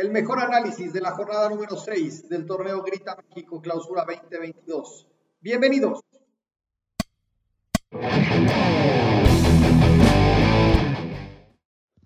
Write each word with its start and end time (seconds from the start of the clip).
el 0.00 0.10
mejor 0.10 0.40
análisis 0.40 0.94
de 0.94 1.00
la 1.02 1.10
jornada 1.10 1.46
número 1.50 1.76
6 1.76 2.30
del 2.30 2.46
torneo 2.46 2.82
Grita 2.82 3.18
México 3.28 3.60
Clausura 3.60 4.06
2022. 4.06 5.06
Bienvenidos. 5.42 6.00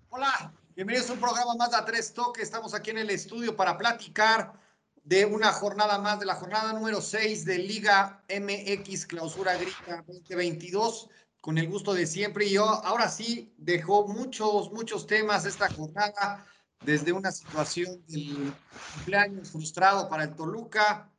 Hola, 0.09 0.53
bienvenidos 0.75 1.09
a 1.09 1.13
un 1.13 1.19
programa 1.21 1.55
más 1.55 1.71
de 1.71 1.77
A 1.77 1.85
Tres 1.85 2.13
Toques. 2.13 2.43
Estamos 2.43 2.73
aquí 2.73 2.89
en 2.89 2.97
el 2.97 3.09
estudio 3.11 3.55
para 3.55 3.77
platicar 3.77 4.59
de 5.05 5.25
una 5.25 5.53
jornada 5.53 5.97
más, 5.97 6.19
de 6.19 6.25
la 6.25 6.35
jornada 6.35 6.73
número 6.73 6.99
6 6.99 7.45
de 7.45 7.59
Liga 7.59 8.25
MX 8.27 9.05
Clausura 9.05 9.55
Grita 9.55 10.03
2022 10.05 11.09
con 11.39 11.57
el 11.57 11.69
gusto 11.69 11.93
de 11.93 12.07
siempre. 12.07 12.47
Y 12.47 12.53
yo 12.55 12.65
ahora 12.65 13.07
sí 13.07 13.53
dejó 13.57 14.05
muchos, 14.05 14.73
muchos 14.73 15.07
temas 15.07 15.45
esta 15.45 15.69
jornada, 15.71 16.45
desde 16.83 17.11
una 17.11 17.31
situación 17.31 18.05
del 18.07 18.53
cumpleaños 18.95 19.51
frustrado 19.51 20.09
para 20.09 20.23
el 20.23 20.35
Toluca, 20.35 21.11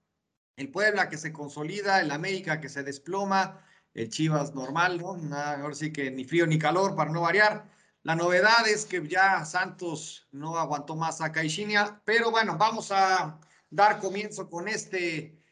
el 0.57 0.71
Puebla 0.71 1.09
que 1.09 1.19
se 1.19 1.33
consolida, 1.33 2.01
el 2.01 2.11
América 2.11 2.61
que 2.61 2.69
se 2.69 2.83
desploma, 2.83 3.65
el 3.95 4.11
Chivas 4.11 4.55
normal, 4.55 4.99
¿no? 4.99 5.17
ahora 5.37 5.75
sí 5.75 5.93
que 5.93 6.11
ni 6.11 6.25
frío 6.25 6.47
ni 6.47 6.59
calor 6.59 6.95
para 6.95 7.11
no 7.11 7.23
variar. 7.23 7.69
La 8.03 8.15
novedad 8.15 8.69
es 8.69 8.85
que 8.85 9.07
ya 9.07 9.45
Santos 9.45 10.29
no 10.31 10.57
aguantó 10.57 10.95
más 10.95 11.21
a 11.21 11.33
Caixinha, 11.33 12.01
pero 12.05 12.31
bueno, 12.31 12.57
vamos 12.57 12.93
a 12.93 13.41
dar 13.71 13.99
comienzo 13.99 14.49
con 14.49 14.69
este 14.69 15.43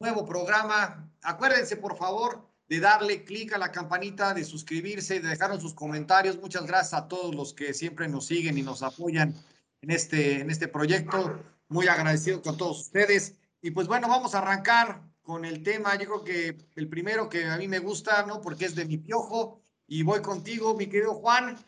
nuevo 0.00 0.24
programa. 0.24 1.12
Acuérdense, 1.22 1.76
por 1.76 1.96
favor, 1.96 2.48
de 2.72 2.80
darle 2.80 3.22
clic 3.22 3.52
a 3.52 3.58
la 3.58 3.70
campanita, 3.70 4.32
de 4.32 4.46
suscribirse, 4.46 5.20
de 5.20 5.28
dejarnos 5.28 5.60
sus 5.60 5.74
comentarios. 5.74 6.40
Muchas 6.40 6.64
gracias 6.64 6.94
a 6.94 7.06
todos 7.06 7.34
los 7.34 7.52
que 7.52 7.74
siempre 7.74 8.08
nos 8.08 8.24
siguen 8.24 8.56
y 8.56 8.62
nos 8.62 8.82
apoyan 8.82 9.34
en 9.82 9.90
este, 9.90 10.40
en 10.40 10.50
este 10.50 10.68
proyecto. 10.68 11.38
Muy 11.68 11.86
agradecido 11.88 12.40
con 12.40 12.56
todos 12.56 12.80
ustedes. 12.80 13.34
Y 13.60 13.72
pues 13.72 13.88
bueno, 13.88 14.08
vamos 14.08 14.34
a 14.34 14.38
arrancar 14.38 15.02
con 15.20 15.44
el 15.44 15.62
tema. 15.62 15.98
Yo 15.98 16.06
creo 16.06 16.24
que 16.24 16.66
el 16.74 16.88
primero 16.88 17.28
que 17.28 17.44
a 17.44 17.58
mí 17.58 17.68
me 17.68 17.78
gusta, 17.78 18.24
¿no? 18.24 18.40
Porque 18.40 18.64
es 18.64 18.74
de 18.74 18.86
mi 18.86 18.96
piojo. 18.96 19.60
Y 19.86 20.02
voy 20.02 20.22
contigo, 20.22 20.74
mi 20.74 20.86
querido 20.86 21.12
Juan. 21.12 21.58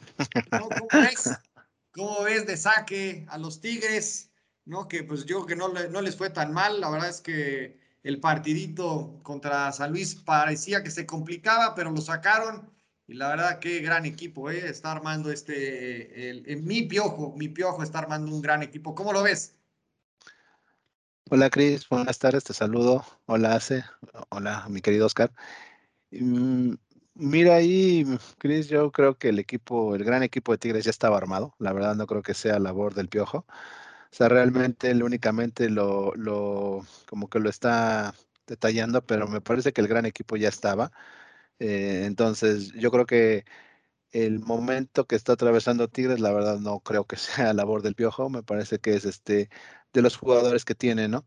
¿Cómo 0.50 0.88
ves? 0.90 1.30
¿Cómo 1.90 2.22
ves 2.22 2.46
de 2.46 2.56
saque 2.56 3.26
a 3.28 3.36
los 3.36 3.60
Tigres? 3.60 4.30
¿No? 4.64 4.88
Que 4.88 5.04
pues 5.04 5.26
yo 5.26 5.44
creo 5.44 5.46
que 5.46 5.56
no, 5.56 5.68
no 5.68 6.00
les 6.00 6.16
fue 6.16 6.30
tan 6.30 6.54
mal. 6.54 6.80
La 6.80 6.88
verdad 6.88 7.10
es 7.10 7.20
que 7.20 7.83
el 8.04 8.20
partidito 8.20 9.18
contra 9.22 9.72
San 9.72 9.90
Luis 9.90 10.14
parecía 10.14 10.82
que 10.82 10.90
se 10.90 11.06
complicaba, 11.06 11.74
pero 11.74 11.90
lo 11.90 12.02
sacaron. 12.02 12.70
Y 13.06 13.14
la 13.14 13.28
verdad, 13.28 13.58
qué 13.58 13.80
gran 13.80 14.04
equipo, 14.04 14.50
¿eh? 14.50 14.68
Está 14.68 14.92
armando 14.92 15.32
este, 15.32 16.30
el, 16.30 16.62
mi 16.62 16.82
piojo, 16.82 17.34
mi 17.36 17.48
piojo 17.48 17.82
está 17.82 17.98
armando 17.98 18.30
un 18.30 18.42
gran 18.42 18.62
equipo. 18.62 18.94
¿Cómo 18.94 19.12
lo 19.12 19.22
ves? 19.22 19.56
Hola, 21.30 21.48
Cris, 21.48 21.88
buenas 21.88 22.18
tardes, 22.18 22.44
te 22.44 22.52
saludo. 22.52 23.04
Hola, 23.24 23.54
Ace. 23.56 23.82
Hola, 24.28 24.66
mi 24.68 24.82
querido 24.82 25.06
Oscar. 25.06 25.32
Mm, 26.10 26.74
mira 27.14 27.56
ahí, 27.56 28.06
Cris, 28.36 28.68
yo 28.68 28.92
creo 28.92 29.16
que 29.16 29.30
el 29.30 29.38
equipo, 29.38 29.94
el 29.94 30.04
gran 30.04 30.22
equipo 30.22 30.52
de 30.52 30.58
Tigres 30.58 30.84
ya 30.84 30.90
estaba 30.90 31.16
armado. 31.16 31.54
La 31.58 31.72
verdad, 31.72 31.94
no 31.94 32.06
creo 32.06 32.22
que 32.22 32.34
sea 32.34 32.58
labor 32.58 32.94
del 32.94 33.08
piojo. 33.08 33.46
Sea, 34.14 34.28
realmente 34.28 34.92
únicamente 35.02 35.68
lo, 35.68 36.14
lo, 36.14 36.86
como 37.08 37.28
que 37.28 37.40
lo 37.40 37.50
está 37.50 38.14
detallando, 38.46 39.04
pero 39.04 39.26
me 39.26 39.40
parece 39.40 39.72
que 39.72 39.80
el 39.80 39.88
gran 39.88 40.06
equipo 40.06 40.36
ya 40.36 40.48
estaba. 40.48 40.92
Eh, 41.58 42.04
entonces, 42.06 42.72
yo 42.74 42.90
creo 42.92 43.06
que 43.06 43.44
el 44.12 44.40
momento 44.40 45.06
que 45.06 45.16
está 45.16 45.34
atravesando 45.34 45.88
Tigres, 45.88 46.20
la 46.20 46.32
verdad 46.32 46.58
no 46.60 46.80
creo 46.80 47.06
que 47.06 47.16
sea 47.18 47.54
labor 47.54 47.82
del 47.82 47.94
Piojo, 47.96 48.30
me 48.30 48.42
parece 48.44 48.78
que 48.80 48.94
es 48.96 49.04
este 49.06 49.50
de 49.92 50.02
los 50.02 50.16
jugadores 50.16 50.64
que 50.64 50.74
tiene, 50.76 51.08
¿no? 51.08 51.26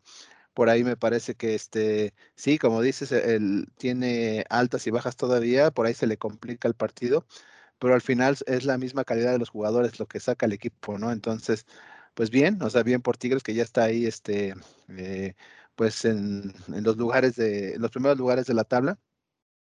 Por 0.53 0.69
ahí 0.69 0.83
me 0.83 0.97
parece 0.97 1.35
que 1.35 1.55
este, 1.55 2.13
sí, 2.35 2.57
como 2.59 2.81
dices, 2.81 3.11
él 3.13 3.69
tiene 3.77 4.45
altas 4.49 4.87
y 4.87 4.91
bajas 4.91 5.17
todavía, 5.17 5.71
por 5.71 5.87
ahí 5.87 5.93
se 5.95 6.07
le 6.07 6.17
complica 6.17 6.67
el 6.67 6.75
partido, 6.75 7.25
pero 7.79 7.93
al 7.95 8.01
final 8.01 8.37
es 8.47 8.65
la 8.65 8.77
misma 8.77 9.03
calidad 9.05 9.31
de 9.33 9.39
los 9.39 9.49
jugadores 9.49 9.99
lo 9.99 10.07
que 10.07 10.19
saca 10.19 10.45
el 10.47 10.53
equipo, 10.53 10.97
¿no? 10.99 11.11
Entonces, 11.11 11.65
pues 12.17 12.31
bien, 12.31 12.59
o 12.63 12.69
sea, 12.71 12.81
bien 12.81 13.03
por 13.03 13.15
Tigres 13.15 13.43
que 13.43 13.53
ya 13.53 13.61
está 13.61 13.83
ahí, 13.83 14.07
este, 14.07 14.55
eh, 14.89 15.35
pues 15.75 16.03
en, 16.03 16.51
los 16.67 16.97
lugares 16.97 17.35
de, 17.35 17.77
los 17.77 17.91
primeros 17.91 18.17
lugares 18.17 18.47
de 18.47 18.55
la 18.55 18.63
tabla. 18.63 18.97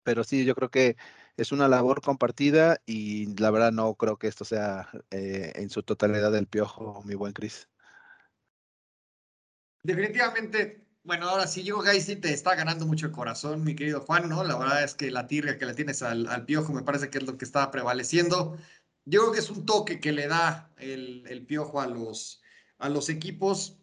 Pero 0.03 0.23
sí, 0.23 0.45
yo 0.45 0.53
creo 0.53 0.69
que 0.69 0.97
es 1.35 1.51
una 1.51 1.67
labor 1.67 2.01
compartida 2.01 2.79
y 2.85 3.35
la 3.41 3.49
verdad 3.49 3.71
no 3.71 3.95
creo 3.95 4.19
que 4.19 4.27
esto 4.27 4.45
sea 4.45 4.87
eh, 5.09 5.51
en 5.55 5.71
su 5.71 5.81
totalidad 5.81 6.31
del 6.31 6.45
piojo, 6.45 7.01
mi 7.05 7.15
buen 7.15 7.33
Cris. 7.33 7.67
Definitivamente, 9.81 10.85
bueno, 11.03 11.29
ahora 11.29 11.47
sí, 11.47 11.63
yo 11.63 11.81
ahí 11.81 12.01
sí 12.01 12.17
te 12.17 12.33
está 12.33 12.53
ganando 12.53 12.85
mucho 12.85 13.07
el 13.07 13.13
corazón, 13.13 13.63
mi 13.63 13.75
querido 13.75 14.01
Juan, 14.01 14.29
¿no? 14.29 14.43
La 14.43 14.59
verdad 14.59 14.83
es 14.83 14.93
que 14.93 15.09
la 15.09 15.25
tirga 15.25 15.57
que 15.57 15.65
le 15.65 15.73
tienes 15.73 16.03
al, 16.03 16.27
al 16.27 16.45
piojo 16.45 16.71
me 16.71 16.83
parece 16.83 17.09
que 17.09 17.17
es 17.17 17.23
lo 17.25 17.35
que 17.35 17.45
está 17.45 17.71
prevaleciendo. 17.71 18.59
Yo 19.09 19.21
creo 19.21 19.31
que 19.31 19.39
es 19.39 19.49
un 19.49 19.65
toque 19.65 20.01
que 20.01 20.11
le 20.11 20.27
da 20.27 20.69
el, 20.77 21.45
piojo 21.47 21.79
a 21.79 21.87
los, 21.87 22.41
a 22.77 22.89
los 22.89 23.07
equipos. 23.07 23.77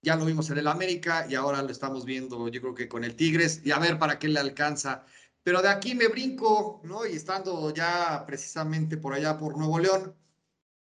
Ya 0.00 0.16
lo 0.16 0.24
vimos 0.24 0.48
en 0.48 0.56
el 0.56 0.68
América 0.68 1.26
y 1.28 1.34
ahora 1.34 1.60
lo 1.60 1.68
estamos 1.68 2.06
viendo, 2.06 2.48
yo 2.48 2.62
creo 2.62 2.74
que 2.74 2.88
con 2.88 3.04
el 3.04 3.14
Tigres, 3.14 3.60
y 3.62 3.72
a 3.72 3.78
ver 3.78 3.98
para 3.98 4.18
qué 4.18 4.28
le 4.28 4.40
alcanza. 4.40 5.04
Pero 5.42 5.60
de 5.60 5.68
aquí 5.68 5.94
me 5.94 6.08
brinco, 6.08 6.80
¿no? 6.82 7.06
Y 7.06 7.12
estando 7.12 7.74
ya 7.74 8.24
precisamente 8.26 8.96
por 8.96 9.12
allá 9.12 9.36
por 9.36 9.58
Nuevo 9.58 9.78
León, 9.78 10.16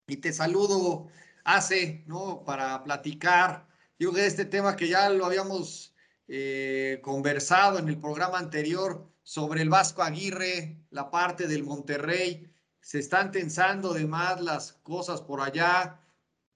y 0.06 0.18
te 0.18 0.32
saludo, 0.32 1.08
hace, 1.44 2.04
¿no? 2.06 2.44
Para 2.46 2.84
platicar, 2.84 3.68
yo 3.98 4.12
creo 4.12 4.24
que 4.24 4.28
este 4.28 4.46
tema 4.46 4.76
que 4.76 4.90
ya 4.90 5.10
lo 5.10 5.26
habíamos 5.26 5.96
eh, 6.28 7.00
conversado 7.02 7.80
en 7.80 7.90
el 7.90 8.00
programa 8.00 8.38
anterior 8.38 9.12
sobre 9.24 9.64
el 9.64 9.70
Vasco 9.70 10.04
Aguirre, 10.04 10.86
la 10.92 11.10
parte 11.10 11.48
del 11.48 11.64
Monterrey 11.64 12.49
se 12.82 13.00
están 13.00 13.32
tensando 13.32 13.94
de 13.94 14.06
más 14.06 14.42
las 14.42 14.74
cosas 14.84 15.22
por 15.22 15.42
allá. 15.42 16.00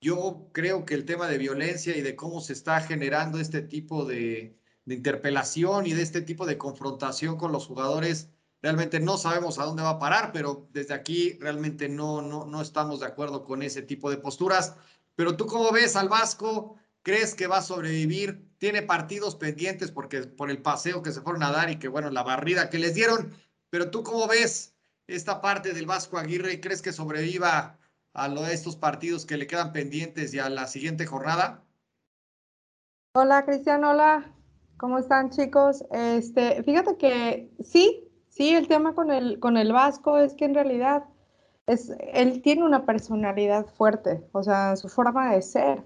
Yo 0.01 0.50
creo 0.51 0.85
que 0.85 0.95
el 0.95 1.06
tema 1.06 1.28
de 1.28 1.38
violencia 1.38 1.95
y 1.95 2.01
de 2.01 2.16
cómo 2.16 2.41
se 2.41 2.53
está 2.53 2.81
generando 2.81 3.39
este 3.39 3.61
tipo 3.61 4.06
de, 4.06 4.59
interpelación 4.85 5.85
y 5.88 5.94
de 5.94 6.01
este 6.01 6.22
tipo 6.22 6.45
de 6.45 6.57
confrontación 6.57 7.38
con 7.38 7.53
los 7.53 7.67
jugadores, 7.67 8.29
realmente 8.62 9.00
no 9.00 9.17
sabemos 9.17 9.59
a 9.59 9.63
dónde 9.63 9.83
va 9.83 9.91
a 9.91 10.00
parar, 10.00 10.31
pero 10.33 10.67
desde 10.73 10.94
aquí 10.94 11.38
realmente 11.39 11.88
no, 11.88 12.22
no, 12.22 12.45
no 12.45 12.62
estamos 12.62 13.00
de 13.00 13.06
acuerdo 13.06 13.45
con 13.45 13.63
ese 13.63 13.81
tipo 13.81 14.09
de 14.09 14.17
posturas. 14.17 14.75
Pero 15.16 15.38
tú 15.38 15.45
cómo 15.45 15.72
ves 15.72 15.95
al 15.95 16.09
Vasco, 16.09 16.75
¿crees 17.01 17.33
que 17.35 17.47
va 17.47 17.57
a 17.57 17.62
sobrevivir? 17.62 18.50
Tiene 18.57 18.81
partidos 18.81 19.35
pendientes 19.35 19.91
porque 19.91 20.22
por 20.23 20.50
el 20.50 20.62
paseo 20.62 21.01
que 21.01 21.12
se 21.12 21.22
fueron 21.22 21.44
a 21.44 21.51
dar 21.51 21.69
y 21.69 21.79
que 21.79 21.88
bueno, 21.88 22.09
la 22.09 22.23
barrida 22.23 22.69
que 22.69 22.79
les 22.79 22.95
dieron, 22.95 23.33
pero 23.69 23.89
tú 23.89 24.03
cómo 24.03 24.28
ves 24.28 24.72
esta 25.08 25.41
parte 25.41 25.74
del 25.74 25.86
Vasco 25.86 26.18
Aguirre? 26.18 26.59
¿Crees 26.62 26.81
que 26.81 26.91
sobreviva 26.91 27.78
a 28.14 28.28
lo 28.28 28.44
de 28.44 28.53
estos 28.53 28.75
partidos 28.75 29.25
que 29.25 29.38
le 29.38 29.47
quedan 29.47 29.74
pendientes 29.74 30.34
y 30.34 30.40
a 30.40 30.50
la 30.50 30.68
siguiente 30.68 31.06
jornada? 31.06 31.64
Hola 33.16 33.46
Cristian, 33.46 33.84
hola, 33.84 34.34
¿cómo 34.78 34.97
están 34.97 35.30
chicos? 35.30 35.84
Este, 35.92 36.63
fíjate 36.63 36.97
que 36.97 37.52
sí, 37.63 38.09
sí, 38.30 38.56
el 38.56 38.68
tema 38.68 38.96
con 38.96 39.12
el, 39.12 39.40
con 39.40 39.58
el 39.58 39.72
Vasco 39.72 40.18
es 40.18 40.34
que 40.34 40.46
en 40.46 40.56
realidad 40.56 41.03
es, 41.68 41.92
él 42.13 42.42
tiene 42.42 42.63
una 42.63 42.86
personalidad 42.86 43.68
fuerte, 43.68 44.24
o 44.31 44.44
sea, 44.44 44.75
su 44.75 44.90
forma 44.90 45.34
de 45.34 45.42
ser, 45.42 45.84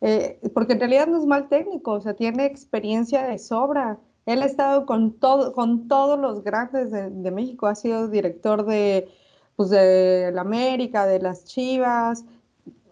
eh, 0.00 0.40
porque 0.54 0.72
en 0.72 0.80
realidad 0.80 1.06
no 1.06 1.18
es 1.18 1.26
mal 1.26 1.48
técnico, 1.48 1.92
o 1.92 2.00
sea, 2.00 2.14
tiene 2.14 2.46
experiencia 2.46 3.24
de 3.24 3.38
sobra 3.38 3.98
él 4.26 4.42
ha 4.42 4.46
estado 4.46 4.86
con, 4.86 5.12
todo, 5.12 5.52
con 5.52 5.88
todos 5.88 6.18
los 6.18 6.44
grandes 6.44 6.90
de, 6.90 7.30
México, 7.30 7.66
ha 7.66 7.74
sido 7.74 8.08
director 8.08 8.64
de, 8.64 9.08
pues 9.56 9.70
de 9.70 10.30
la 10.32 10.42
América, 10.42 11.06
de 11.06 11.20
las 11.20 11.44
Chivas, 11.44 12.24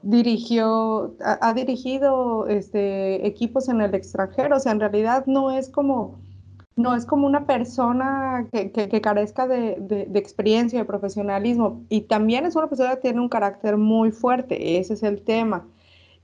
dirigió, 0.03 1.15
ha, 1.21 1.53
dirigido 1.55 2.47
este, 2.47 3.27
equipos 3.27 3.69
en 3.69 3.81
el 3.81 3.95
extranjero, 3.95 4.57
o 4.57 4.61
sea, 4.61 4.73
en 4.73 4.81
realidad 4.81 5.27
no 5.27 5.51
es 5.51 5.69
como, 5.69 6.19
no 6.77 6.95
es 6.95 7.05
como 7.05 7.27
una 7.27 7.47
persona 7.47 8.47
que, 8.53 9.01
carezca 9.01 9.47
de, 9.47 9.77
de, 9.81 10.07
de, 10.07 10.19
experiencia, 10.19 10.79
de 10.79 10.85
profesionalismo, 10.85 11.83
y 11.89 12.03
también 12.03 12.47
es 12.47 12.57
una 12.57 12.69
persona 12.69 12.95
que 12.97 13.03
tiene 13.03 13.21
un 13.21 13.29
carácter 13.29 13.77
muy 13.77 14.13
fuerte, 14.13 14.79
ese 14.79 14.95
es 14.95 15.03
el 15.03 15.23
tema. 15.23 15.67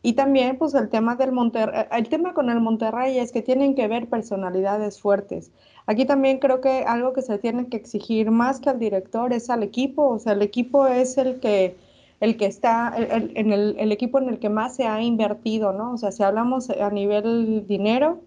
Y 0.06 0.12
también, 0.12 0.58
pues, 0.58 0.74
el 0.74 0.90
tema 0.90 1.16
del 1.16 1.32
Monterrey, 1.32 1.80
eh, 1.80 1.88
el 1.92 2.10
tema 2.10 2.34
con 2.34 2.50
el 2.50 2.60
Monterrey 2.60 3.18
es 3.18 3.32
que 3.32 3.40
tienen 3.40 3.74
que 3.74 3.88
ver 3.88 4.06
personalidades 4.06 5.00
fuertes. 5.00 5.50
Aquí 5.86 6.04
también 6.04 6.40
creo 6.40 6.60
que 6.60 6.84
algo 6.84 7.14
que 7.14 7.22
se 7.22 7.38
tiene 7.38 7.68
que 7.70 7.78
exigir 7.78 8.30
más 8.30 8.60
que 8.60 8.68
al 8.68 8.78
director 8.78 9.32
es 9.32 9.48
al 9.48 9.62
equipo, 9.62 10.06
o 10.10 10.18
sea, 10.18 10.34
el 10.34 10.42
equipo 10.42 10.86
es 10.86 11.16
el 11.16 11.40
que, 11.40 11.76
el 12.20 12.36
que 12.36 12.44
está, 12.44 12.92
en 12.98 13.50
el, 13.50 13.76
el, 13.78 13.92
equipo 13.92 14.18
en 14.18 14.28
el 14.28 14.38
que 14.38 14.50
más 14.50 14.76
se 14.76 14.86
ha 14.86 15.00
invertido, 15.02 15.72
¿no? 15.72 15.94
O 15.94 15.96
sea, 15.96 16.12
si 16.12 16.22
hablamos 16.22 16.68
a 16.68 16.90
nivel 16.90 17.66
dinero, 17.66 18.20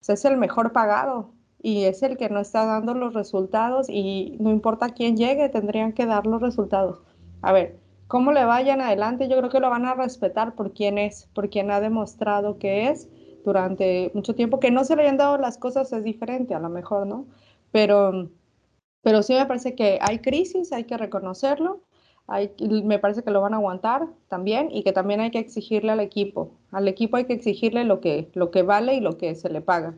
pues 0.00 0.18
es 0.18 0.24
el 0.24 0.36
mejor 0.36 0.72
pagado 0.72 1.30
y 1.62 1.84
es 1.84 2.02
el 2.02 2.16
que 2.16 2.28
no 2.28 2.40
está 2.40 2.66
dando 2.66 2.92
los 2.92 3.14
resultados 3.14 3.88
y 3.88 4.36
no 4.40 4.50
importa 4.50 4.88
quién 4.88 5.16
llegue, 5.16 5.48
tendrían 5.48 5.92
que 5.92 6.06
dar 6.06 6.26
los 6.26 6.42
resultados. 6.42 6.98
A 7.40 7.52
ver, 7.52 7.83
cómo 8.08 8.32
le 8.32 8.44
vayan 8.44 8.80
adelante, 8.80 9.28
yo 9.28 9.36
creo 9.38 9.50
que 9.50 9.60
lo 9.60 9.70
van 9.70 9.86
a 9.86 9.94
respetar 9.94 10.54
por 10.54 10.72
quien 10.72 10.98
es, 10.98 11.28
por 11.34 11.50
quien 11.50 11.70
ha 11.70 11.80
demostrado 11.80 12.58
que 12.58 12.88
es 12.88 13.08
durante 13.44 14.10
mucho 14.14 14.34
tiempo. 14.34 14.60
Que 14.60 14.70
no 14.70 14.84
se 14.84 14.96
le 14.96 15.02
hayan 15.02 15.16
dado 15.16 15.38
las 15.38 15.58
cosas 15.58 15.92
es 15.92 16.02
diferente, 16.02 16.54
a 16.54 16.60
lo 16.60 16.68
mejor, 16.68 17.06
¿no? 17.06 17.26
Pero, 17.72 18.30
pero 19.02 19.22
sí 19.22 19.34
me 19.34 19.46
parece 19.46 19.74
que 19.74 19.98
hay 20.00 20.20
crisis, 20.20 20.72
hay 20.72 20.84
que 20.84 20.96
reconocerlo. 20.96 21.82
Me 22.84 22.98
parece 22.98 23.22
que 23.22 23.30
lo 23.30 23.42
van 23.42 23.52
a 23.52 23.58
aguantar 23.58 24.06
también 24.28 24.70
y 24.70 24.82
que 24.82 24.92
también 24.92 25.20
hay 25.20 25.30
que 25.30 25.38
exigirle 25.38 25.92
al 25.92 26.00
equipo. 26.00 26.56
Al 26.72 26.88
equipo 26.88 27.18
hay 27.18 27.26
que 27.26 27.34
exigirle 27.34 27.84
lo 27.84 28.00
que, 28.00 28.30
lo 28.32 28.50
que 28.50 28.62
vale 28.62 28.94
y 28.94 29.00
lo 29.00 29.18
que 29.18 29.34
se 29.34 29.50
le 29.50 29.60
paga. 29.60 29.94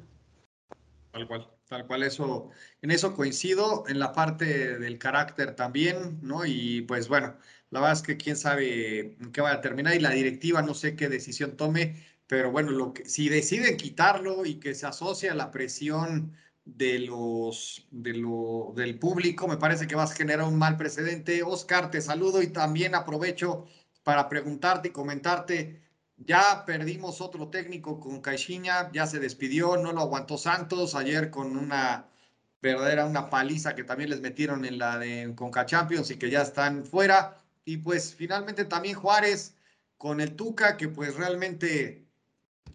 Tal 1.13 1.29
cual, 1.29 1.47
tal 1.69 1.87
cual, 1.87 2.03
eso, 2.03 2.51
en 2.83 2.91
eso 2.91 3.15
coincido, 3.15 3.85
en 3.87 4.01
la 4.01 4.13
parte 4.13 4.77
del 4.79 4.99
carácter 4.99 5.55
también, 5.55 6.19
¿no? 6.21 6.45
Y 6.45 6.83
pues 6.83 7.09
bueno, 7.09 7.37
la 7.71 7.81
verdad 7.81 7.97
es 7.97 8.03
que 8.03 8.17
quién 8.17 8.37
sabe 8.37 9.17
en 9.21 9.33
qué 9.33 9.41
va 9.41 9.53
a 9.53 9.61
terminar 9.61 9.95
y 9.95 10.01
la 10.01 10.11
directiva 10.11 10.63
no 10.63 10.75
sé 10.75 10.97
qué 10.97 11.09
decisión 11.09 11.57
tome, 11.57 12.05
pero 12.27 12.51
bueno, 12.51 12.71
lo 12.71 12.93
que, 12.93 13.09
si 13.09 13.29
deciden 13.29 13.77
quitarlo 13.77 14.47
y 14.47 14.57
que 14.57 14.75
se 14.75 14.87
asocia 14.87 15.33
a 15.33 15.35
la 15.35 15.51
presión 15.51 16.33
de 16.65 16.99
los, 16.99 17.87
de 17.91 18.15
lo, 18.15 18.73
del 18.77 18.99
público, 18.99 19.47
me 19.49 19.57
parece 19.57 19.87
que 19.87 19.95
vas 19.95 20.13
a 20.13 20.17
generar 20.17 20.47
un 20.47 20.57
mal 20.59 20.77
precedente. 20.77 21.43
Oscar, 21.43 21.91
te 21.91 22.01
saludo 22.01 22.43
y 22.43 22.49
también 22.49 22.95
aprovecho 22.95 23.67
para 24.03 24.29
preguntarte 24.29 24.89
y 24.89 24.93
comentarte. 24.93 25.83
Ya 26.17 26.65
perdimos 26.67 27.21
otro 27.21 27.49
técnico 27.49 28.01
con 28.01 28.21
Caixinha, 28.21 28.91
ya 28.93 29.07
se 29.07 29.21
despidió, 29.21 29.77
no 29.77 29.93
lo 29.93 30.01
aguantó 30.01 30.39
Santos 30.39 30.95
ayer 30.95 31.31
con 31.31 31.57
una 31.57 32.09
verdadera, 32.63 33.07
una 33.07 33.31
paliza 33.31 33.75
que 33.75 33.85
también 33.85 34.11
les 34.11 34.21
metieron 34.21 34.65
en 34.65 34.79
la 34.79 34.99
de 34.99 35.33
Conca 35.37 35.67
Champions 35.67 36.11
y 36.11 36.17
que 36.17 36.31
ya 36.31 36.43
están 36.43 36.85
fuera. 36.85 37.43
Y 37.67 37.79
pues 37.79 38.15
finalmente 38.15 38.65
también 38.65 38.95
Juárez 38.95 39.57
con 39.99 40.21
el 40.21 40.37
Tuca, 40.37 40.77
que 40.77 40.89
pues 40.89 41.17
realmente 41.17 42.07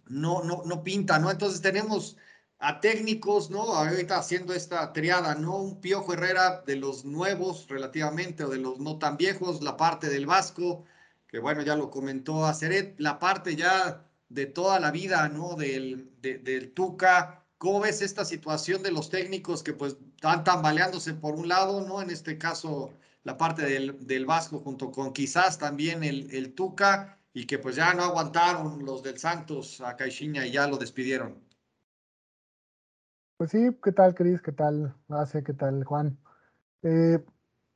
no, 0.06 0.44
no, 0.44 0.62
no 0.66 0.84
pinta, 0.84 1.18
¿no? 1.18 1.30
Entonces 1.30 1.62
tenemos 1.62 2.18
a 2.58 2.78
técnicos, 2.80 3.50
¿no? 3.50 3.62
Ahorita 3.74 4.18
haciendo 4.18 4.52
esta 4.52 4.92
triada, 4.92 5.34
¿no? 5.34 5.56
Un 5.56 5.80
Piojo 5.80 6.12
Herrera 6.12 6.62
de 6.66 6.76
los 6.76 7.06
nuevos 7.06 7.66
relativamente 7.68 8.44
o 8.44 8.50
de 8.50 8.58
los 8.58 8.78
no 8.80 8.98
tan 8.98 9.16
viejos, 9.16 9.62
la 9.62 9.78
parte 9.78 10.10
del 10.10 10.26
Vasco, 10.26 10.84
que 11.26 11.38
bueno, 11.38 11.62
ya 11.62 11.74
lo 11.74 11.90
comentó 11.90 12.44
Aceret, 12.44 12.94
la 13.00 13.18
parte 13.18 13.56
ya 13.56 14.06
de 14.28 14.44
toda 14.46 14.78
la 14.78 14.90
vida, 14.90 15.26
¿no? 15.30 15.56
Del, 15.56 16.12
del 16.20 16.72
Tuca. 16.74 17.46
¿Cómo 17.56 17.80
ves 17.80 18.02
esta 18.02 18.26
situación 18.26 18.82
de 18.82 18.92
los 18.92 19.08
técnicos 19.08 19.62
que 19.62 19.72
pues 19.72 19.96
están 20.16 20.44
tambaleándose 20.44 21.14
por 21.14 21.34
un 21.34 21.48
lado, 21.48 21.80
¿no? 21.80 22.02
En 22.02 22.10
este 22.10 22.36
caso, 22.36 22.92
la 23.24 23.36
parte 23.36 23.62
del, 23.62 24.06
del 24.06 24.26
Vasco 24.26 24.58
junto 24.58 24.90
con 24.90 25.12
quizás 25.12 25.58
también 25.58 26.02
el, 26.02 26.30
el 26.34 26.54
Tuca 26.54 27.18
y 27.32 27.46
que 27.46 27.58
pues 27.58 27.76
ya 27.76 27.94
no 27.94 28.02
aguantaron 28.02 28.84
los 28.84 29.02
del 29.02 29.18
Santos 29.18 29.80
a 29.80 29.96
Caixinha 29.96 30.46
y 30.46 30.52
ya 30.52 30.66
lo 30.66 30.76
despidieron. 30.76 31.42
Pues 33.36 33.50
sí, 33.50 33.70
¿qué 33.82 33.92
tal, 33.92 34.14
Cris? 34.14 34.40
¿Qué 34.40 34.52
tal, 34.52 34.94
Hace? 35.08 35.42
¿Qué 35.42 35.52
tal, 35.52 35.82
Juan? 35.84 36.18
Eh, 36.82 37.18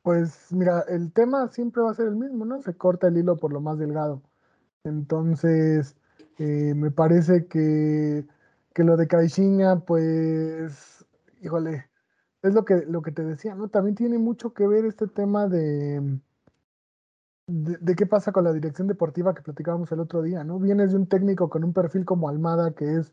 pues 0.03 0.53
mira, 0.53 0.85
el 0.89 1.13
tema 1.13 1.49
siempre 1.49 1.83
va 1.83 1.91
a 1.91 1.95
ser 1.95 2.09
el 2.09 2.17
mismo, 2.17 2.45
¿no? 2.45 2.63
Se 2.63 2.77
corta 2.77 3.09
el 3.09 3.17
hilo 3.17 3.37
por 3.37 3.53
lo 3.53 3.61
más 3.61 3.79
delgado. 3.79 4.23
Entonces, 4.85 5.97
eh, 6.39 6.75
me 6.77 6.91
parece 6.93 7.47
que, 7.49 8.25
que 8.75 8.85
lo 8.85 8.97
de 8.97 9.09
Caixinha, 9.09 9.81
pues, 9.81 11.05
híjole, 11.43 11.89
es 12.47 12.55
lo 12.55 12.65
que, 12.65 12.85
lo 12.87 13.03
que 13.03 13.13
te 13.13 13.25
decía, 13.25 13.55
¿no? 13.55 13.69
También 13.69 13.95
tiene 13.97 14.19
mucho 14.19 14.53
que 14.55 14.67
ver 14.67 14.85
este 14.87 15.07
tema 15.09 15.49
de, 15.49 16.21
de, 17.47 17.77
de, 17.81 17.95
qué 17.97 18.07
pasa 18.07 18.33
con 18.33 18.45
la 18.45 18.53
dirección 18.53 18.87
deportiva 18.89 19.35
que 19.35 19.43
platicábamos 19.43 19.91
el 19.93 20.01
otro 20.01 20.23
día, 20.23 20.45
¿no? 20.45 20.59
Vienes 20.59 20.91
de 20.93 20.97
un 20.99 21.07
técnico 21.09 21.49
con 21.49 21.65
un 21.65 21.73
perfil 21.73 22.05
como 22.05 22.29
Almada, 22.29 22.73
que 22.75 22.97
es 22.97 23.13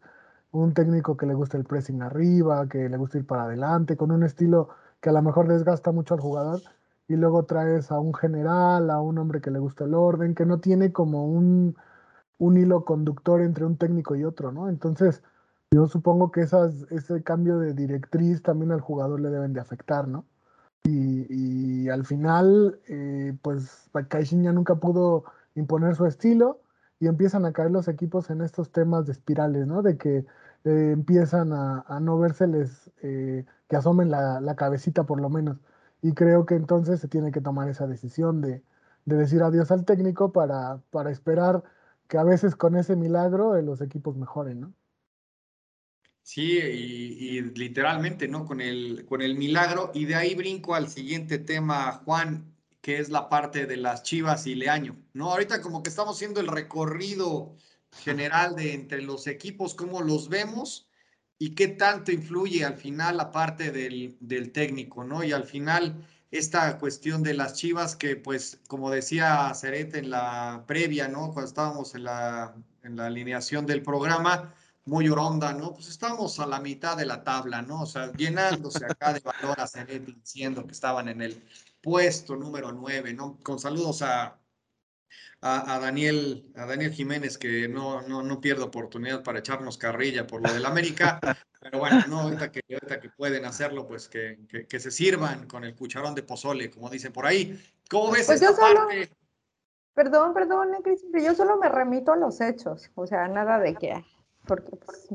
un 0.52 0.74
técnico 0.74 1.18
que 1.18 1.26
le 1.26 1.34
gusta 1.34 1.58
el 1.58 1.66
pressing 1.66 2.02
arriba, 2.04 2.68
que 2.70 2.90
le 2.90 2.98
gusta 2.98 3.18
ir 3.20 3.26
para 3.28 3.44
adelante, 3.46 3.98
con 3.98 4.12
un 4.12 4.24
estilo 4.24 4.70
que 5.02 5.10
a 5.10 5.14
lo 5.14 5.22
mejor 5.22 5.48
desgasta 5.48 5.92
mucho 5.92 6.14
al 6.16 6.22
jugador, 6.22 6.62
y 7.08 7.16
luego 7.16 7.46
traes 7.46 7.92
a 7.92 8.00
un 8.00 8.14
general, 8.14 8.90
a 8.90 9.02
un 9.02 9.18
hombre 9.18 9.42
que 9.42 9.52
le 9.52 9.60
gusta 9.60 9.86
el 9.86 9.94
orden, 9.94 10.36
que 10.36 10.46
no 10.46 10.60
tiene 10.60 10.92
como 10.94 11.26
un, 11.28 11.76
un 12.38 12.58
hilo 12.58 12.86
conductor 12.86 13.42
entre 13.42 13.66
un 13.66 13.78
técnico 13.78 14.16
y 14.16 14.24
otro, 14.26 14.52
¿no? 14.52 14.70
Entonces, 14.70 15.24
yo 15.74 15.88
supongo 15.88 16.32
que 16.32 16.42
esas, 16.42 16.86
ese 16.92 17.24
cambio 17.24 17.58
de 17.60 17.74
directriz 17.74 18.44
también 18.44 18.72
al 18.72 18.82
jugador 18.82 19.20
le 19.20 19.30
deben 19.30 19.54
de 19.54 19.62
afectar, 19.62 20.08
¿no? 20.08 20.26
Y, 20.84 21.26
y 21.86 21.90
al 21.90 22.06
final, 22.06 22.80
eh, 22.88 23.36
pues 23.42 23.90
Caixinha 24.10 24.52
nunca 24.52 24.76
pudo 24.76 25.24
imponer 25.56 25.96
su 25.96 26.06
estilo 26.06 26.62
y 27.00 27.08
empiezan 27.08 27.46
a 27.46 27.54
caer 27.54 27.72
los 27.72 27.88
equipos 27.88 28.30
en 28.30 28.42
estos 28.42 28.72
temas 28.72 29.06
de 29.06 29.14
espirales, 29.14 29.68
¿no? 29.68 29.82
De 29.82 29.98
que 29.98 30.26
eh, 30.66 30.92
empiezan 30.94 31.54
a, 31.54 31.86
no 32.02 32.20
vérseles 32.20 32.92
eh, 33.02 33.46
que 33.68 33.76
asomen 33.76 34.12
la, 34.12 34.42
la, 34.42 34.56
cabecita 34.56 35.06
por 35.06 35.20
lo 35.22 35.30
menos. 35.30 35.58
Y 36.02 36.14
creo 36.14 36.46
que 36.46 36.56
entonces 36.56 37.00
se 37.00 37.08
tiene 37.08 37.32
que 37.32 37.42
tomar 37.42 37.70
esa 37.70 37.88
decisión 37.88 38.42
de, 38.42 38.64
de 39.06 39.16
decir 39.18 39.42
adiós 39.44 39.72
al 39.72 39.86
técnico 39.86 40.32
para, 40.32 40.80
para, 40.92 41.12
esperar 41.12 41.64
que 42.08 42.18
a 42.18 42.24
veces 42.24 42.56
con 42.56 42.76
ese 42.76 42.96
milagro 42.96 43.56
eh, 43.56 43.64
los 43.64 43.82
equipos 43.82 44.18
mejoren, 44.18 44.62
¿no? 44.62 44.74
Sí, 46.24 46.58
y, 46.58 47.42
literalmente, 47.42 48.28
¿no? 48.28 48.46
Con 48.46 48.62
el, 48.62 49.06
con 49.06 49.22
el 49.22 49.36
milagro. 49.36 49.92
Y 49.94 50.06
de 50.06 50.16
ahí 50.16 50.36
brinco 50.36 50.74
al 50.74 50.90
siguiente 50.90 51.38
tema, 51.38 52.02
Juan, 52.06 52.56
que 52.82 52.98
es 53.00 53.10
la 53.10 53.30
parte 53.30 53.66
de 53.66 53.78
las 53.78 54.04
Chivas 54.04 54.48
y 54.48 54.56
Leaño, 54.56 54.98
¿no? 55.14 55.32
Ahorita 55.32 55.62
como 55.62 55.84
que 55.84 55.90
estamos 55.90 56.16
haciendo 56.16 56.40
el 56.40 56.48
recorrido 56.48 57.56
general 58.04 58.56
de 58.56 58.74
entre 58.74 59.02
los 59.02 59.28
equipos, 59.28 59.76
cómo 59.76 60.02
los 60.02 60.30
vemos 60.30 60.90
y 61.38 61.56
qué 61.56 61.68
tanto 61.68 62.12
influye 62.12 62.66
al 62.66 62.76
final 62.76 63.18
la 63.18 63.32
parte 63.32 63.72
del, 63.72 64.18
del 64.20 64.52
técnico, 64.52 65.04
¿no? 65.04 65.24
Y 65.24 65.34
al 65.34 65.44
final 65.44 66.08
esta 66.32 66.80
cuestión 66.80 67.22
de 67.22 67.36
las 67.36 67.54
Chivas 67.54 67.96
que, 67.96 68.16
pues, 68.16 68.60
como 68.68 68.90
decía 68.90 69.54
Ceret 69.54 69.96
en 69.96 70.10
la 70.10 70.64
previa, 70.68 71.08
¿no? 71.08 71.32
Cuando 71.32 71.48
estábamos 71.48 71.96
en 71.96 72.06
la, 72.06 72.56
en 72.82 72.96
la 72.96 73.06
alineación 73.08 73.66
del 73.66 73.84
programa, 73.84 74.54
muy 74.86 75.08
oronda, 75.10 75.54
¿no? 75.54 75.74
Pues 75.74 75.88
estamos 75.88 76.40
a 76.40 76.48
la 76.48 76.60
mitad 76.60 76.98
de 76.98 77.06
la 77.06 77.24
tabla, 77.24 77.62
¿no? 77.62 77.82
O 77.82 77.86
sea, 77.86 78.12
llenándose 78.14 78.86
acá 78.86 79.14
de 79.14 79.22
valor 79.22 79.60
a 79.60 79.68
Ceret 79.68 80.06
diciendo 80.06 80.66
que 80.66 80.74
estaban 80.74 81.08
en 81.08 81.22
el 81.22 81.44
puesto 81.82 82.36
número 82.36 82.72
9, 82.72 83.14
¿no? 83.14 83.38
Con 83.44 83.60
saludos 83.60 84.02
a, 84.02 84.40
a, 85.42 85.76
a, 85.76 85.80
Daniel, 85.80 86.52
a 86.56 86.66
Daniel 86.66 86.92
Jiménez, 86.92 87.38
que 87.38 87.68
no, 87.68 88.02
no, 88.02 88.24
no 88.24 88.42
pierde 88.42 88.64
oportunidad 88.64 89.24
para 89.24 89.40
echarnos 89.40 89.78
carrilla 89.78 90.28
por 90.28 90.42
lo 90.42 90.54
del 90.54 90.66
América, 90.66 91.20
pero 91.62 91.80
bueno, 91.80 92.02
no, 92.08 92.22
ahorita 92.22 92.52
que, 92.52 92.62
ahorita 92.70 93.00
que 93.00 93.10
pueden 93.10 93.46
hacerlo, 93.46 93.88
pues 93.88 94.10
que, 94.10 94.40
que, 94.50 94.68
que, 94.68 94.80
se 94.80 94.92
sirvan 94.92 95.48
con 95.48 95.64
el 95.64 95.76
cucharón 95.76 96.14
de 96.16 96.24
pozole, 96.24 96.70
como 96.70 96.90
dicen 96.90 97.14
por 97.14 97.26
ahí. 97.26 97.58
¿Cómo 97.90 98.12
ves 98.12 98.26
pues 98.26 98.42
esta 98.42 98.56
solo, 98.56 98.88
parte? 98.88 99.10
Perdón, 99.94 100.34
perdón, 100.34 100.70
Cris, 100.84 101.06
yo 101.24 101.36
solo 101.36 101.58
me 101.58 101.70
remito 101.70 102.12
a 102.12 102.18
los 102.18 102.42
hechos, 102.42 102.90
o 102.96 103.06
sea, 103.06 103.28
nada 103.28 103.60
de 103.60 103.76
que, 103.76 104.04
porque 104.46 104.76
pues, 104.78 105.10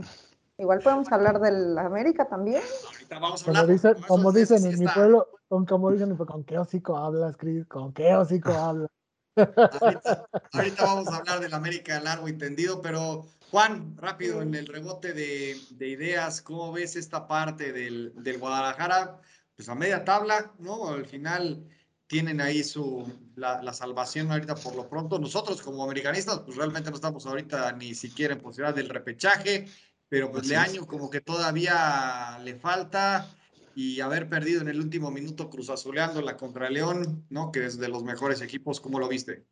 igual 0.58 0.80
podemos 0.80 1.10
hablar 1.12 1.40
del 1.40 1.78
América 1.78 2.28
también. 2.28 2.62
Ahorita 2.86 3.18
vamos 3.18 3.42
a 3.42 3.44
Como 3.44 3.58
hablar. 3.58 3.66
dicen, 3.66 3.96
eso 3.96 4.06
como 4.06 4.32
dicen 4.32 4.64
en 4.66 4.78
mi 4.78 4.86
está. 4.86 4.94
pueblo, 4.94 5.28
con, 5.48 5.66
como 5.66 5.90
dicen, 5.90 6.16
¿con 6.16 6.44
qué 6.44 6.58
hocico 6.58 6.96
hablas, 6.96 7.36
Cris? 7.36 7.66
¿Con 7.66 7.92
qué 7.92 8.14
hocico 8.14 8.52
hablas? 8.58 8.90
Ahorita, 9.36 10.26
ahorita 10.52 10.82
vamos 10.84 11.08
a 11.08 11.16
hablar 11.18 11.40
del 11.40 11.54
América 11.54 12.00
largo 12.00 12.28
y 12.28 12.36
tendido, 12.36 12.82
pero 12.82 13.26
Juan, 13.50 13.96
rápido 13.96 14.42
en 14.42 14.54
el 14.54 14.66
rebote 14.66 15.12
de, 15.12 15.56
de 15.70 15.88
ideas, 15.88 16.42
¿cómo 16.42 16.72
ves 16.72 16.96
esta 16.96 17.26
parte 17.28 17.72
del, 17.72 18.12
del 18.16 18.38
Guadalajara? 18.38 19.20
Pues 19.56 19.68
a 19.68 19.74
media 19.74 20.04
tabla, 20.04 20.52
¿no? 20.58 20.88
Al 20.88 21.06
final 21.06 21.66
tienen 22.08 22.40
ahí 22.40 22.64
su, 22.64 23.06
la, 23.36 23.62
la 23.62 23.72
salvación 23.72 24.32
ahorita 24.32 24.56
por 24.56 24.74
lo 24.74 24.88
pronto. 24.88 25.18
Nosotros 25.18 25.62
como 25.62 25.84
americanistas, 25.84 26.40
pues 26.40 26.56
realmente 26.56 26.90
no 26.90 26.96
estamos 26.96 27.24
ahorita 27.26 27.70
ni 27.72 27.94
siquiera 27.94 28.34
en 28.34 28.40
posibilidad 28.40 28.74
del 28.74 28.88
repechaje, 28.88 29.66
pero 30.08 30.32
pues 30.32 30.44
Así 30.44 30.50
Leaño 30.50 30.86
como 30.86 31.10
que 31.10 31.20
todavía 31.20 32.40
le 32.42 32.56
falta 32.56 33.28
y 33.74 34.00
haber 34.00 34.28
perdido 34.28 34.62
en 34.62 34.68
el 34.68 34.80
último 34.80 35.10
minuto 35.10 35.50
Cruz 35.50 35.70
Azuleándola 35.70 36.36
contra 36.36 36.70
León, 36.70 37.26
¿no? 37.28 37.52
Que 37.52 37.66
es 37.66 37.78
de 37.78 37.88
los 37.88 38.02
mejores 38.02 38.40
equipos, 38.40 38.80
¿cómo 38.80 38.98
lo 38.98 39.06
viste? 39.06 39.44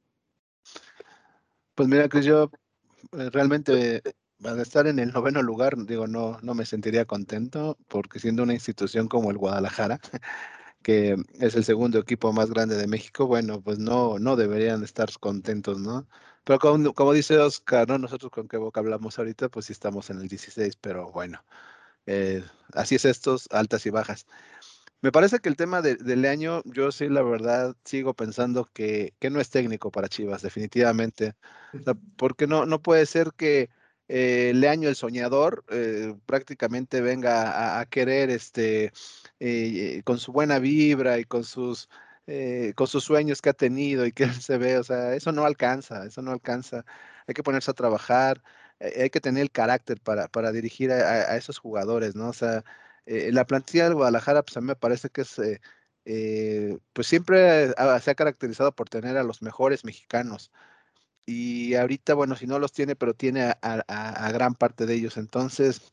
Pues 1.74 1.88
mira, 1.88 2.08
Cris, 2.08 2.24
yo 2.24 2.50
eh, 3.12 3.30
realmente 3.30 4.02
al 4.44 4.60
estar 4.60 4.86
en 4.86 4.98
el 4.98 5.12
noveno 5.12 5.42
lugar, 5.42 5.76
digo, 5.76 6.06
no, 6.06 6.38
no 6.42 6.54
me 6.54 6.66
sentiría 6.66 7.04
contento 7.04 7.78
porque 7.88 8.18
siendo 8.18 8.42
una 8.42 8.54
institución 8.54 9.08
como 9.08 9.30
el 9.30 9.38
Guadalajara, 9.38 10.00
que 10.86 11.16
es 11.40 11.56
el 11.56 11.64
segundo 11.64 11.98
equipo 11.98 12.32
más 12.32 12.48
grande 12.48 12.76
de 12.76 12.86
México, 12.86 13.26
bueno, 13.26 13.60
pues 13.60 13.80
no, 13.80 14.20
no 14.20 14.36
deberían 14.36 14.84
estar 14.84 15.08
contentos, 15.18 15.80
¿no? 15.80 16.06
Pero 16.44 16.60
como, 16.60 16.94
como 16.94 17.12
dice 17.12 17.36
Oscar, 17.38 17.88
¿no? 17.88 17.98
Nosotros 17.98 18.30
con 18.30 18.46
qué 18.46 18.56
boca 18.56 18.78
hablamos 18.78 19.18
ahorita, 19.18 19.48
pues 19.48 19.66
sí 19.66 19.72
estamos 19.72 20.10
en 20.10 20.20
el 20.20 20.28
16, 20.28 20.76
pero 20.76 21.10
bueno, 21.10 21.44
eh, 22.06 22.44
así 22.72 22.94
es 22.94 23.04
estos, 23.04 23.48
altas 23.50 23.84
y 23.86 23.90
bajas. 23.90 24.26
Me 25.00 25.10
parece 25.10 25.40
que 25.40 25.48
el 25.48 25.56
tema 25.56 25.82
de, 25.82 25.96
de 25.96 26.14
Leaño, 26.14 26.62
yo 26.66 26.92
sí, 26.92 27.08
la 27.08 27.22
verdad, 27.22 27.74
sigo 27.84 28.14
pensando 28.14 28.70
que, 28.72 29.12
que 29.18 29.28
no 29.28 29.40
es 29.40 29.50
técnico 29.50 29.90
para 29.90 30.08
Chivas, 30.08 30.42
definitivamente. 30.42 31.34
O 31.74 31.82
sea, 31.82 31.94
porque 32.16 32.46
no, 32.46 32.64
no 32.64 32.80
puede 32.80 33.06
ser 33.06 33.32
que 33.36 33.70
eh, 34.08 34.52
Leaño, 34.54 34.88
el 34.88 34.96
soñador, 34.96 35.64
eh, 35.70 36.14
prácticamente 36.26 37.00
venga 37.00 37.80
a, 37.80 37.86
querer, 37.86 38.30
este, 38.30 38.92
eh, 39.40 40.02
con 40.04 40.18
su 40.18 40.32
buena 40.32 40.58
vibra 40.58 41.18
y 41.18 41.24
con 41.24 41.44
sus, 41.44 41.88
eh, 42.26 42.72
con 42.76 42.86
sus 42.86 43.04
sueños 43.04 43.42
que 43.42 43.50
ha 43.50 43.52
tenido 43.52 44.06
y 44.06 44.12
que 44.12 44.24
él 44.24 44.34
se 44.34 44.58
ve, 44.58 44.78
o 44.78 44.84
sea, 44.84 45.14
eso 45.14 45.32
no 45.32 45.44
alcanza, 45.44 46.04
eso 46.06 46.22
no 46.22 46.32
alcanza. 46.32 46.84
Hay 47.26 47.34
que 47.34 47.42
ponerse 47.42 47.70
a 47.70 47.74
trabajar, 47.74 48.42
hay 48.80 49.10
que 49.10 49.20
tener 49.20 49.42
el 49.42 49.50
carácter 49.50 50.00
para, 50.00 50.28
para 50.28 50.52
dirigir 50.52 50.92
a, 50.92 50.96
a- 51.32 51.36
esos 51.36 51.58
jugadores, 51.58 52.14
¿no? 52.14 52.28
O 52.28 52.32
sea, 52.32 52.64
la 53.06 53.46
plantilla 53.46 53.84
del 53.84 53.94
Guadalajara, 53.94 54.42
pues 54.42 54.56
a 54.56 54.60
mí 54.60 54.66
me 54.68 54.76
parece 54.76 55.10
que 55.10 55.22
es, 55.22 55.40
pues 56.92 57.06
siempre 57.06 57.68
se 58.00 58.10
ha 58.10 58.14
caracterizado 58.14 58.74
por 58.74 58.88
tener 58.88 59.16
a 59.16 59.24
los 59.24 59.42
mejores 59.42 59.84
mexicanos. 59.84 60.52
Y 61.26 61.74
ahorita, 61.74 62.14
bueno, 62.14 62.36
si 62.36 62.46
no 62.46 62.58
los 62.60 62.72
tiene, 62.72 62.96
pero 62.96 63.14
tiene 63.14 63.54
a, 63.62 64.30
gran 64.32 64.54
parte 64.54 64.86
de 64.86 64.94
ellos. 64.94 65.16
Entonces, 65.16 65.92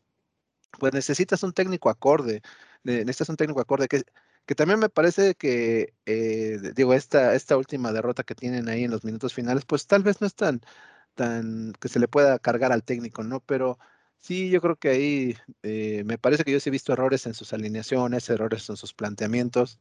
pues 0.79 0.93
necesitas 0.93 1.43
un 1.43 1.53
técnico 1.53 1.89
acorde, 1.89 2.41
ne- 2.83 3.05
necesitas 3.05 3.29
un 3.29 3.37
técnico 3.37 3.61
acorde 3.61 3.87
que, 3.87 4.03
que 4.45 4.55
también 4.55 4.79
me 4.79 4.89
parece 4.89 5.35
que, 5.35 5.93
eh, 6.05 6.59
digo, 6.75 6.93
esta, 6.93 7.35
esta 7.35 7.57
última 7.57 7.91
derrota 7.93 8.23
que 8.23 8.35
tienen 8.35 8.69
ahí 8.69 8.83
en 8.85 8.91
los 8.91 9.03
minutos 9.05 9.33
finales, 9.33 9.65
pues 9.65 9.87
tal 9.87 10.03
vez 10.03 10.21
no 10.21 10.27
es 10.27 10.35
tan, 10.35 10.61
tan 11.15 11.73
que 11.79 11.89
se 11.89 11.99
le 11.99 12.07
pueda 12.07 12.39
cargar 12.39 12.71
al 12.71 12.83
técnico, 12.83 13.23
¿no? 13.23 13.41
Pero 13.41 13.79
sí, 14.21 14.49
yo 14.49 14.61
creo 14.61 14.77
que 14.77 14.89
ahí 14.89 15.37
eh, 15.63 16.03
me 16.05 16.17
parece 16.17 16.43
que 16.43 16.51
yo 16.51 16.59
sí 16.59 16.69
he 16.69 16.71
visto 16.71 16.93
errores 16.93 17.25
en 17.27 17.33
sus 17.33 17.53
alineaciones, 17.53 18.29
errores 18.29 18.69
en 18.69 18.77
sus 18.77 18.93
planteamientos. 18.93 19.79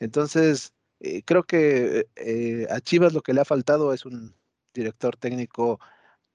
Entonces, 0.00 0.74
eh, 1.00 1.22
creo 1.24 1.44
que 1.44 2.08
eh, 2.16 2.66
a 2.70 2.80
Chivas 2.80 3.12
lo 3.14 3.22
que 3.22 3.34
le 3.34 3.40
ha 3.42 3.44
faltado 3.44 3.92
es 3.94 4.04
un 4.06 4.34
director 4.76 5.16
técnico 5.16 5.80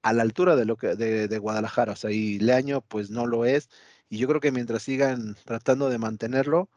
a 0.02 0.14
la 0.14 0.24
altura 0.24 0.56
de 0.56 0.66
lo 0.66 0.76
que 0.78 0.96
de, 0.96 1.28
de 1.28 1.38
Guadalajara, 1.38 1.94
o 1.94 1.96
sea, 1.96 2.12
y 2.12 2.40
Leaño 2.40 2.82
pues 2.82 3.10
no 3.10 3.28
lo 3.28 3.46
es, 3.46 3.70
y 4.10 4.18
yo 4.18 4.28
creo 4.28 4.42
que 4.42 4.52
mientras 4.52 4.84
sigan 4.84 5.36
tratando 5.46 5.90
de 5.90 5.98
mantenerlo, 5.98 6.70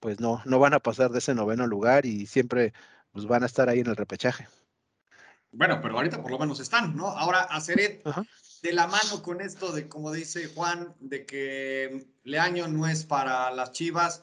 pues 0.00 0.20
no, 0.20 0.42
no 0.44 0.58
van 0.58 0.74
a 0.74 0.80
pasar 0.80 1.10
de 1.10 1.20
ese 1.20 1.34
noveno 1.34 1.66
lugar 1.66 2.06
y 2.06 2.26
siempre 2.26 2.74
pues 3.12 3.26
van 3.26 3.44
a 3.44 3.46
estar 3.46 3.68
ahí 3.68 3.80
en 3.80 3.86
el 3.86 3.96
repechaje. 3.96 4.48
Bueno, 5.52 5.80
pero 5.80 5.96
ahorita 5.96 6.20
por 6.20 6.30
lo 6.30 6.38
menos 6.38 6.60
están, 6.60 6.96
¿no? 6.96 7.06
Ahora, 7.06 7.42
Aceret, 7.42 8.06
Ajá. 8.06 8.24
de 8.62 8.72
la 8.72 8.86
mano 8.86 9.22
con 9.22 9.40
esto 9.40 9.70
de, 9.70 9.86
como 9.86 10.10
dice 10.10 10.48
Juan, 10.54 10.94
de 10.98 11.24
que 11.24 12.06
Leaño 12.24 12.68
no 12.68 12.88
es 12.88 13.04
para 13.04 13.50
las 13.50 13.72
Chivas, 13.72 14.22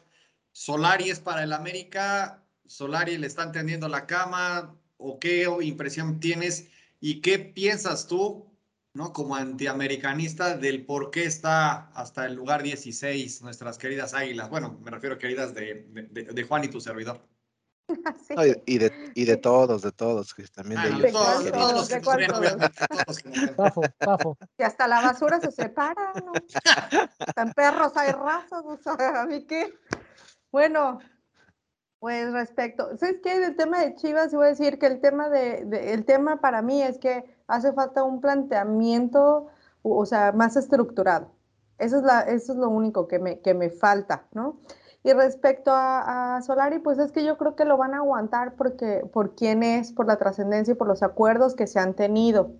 Solari 0.52 1.10
es 1.10 1.20
para 1.20 1.44
el 1.44 1.54
América, 1.54 2.44
Solari 2.66 3.18
le 3.18 3.28
están 3.28 3.52
tendiendo 3.52 3.88
la 3.88 4.06
cama, 4.06 4.76
o 4.98 5.20
qué 5.20 5.48
impresión 5.62 6.20
tienes 6.20 6.68
y 7.00 7.22
qué 7.22 7.40
piensas 7.40 8.08
tú, 8.08 8.52
¿no? 8.94 9.14
Como 9.14 9.36
antiamericanista 9.36 10.58
del 10.58 10.86
por 10.86 11.12
qué 11.12 11.24
está 11.26 11.90
hasta 11.94 12.26
el 12.26 12.34
lugar 12.36 12.64
16 12.64 13.42
nuestras 13.42 13.78
queridas 13.78 14.14
águilas. 14.14 14.50
Bueno, 14.50 14.80
me 14.84 14.92
refiero 14.92 15.18
queridas 15.18 15.54
de, 15.54 15.86
de, 16.12 16.24
de 16.24 16.44
Juan 16.44 16.64
y 16.64 16.68
tu 16.70 16.82
servidor. 16.82 17.22
Sí. 18.28 18.36
No, 18.36 18.44
y, 18.46 18.78
de, 18.78 19.12
y 19.16 19.26
de 19.26 19.38
todos, 19.38 19.82
de 19.82 19.92
todos, 19.92 20.36
que 20.36 20.44
también 20.50 20.80
de 20.80 20.88
Ah, 20.88 20.92
no, 20.92 20.98
ellos. 21.00 21.04
de 21.04 21.12
todos, 21.12 21.40
¿De 21.44 21.46
de 21.46 21.52
todos 21.52 21.88
que 21.90 21.96
¿De 21.96 22.02
todos? 22.28 22.58
todos. 23.18 23.56
Tafo, 23.58 23.82
tafo. 23.98 24.38
Y 24.60 24.64
hasta 24.64 24.88
la 24.88 25.02
basura 25.02 25.40
se 25.42 25.52
separa, 25.52 26.14
¿no? 26.24 26.34
Perros 27.56 27.92
hay 27.96 28.12
razas, 28.12 28.64
o 28.64 28.78
sea, 28.78 29.22
¿a 29.22 29.26
mí 29.26 29.44
qué? 29.48 29.74
Bueno, 30.52 31.00
pues 32.00 32.32
respecto, 32.32 32.98
¿sabes 32.98 33.18
qué? 33.22 33.40
Del 33.40 33.56
tema 33.56 33.82
de 33.82 33.96
Chivas, 33.96 34.32
iba 34.32 34.46
a 34.46 34.50
decir 34.50 34.80
que 34.80 34.88
el 34.88 35.02
tema 35.02 35.30
de, 35.30 35.94
el 35.94 36.06
tema 36.06 36.40
para 36.40 36.62
mí 36.62 36.82
es 36.82 36.98
que 36.98 37.26
hace 37.48 37.74
falta 37.74 38.04
un 38.04 38.22
planteamiento, 38.22 39.48
o 39.84 40.06
sea, 40.06 40.32
más 40.32 40.56
estructurado. 40.56 41.32
Eso 41.78 41.98
es 41.98 42.04
la, 42.04 42.22
eso 42.22 42.54
es 42.54 42.58
lo 42.58 42.70
único 42.70 43.08
que 43.08 43.20
me, 43.20 43.40
que 43.40 43.54
me 43.54 43.70
falta, 43.70 44.26
¿no? 44.34 44.60
Y 45.04 45.14
respecto 45.14 45.72
a, 45.72 46.38
a 46.38 46.42
Solari, 46.42 46.80
pues 46.80 47.00
es 47.00 47.12
que 47.12 47.24
yo 47.24 47.38
creo 47.38 47.56
que 47.56 47.66
lo 47.66 47.78
van 47.78 47.94
a 47.94 47.98
aguantar 47.98 48.56
porque, 48.56 49.06
por 49.14 49.36
quién 49.36 49.64
es, 49.64 49.94
por 49.94 50.06
la 50.08 50.18
trascendencia 50.18 50.74
y 50.74 50.76
por 50.76 50.88
los 50.88 51.04
acuerdos 51.04 51.56
que 51.56 51.68
se 51.68 51.80
han 51.80 51.94
tenido. 51.94 52.52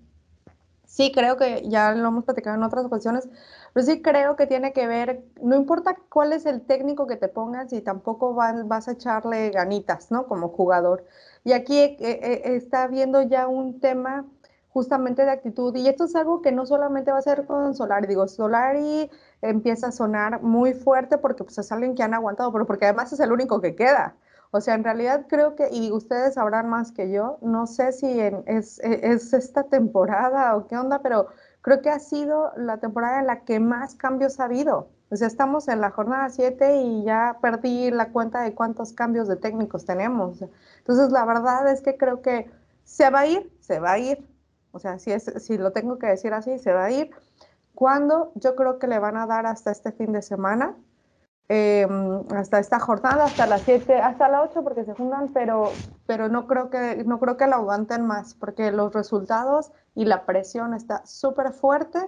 Sí, 0.90 1.12
creo 1.12 1.36
que 1.36 1.68
ya 1.68 1.92
lo 1.94 2.08
hemos 2.08 2.24
platicado 2.24 2.56
en 2.56 2.64
otras 2.64 2.84
ocasiones, 2.84 3.28
pero 3.72 3.86
sí 3.86 4.02
creo 4.02 4.36
que 4.36 4.46
tiene 4.46 4.72
que 4.72 4.86
ver, 4.86 5.24
no 5.42 5.56
importa 5.56 5.96
cuál 6.08 6.32
es 6.32 6.46
el 6.46 6.62
técnico 6.62 7.06
que 7.06 7.16
te 7.16 7.28
pongas 7.28 7.72
y 7.72 7.80
tampoco 7.82 8.34
van- 8.34 8.68
vas 8.68 8.88
a 8.88 8.92
echarle 8.92 9.50
ganitas, 9.50 10.10
¿no? 10.10 10.26
Como 10.26 10.48
jugador. 10.48 11.04
Y 11.44 11.52
aquí 11.52 11.78
eh, 11.78 11.96
eh, 12.00 12.42
está 12.56 12.86
viendo 12.88 13.22
ya 13.22 13.48
un 13.48 13.80
tema 13.80 14.26
justamente 14.70 15.24
de 15.24 15.30
actitud 15.32 15.74
y 15.76 15.88
esto 15.88 16.04
es 16.04 16.14
algo 16.14 16.42
que 16.42 16.52
no 16.52 16.64
solamente 16.66 17.10
va 17.12 17.18
a 17.18 17.22
ser 17.22 17.44
con 17.46 17.74
Solari, 17.74 18.06
digo, 18.06 18.28
Solari 18.28 19.10
empieza 19.42 19.88
a 19.88 19.92
sonar 19.92 20.42
muy 20.42 20.74
fuerte 20.74 21.18
porque 21.18 21.42
pues 21.44 21.58
es 21.58 21.72
alguien 21.72 21.94
que 21.94 22.02
han 22.04 22.14
aguantado, 22.14 22.52
pero 22.52 22.66
porque 22.66 22.84
además 22.86 23.12
es 23.12 23.20
el 23.20 23.32
único 23.32 23.60
que 23.60 23.74
queda. 23.74 24.14
O 24.52 24.60
sea, 24.60 24.74
en 24.74 24.82
realidad 24.84 25.26
creo 25.28 25.54
que, 25.54 25.68
y 25.70 25.92
ustedes 25.92 26.34
sabrán 26.34 26.68
más 26.68 26.90
que 26.92 27.10
yo, 27.10 27.38
no 27.40 27.66
sé 27.66 27.92
si 27.92 28.18
en- 28.20 28.42
es, 28.46 28.78
es 28.80 29.32
esta 29.32 29.64
temporada 29.64 30.56
o 30.56 30.66
qué 30.66 30.76
onda, 30.76 31.00
pero 31.02 31.28
creo 31.62 31.82
que 31.82 31.90
ha 31.90 31.98
sido 31.98 32.52
la 32.56 32.78
temporada 32.78 33.20
en 33.20 33.26
la 33.26 33.40
que 33.44 33.60
más 33.60 33.94
cambios 33.94 34.40
ha 34.40 34.44
habido. 34.44 34.88
O 35.10 35.16
sea, 35.16 35.26
estamos 35.26 35.68
en 35.68 35.80
la 35.80 35.90
jornada 35.90 36.30
7 36.30 36.82
y 36.82 37.04
ya 37.04 37.38
perdí 37.42 37.90
la 37.90 38.12
cuenta 38.12 38.42
de 38.42 38.54
cuántos 38.54 38.92
cambios 38.92 39.28
de 39.28 39.36
técnicos 39.36 39.84
tenemos. 39.84 40.42
Entonces, 40.78 41.10
la 41.10 41.24
verdad 41.24 41.70
es 41.70 41.80
que 41.80 41.96
creo 41.96 42.22
que 42.22 42.50
se 42.84 43.10
va 43.10 43.20
a 43.20 43.26
ir, 43.26 43.52
se 43.60 43.80
va 43.80 43.92
a 43.92 43.98
ir. 43.98 44.24
O 44.72 44.78
sea, 44.78 44.98
si, 44.98 45.10
es, 45.10 45.24
si 45.38 45.58
lo 45.58 45.72
tengo 45.72 45.98
que 45.98 46.06
decir 46.06 46.32
así, 46.32 46.58
se 46.58 46.72
va 46.72 46.84
a 46.84 46.90
ir. 46.92 47.10
¿Cuándo? 47.74 48.32
Yo 48.36 48.54
creo 48.54 48.78
que 48.78 48.86
le 48.86 48.98
van 48.98 49.16
a 49.16 49.26
dar 49.26 49.46
hasta 49.46 49.72
este 49.72 49.90
fin 49.92 50.12
de 50.12 50.22
semana 50.22 50.76
eh, 51.52 51.88
hasta 52.40 52.58
esta 52.58 52.80
jornada, 52.80 53.24
hasta 53.24 53.46
las 53.46 53.62
7, 53.62 54.00
hasta 54.00 54.28
las 54.28 54.50
8 54.50 54.64
porque 54.64 54.84
se 54.84 54.94
juntan, 54.94 55.28
pero, 55.32 55.70
pero 56.06 56.28
no, 56.28 56.46
creo 56.46 56.70
que, 56.70 57.04
no 57.04 57.20
creo 57.20 57.36
que 57.36 57.46
la 57.46 57.56
aguanten 57.56 58.06
más 58.06 58.34
porque 58.34 58.72
los 58.72 58.92
resultados 58.92 59.72
y 59.94 60.06
la 60.06 60.26
presión 60.26 60.74
está 60.74 61.04
súper 61.06 61.52
fuerte 61.52 61.98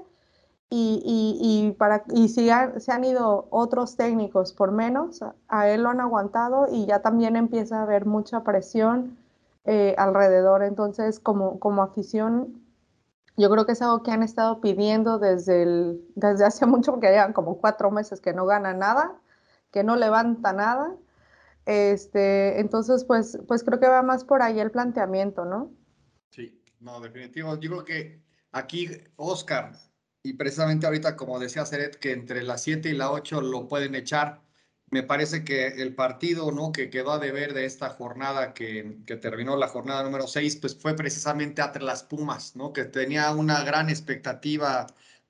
y, 0.71 1.03
y, 1.05 1.67
y, 1.69 1.73
para, 1.73 2.03
y 2.13 2.29
si 2.29 2.49
se 2.79 2.93
han 2.93 3.05
ido 3.05 3.47
otros 3.51 3.97
técnicos 3.97 4.55
por 4.55 4.73
menos, 4.73 5.21
a 5.49 5.69
él 5.69 5.83
lo 5.83 5.91
han 5.91 6.01
aguantado 6.01 6.67
y 6.71 6.87
ya 6.87 7.01
también 7.01 7.37
empieza 7.37 7.79
a 7.79 7.83
haber 7.83 8.07
mucha 8.07 8.43
presión 8.43 9.19
eh, 9.65 9.95
alrededor. 9.99 10.63
Entonces, 10.63 11.21
como, 11.21 11.61
como 11.61 11.83
afición, 11.83 12.63
yo 13.37 13.51
creo 13.51 13.67
que 13.67 13.73
es 13.73 13.83
algo 13.83 14.03
que 14.03 14.13
han 14.13 14.23
estado 14.23 14.63
pidiendo 14.63 15.19
desde, 15.19 15.63
el, 15.63 16.05
desde 16.15 16.47
hace 16.47 16.65
mucho, 16.67 16.93
porque 16.93 17.11
llevan 17.11 17.35
como 17.35 17.59
cuatro 17.59 17.91
meses 17.91 18.23
que 18.23 18.33
no 18.33 18.47
gana 18.47 18.73
nada 18.73 19.21
que 19.73 19.83
no 19.83 19.97
levanta 19.97 20.53
nada. 20.53 20.95
Este, 21.65 22.61
entonces, 22.61 23.05
pues, 23.05 23.39
pues 23.49 23.65
creo 23.65 23.81
que 23.81 23.89
va 23.89 24.03
más 24.03 24.25
por 24.25 24.43
ahí 24.43 24.61
el 24.61 24.71
planteamiento, 24.71 25.45
¿no? 25.45 25.73
Sí, 26.31 26.63
no, 26.81 27.01
definitivo. 27.01 27.59
Yo 27.59 27.71
creo 27.71 27.85
que 27.85 28.23
aquí 28.53 28.89
Oscar, 29.17 29.73
y 30.23 30.35
precisamente 30.35 30.87
ahorita, 30.87 31.17
como 31.17 31.39
decía 31.39 31.65
Seret, 31.65 31.97
que 31.97 32.13
entre 32.13 32.43
las 32.43 32.63
7 32.63 32.89
y 32.91 32.93
la 32.93 33.11
8 33.11 33.41
lo 33.41 33.67
pueden 33.67 33.95
echar. 33.95 34.43
Me 34.91 35.03
parece 35.03 35.43
que 35.43 35.69
el 35.69 35.95
partido 35.95 36.53
¿no? 36.53 36.71
que 36.71 36.91
quedó 36.91 37.13
a 37.13 37.19
deber 37.19 37.55
de 37.55 37.65
esta 37.65 37.89
jornada, 37.89 38.53
que, 38.53 38.99
que 39.07 39.17
terminó 39.17 39.57
la 39.57 39.69
jornada 39.69 40.03
número 40.03 40.27
6, 40.27 40.57
pues 40.57 40.77
fue 40.77 40.95
precisamente 40.95 41.63
entre 41.63 41.83
las 41.83 42.03
Pumas, 42.03 42.57
¿no? 42.57 42.75
que 42.75 42.85
tenía 42.85 43.33
una 43.33 43.65
gran 43.65 43.89
expectativa 43.89 44.87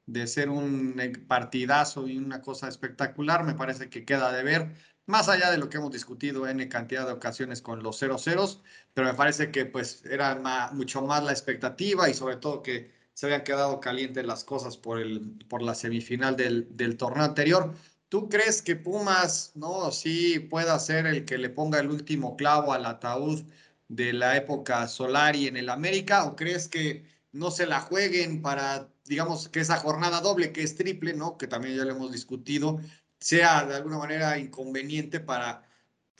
de 0.06 0.26
ser 0.26 0.50
un 0.50 0.96
partidazo 1.28 2.06
y 2.08 2.18
una 2.18 2.42
cosa 2.42 2.68
espectacular. 2.68 3.44
Me 3.44 3.54
parece 3.54 3.88
que 3.88 4.04
queda 4.04 4.32
de 4.32 4.42
ver, 4.42 4.74
más 5.06 5.28
allá 5.28 5.50
de 5.50 5.58
lo 5.58 5.68
que 5.68 5.78
hemos 5.78 5.92
discutido 5.92 6.46
en 6.48 6.68
cantidad 6.68 7.06
de 7.06 7.12
ocasiones 7.12 7.62
con 7.62 7.82
los 7.82 8.00
0-0, 8.02 8.60
pero 8.94 9.06
me 9.08 9.14
parece 9.14 9.50
que 9.50 9.66
pues 9.66 10.04
era 10.06 10.70
mucho 10.72 11.02
más 11.02 11.22
la 11.24 11.32
expectativa 11.32 12.08
y 12.08 12.14
sobre 12.14 12.36
todo 12.36 12.62
que 12.62 12.90
se 13.14 13.26
habían 13.26 13.44
quedado 13.44 13.80
calientes 13.80 14.24
las 14.24 14.44
cosas 14.44 14.76
por, 14.76 15.00
el, 15.00 15.38
por 15.48 15.62
la 15.62 15.74
semifinal 15.74 16.36
del, 16.36 16.68
del 16.76 16.96
torneo 16.96 17.24
anterior. 17.24 17.74
¿Tú 18.08 18.28
crees 18.28 18.62
que 18.62 18.76
Pumas, 18.76 19.52
no, 19.54 19.90
sí 19.90 20.38
pueda 20.38 20.78
ser 20.78 21.06
el 21.06 21.24
que 21.24 21.38
le 21.38 21.50
ponga 21.50 21.80
el 21.80 21.90
último 21.90 22.36
clavo 22.36 22.72
al 22.72 22.86
ataúd 22.86 23.42
de 23.88 24.12
la 24.12 24.36
época 24.36 24.86
Solari 24.88 25.46
en 25.46 25.56
el 25.56 25.68
América? 25.68 26.24
¿O 26.24 26.36
crees 26.36 26.68
que 26.68 27.06
no 27.32 27.50
se 27.50 27.66
la 27.66 27.80
jueguen 27.80 28.42
para, 28.42 28.88
digamos, 29.04 29.48
que 29.48 29.60
esa 29.60 29.78
jornada 29.78 30.20
doble, 30.20 30.52
que 30.52 30.62
es 30.62 30.76
triple, 30.76 31.14
¿no? 31.14 31.36
Que 31.38 31.46
también 31.46 31.76
ya 31.76 31.84
lo 31.84 31.92
hemos 31.92 32.12
discutido, 32.12 32.78
sea 33.18 33.64
de 33.66 33.76
alguna 33.76 33.98
manera 33.98 34.38
inconveniente 34.38 35.20
para 35.20 35.62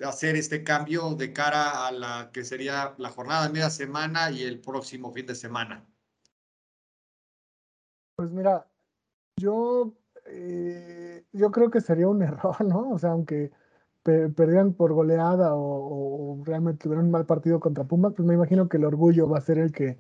hacer 0.05 0.37
este 0.37 0.65
cambio 0.65 1.15
de 1.15 1.33
cara 1.33 1.87
a 1.87 1.93
la 1.93 2.31
que 2.33 2.45
sería 2.45 2.95
la 2.99 3.11
jornada 3.11 3.47
de 3.47 3.53
media 3.53 3.71
semana 3.71 4.31
y 4.31 4.43
el 4.43 4.61
próximo 4.61 5.13
fin 5.13 5.27
de 5.27 5.35
semana? 5.35 5.87
Pues 8.17 8.31
mira, 8.31 8.67
yo, 9.37 9.95
eh, 10.27 11.25
yo 11.33 11.51
creo 11.51 11.71
que 11.71 11.81
sería 11.81 12.09
un 12.09 12.23
error, 12.23 12.61
¿no? 12.65 12.91
O 12.91 12.99
sea, 12.99 13.11
aunque 13.11 13.51
perdían 14.03 14.75
por 14.75 14.93
goleada 14.93 15.51
o, 15.55 16.43
realmente 16.45 16.83
tuvieron 16.83 17.07
un 17.07 17.13
mal 17.13 17.27
partido 17.27 17.61
contra 17.61 17.85
Pumas, 17.85 18.15
pues 18.17 18.27
me 18.27 18.35
imagino 18.35 18.69
que 18.69 18.77
el 18.77 18.85
orgullo 18.85 19.29
va 19.29 19.39
a 19.39 19.43
ser 19.43 19.59
el 19.59 19.71
que, 19.71 19.99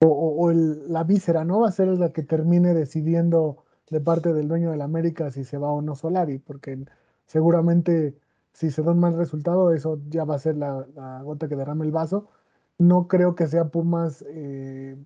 o, 0.00 0.52
la 0.52 1.04
víscera, 1.04 1.44
¿no? 1.44 1.60
Va 1.60 1.68
a 1.68 1.72
ser 1.72 1.88
la 1.88 2.12
que 2.12 2.22
termine 2.22 2.74
decidiendo 2.74 3.64
de 3.90 4.00
parte 4.00 4.32
del 4.32 4.48
dueño 4.48 4.70
del 4.70 4.82
América 4.82 5.30
si 5.30 5.44
se 5.44 5.58
va 5.58 5.70
o 5.70 5.82
no 5.82 5.94
Solari, 5.94 6.38
porque 6.38 6.78
seguramente 7.26 8.18
si 8.52 8.70
se 8.70 8.82
da 8.82 8.92
un 8.92 9.00
mal 9.00 9.16
resultado, 9.16 9.72
eso 9.72 10.00
ya 10.08 10.24
va 10.24 10.36
a 10.36 10.38
ser 10.38 10.56
la, 10.56 10.86
gota 11.22 11.48
que 11.48 11.56
derrame 11.56 11.84
el 11.84 11.92
vaso. 11.92 12.28
No 12.78 13.08
creo 13.08 13.34
que 13.34 13.46
sea 13.46 13.66
Pumas 13.68 14.24
eh, 14.28 14.96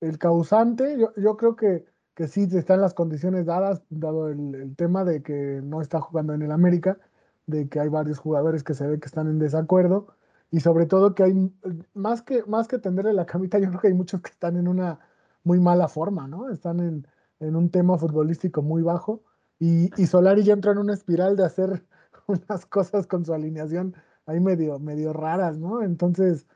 el 0.00 0.18
causante. 0.18 0.98
Yo, 0.98 1.12
yo 1.16 1.36
creo 1.36 1.56
que, 1.56 1.86
que 2.14 2.28
sí 2.28 2.48
están 2.52 2.80
las 2.80 2.94
condiciones 2.94 3.46
dadas, 3.46 3.82
dado 3.90 4.28
el, 4.28 4.54
el, 4.54 4.76
tema 4.76 5.04
de 5.04 5.22
que 5.22 5.60
no 5.62 5.80
está 5.82 6.00
jugando 6.00 6.34
en 6.34 6.42
el 6.42 6.52
América, 6.52 6.98
de 7.46 7.68
que 7.68 7.80
hay 7.80 7.88
varios 7.88 8.18
jugadores 8.18 8.64
que 8.64 8.74
se 8.74 8.86
ve 8.86 8.98
que 9.00 9.06
están 9.06 9.28
en 9.28 9.38
desacuerdo 9.38 10.15
y 10.50 10.60
sobre 10.60 10.86
todo 10.86 11.14
que 11.14 11.24
hay, 11.24 11.52
más 11.94 12.22
que, 12.22 12.44
más 12.44 12.68
que 12.68 12.78
tenderle 12.78 13.12
la 13.12 13.26
camita, 13.26 13.58
yo 13.58 13.68
creo 13.68 13.80
que 13.80 13.88
hay 13.88 13.94
muchos 13.94 14.20
que 14.22 14.30
están 14.30 14.56
en 14.56 14.68
una 14.68 15.00
muy 15.44 15.60
mala 15.60 15.88
forma, 15.88 16.26
¿no? 16.28 16.50
Están 16.50 16.80
en, 16.80 17.06
en 17.40 17.56
un 17.56 17.70
tema 17.70 17.98
futbolístico 17.98 18.62
muy 18.62 18.82
bajo 18.82 19.22
y, 19.58 19.90
y, 20.00 20.06
Solari 20.06 20.42
ya 20.44 20.52
entró 20.52 20.72
en 20.72 20.78
una 20.78 20.94
espiral 20.94 21.36
de 21.36 21.44
hacer 21.44 21.84
unas 22.26 22.66
cosas 22.66 23.06
con 23.06 23.24
su 23.24 23.32
alineación 23.34 23.94
ahí 24.26 24.40
medio, 24.40 24.78
medio 24.78 25.12
raras, 25.12 25.58
¿no? 25.58 25.82
Entonces, 25.82 26.46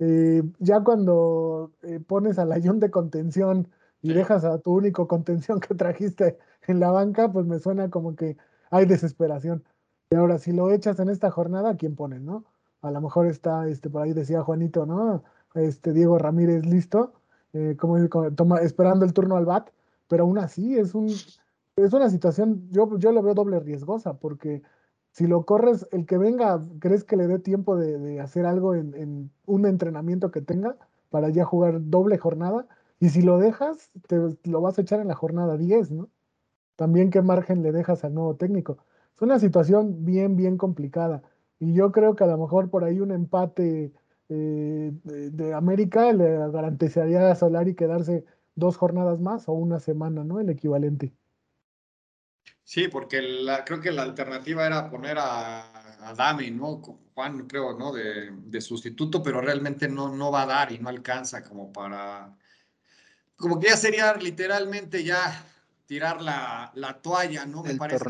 eh, 0.00 0.42
ya 0.58 0.82
cuando 0.82 1.72
eh, 1.82 2.00
pones 2.00 2.38
al 2.38 2.52
ayón 2.52 2.80
de 2.80 2.90
contención 2.90 3.68
y 4.02 4.12
dejas 4.12 4.44
a 4.44 4.58
tu 4.58 4.72
único 4.74 5.06
contención 5.08 5.60
que 5.60 5.74
trajiste 5.74 6.38
en 6.66 6.80
la 6.80 6.90
banca, 6.90 7.30
pues 7.32 7.46
me 7.46 7.58
suena 7.58 7.90
como 7.90 8.16
que 8.16 8.36
hay 8.70 8.86
desesperación. 8.86 9.64
Y 10.10 10.16
ahora, 10.16 10.38
si 10.38 10.52
lo 10.52 10.70
echas 10.72 10.98
en 11.00 11.08
esta 11.10 11.30
jornada, 11.30 11.76
¿quién 11.76 11.96
pones, 11.96 12.20
no? 12.22 12.44
A 12.82 12.90
lo 12.90 13.00
mejor 13.00 13.26
está, 13.26 13.68
este, 13.68 13.90
por 13.90 14.02
ahí 14.02 14.12
decía 14.12 14.42
Juanito, 14.42 14.86
¿no? 14.86 15.22
Este 15.54 15.92
Diego 15.92 16.18
Ramírez 16.18 16.64
listo, 16.66 17.12
eh, 17.52 17.76
como, 17.78 17.98
esperando 18.58 19.04
el 19.04 19.12
turno 19.12 19.36
al 19.36 19.44
BAT, 19.44 19.70
pero 20.08 20.24
aún 20.24 20.38
así 20.38 20.78
es 20.78 20.94
un 20.94 21.08
es 21.84 21.92
una 21.92 22.10
situación, 22.10 22.68
yo, 22.70 22.98
yo 22.98 23.12
lo 23.12 23.22
veo 23.22 23.34
doble 23.34 23.60
riesgosa, 23.60 24.18
porque 24.18 24.62
si 25.12 25.26
lo 25.26 25.44
corres, 25.44 25.86
el 25.92 26.06
que 26.06 26.18
venga, 26.18 26.60
¿crees 26.78 27.04
que 27.04 27.16
le 27.16 27.26
dé 27.26 27.38
tiempo 27.38 27.76
de, 27.76 28.20
hacer 28.20 28.46
algo 28.46 28.74
en, 28.74 29.30
un 29.46 29.66
entrenamiento 29.66 30.30
que 30.30 30.40
tenga 30.40 30.76
para 31.10 31.30
ya 31.30 31.44
jugar 31.44 31.80
doble 31.90 32.18
jornada? 32.18 32.66
Y 33.00 33.08
si 33.10 33.22
lo 33.22 33.38
dejas, 33.38 33.90
te 34.08 34.16
lo 34.44 34.60
vas 34.60 34.78
a 34.78 34.82
echar 34.82 35.00
en 35.00 35.08
la 35.08 35.14
jornada 35.14 35.56
10, 35.56 35.90
¿no? 35.90 36.08
También 36.76 37.10
qué 37.10 37.22
margen 37.22 37.62
le 37.62 37.72
dejas 37.72 38.04
al 38.04 38.14
nuevo 38.14 38.36
técnico. 38.36 38.78
Es 39.14 39.22
una 39.22 39.38
situación 39.38 40.04
bien, 40.04 40.36
bien 40.36 40.56
complicada. 40.56 41.22
Y 41.60 41.74
yo 41.74 41.92
creo 41.92 42.16
que 42.16 42.24
a 42.24 42.26
lo 42.26 42.38
mejor 42.38 42.70
por 42.70 42.84
ahí 42.84 43.00
un 43.00 43.12
empate 43.12 43.92
eh, 44.30 44.92
de, 45.04 45.54
América 45.54 46.12
le 46.12 46.38
garantizaría 46.50 47.30
a 47.30 47.34
Solari 47.34 47.74
quedarse 47.74 48.24
dos 48.54 48.78
jornadas 48.78 49.20
más 49.20 49.46
o 49.48 49.52
una 49.52 49.78
semana, 49.78 50.24
¿no? 50.24 50.40
El 50.40 50.48
equivalente. 50.48 51.12
Sí, 52.64 52.88
porque 52.88 53.20
la, 53.20 53.64
creo 53.64 53.80
que 53.80 53.92
la 53.92 54.02
alternativa 54.02 54.66
era 54.66 54.88
poner 54.88 55.18
a, 55.18 56.08
a 56.08 56.14
Dami, 56.14 56.50
¿no? 56.50 56.80
Juan, 57.14 57.46
creo, 57.46 57.76
¿no? 57.76 57.92
De, 57.92 58.30
de, 58.30 58.60
sustituto, 58.60 59.22
pero 59.22 59.40
realmente 59.40 59.86
no, 59.88 60.14
no 60.14 60.30
va 60.30 60.42
a 60.42 60.46
dar 60.46 60.72
y 60.72 60.78
no 60.78 60.88
alcanza 60.88 61.42
como 61.42 61.72
para... 61.72 62.34
Como 63.36 63.58
que 63.58 63.68
ya 63.68 63.76
sería 63.76 64.14
literalmente 64.14 65.02
ya 65.02 65.44
tirar 65.86 66.22
la, 66.22 66.70
la 66.74 67.02
toalla, 67.02 67.44
¿no? 67.44 67.64
Me 67.64 67.74
parece. 67.74 68.04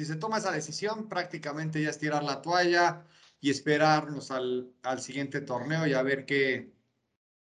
Si 0.00 0.06
se 0.06 0.16
toma 0.16 0.38
esa 0.38 0.50
decisión, 0.50 1.10
prácticamente 1.10 1.82
ya 1.82 1.90
es 1.90 1.98
tirar 1.98 2.24
la 2.24 2.40
toalla 2.40 3.04
y 3.38 3.50
esperarnos 3.50 4.30
al, 4.30 4.72
al 4.82 5.00
siguiente 5.02 5.42
torneo 5.42 5.86
y 5.86 5.92
a 5.92 6.02
ver 6.02 6.24
qué, 6.24 6.72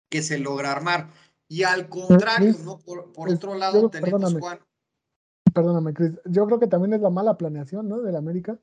qué 0.08 0.22
se 0.22 0.38
logra 0.38 0.72
armar. 0.72 1.10
Y 1.46 1.64
al 1.64 1.90
contrario, 1.90 2.54
¿no? 2.64 2.78
Por, 2.78 3.12
por 3.12 3.28
otro 3.28 3.54
lado, 3.54 3.90
tenemos, 3.90 4.32
Juan, 4.32 4.60
perdóname, 5.52 5.92
Chris, 5.92 6.12
yo 6.24 6.46
creo 6.46 6.58
que 6.58 6.68
también 6.68 6.94
es 6.94 7.02
la 7.02 7.10
mala 7.10 7.36
planeación, 7.36 7.86
¿no? 7.86 8.00
Del 8.00 8.16
América. 8.16 8.58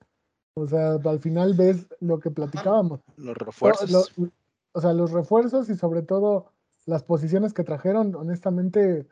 O 0.56 0.67
sea, 0.67 0.93
al 0.93 1.19
final 1.19 1.54
ves 1.54 1.86
lo 2.00 2.19
que 2.19 2.32
platicábamos. 2.32 3.02
Los 3.17 3.38
refuerzos. 3.38 4.12
o 4.71 4.82
sea, 4.82 4.93
los 4.93 5.12
refuerzos 5.12 5.69
y 5.69 5.76
sobre 5.76 6.02
todo 6.02 6.54
las 6.88 7.04
posiciones 7.04 7.54
que 7.54 7.63
trajeron, 7.63 8.15
honestamente, 8.15 9.08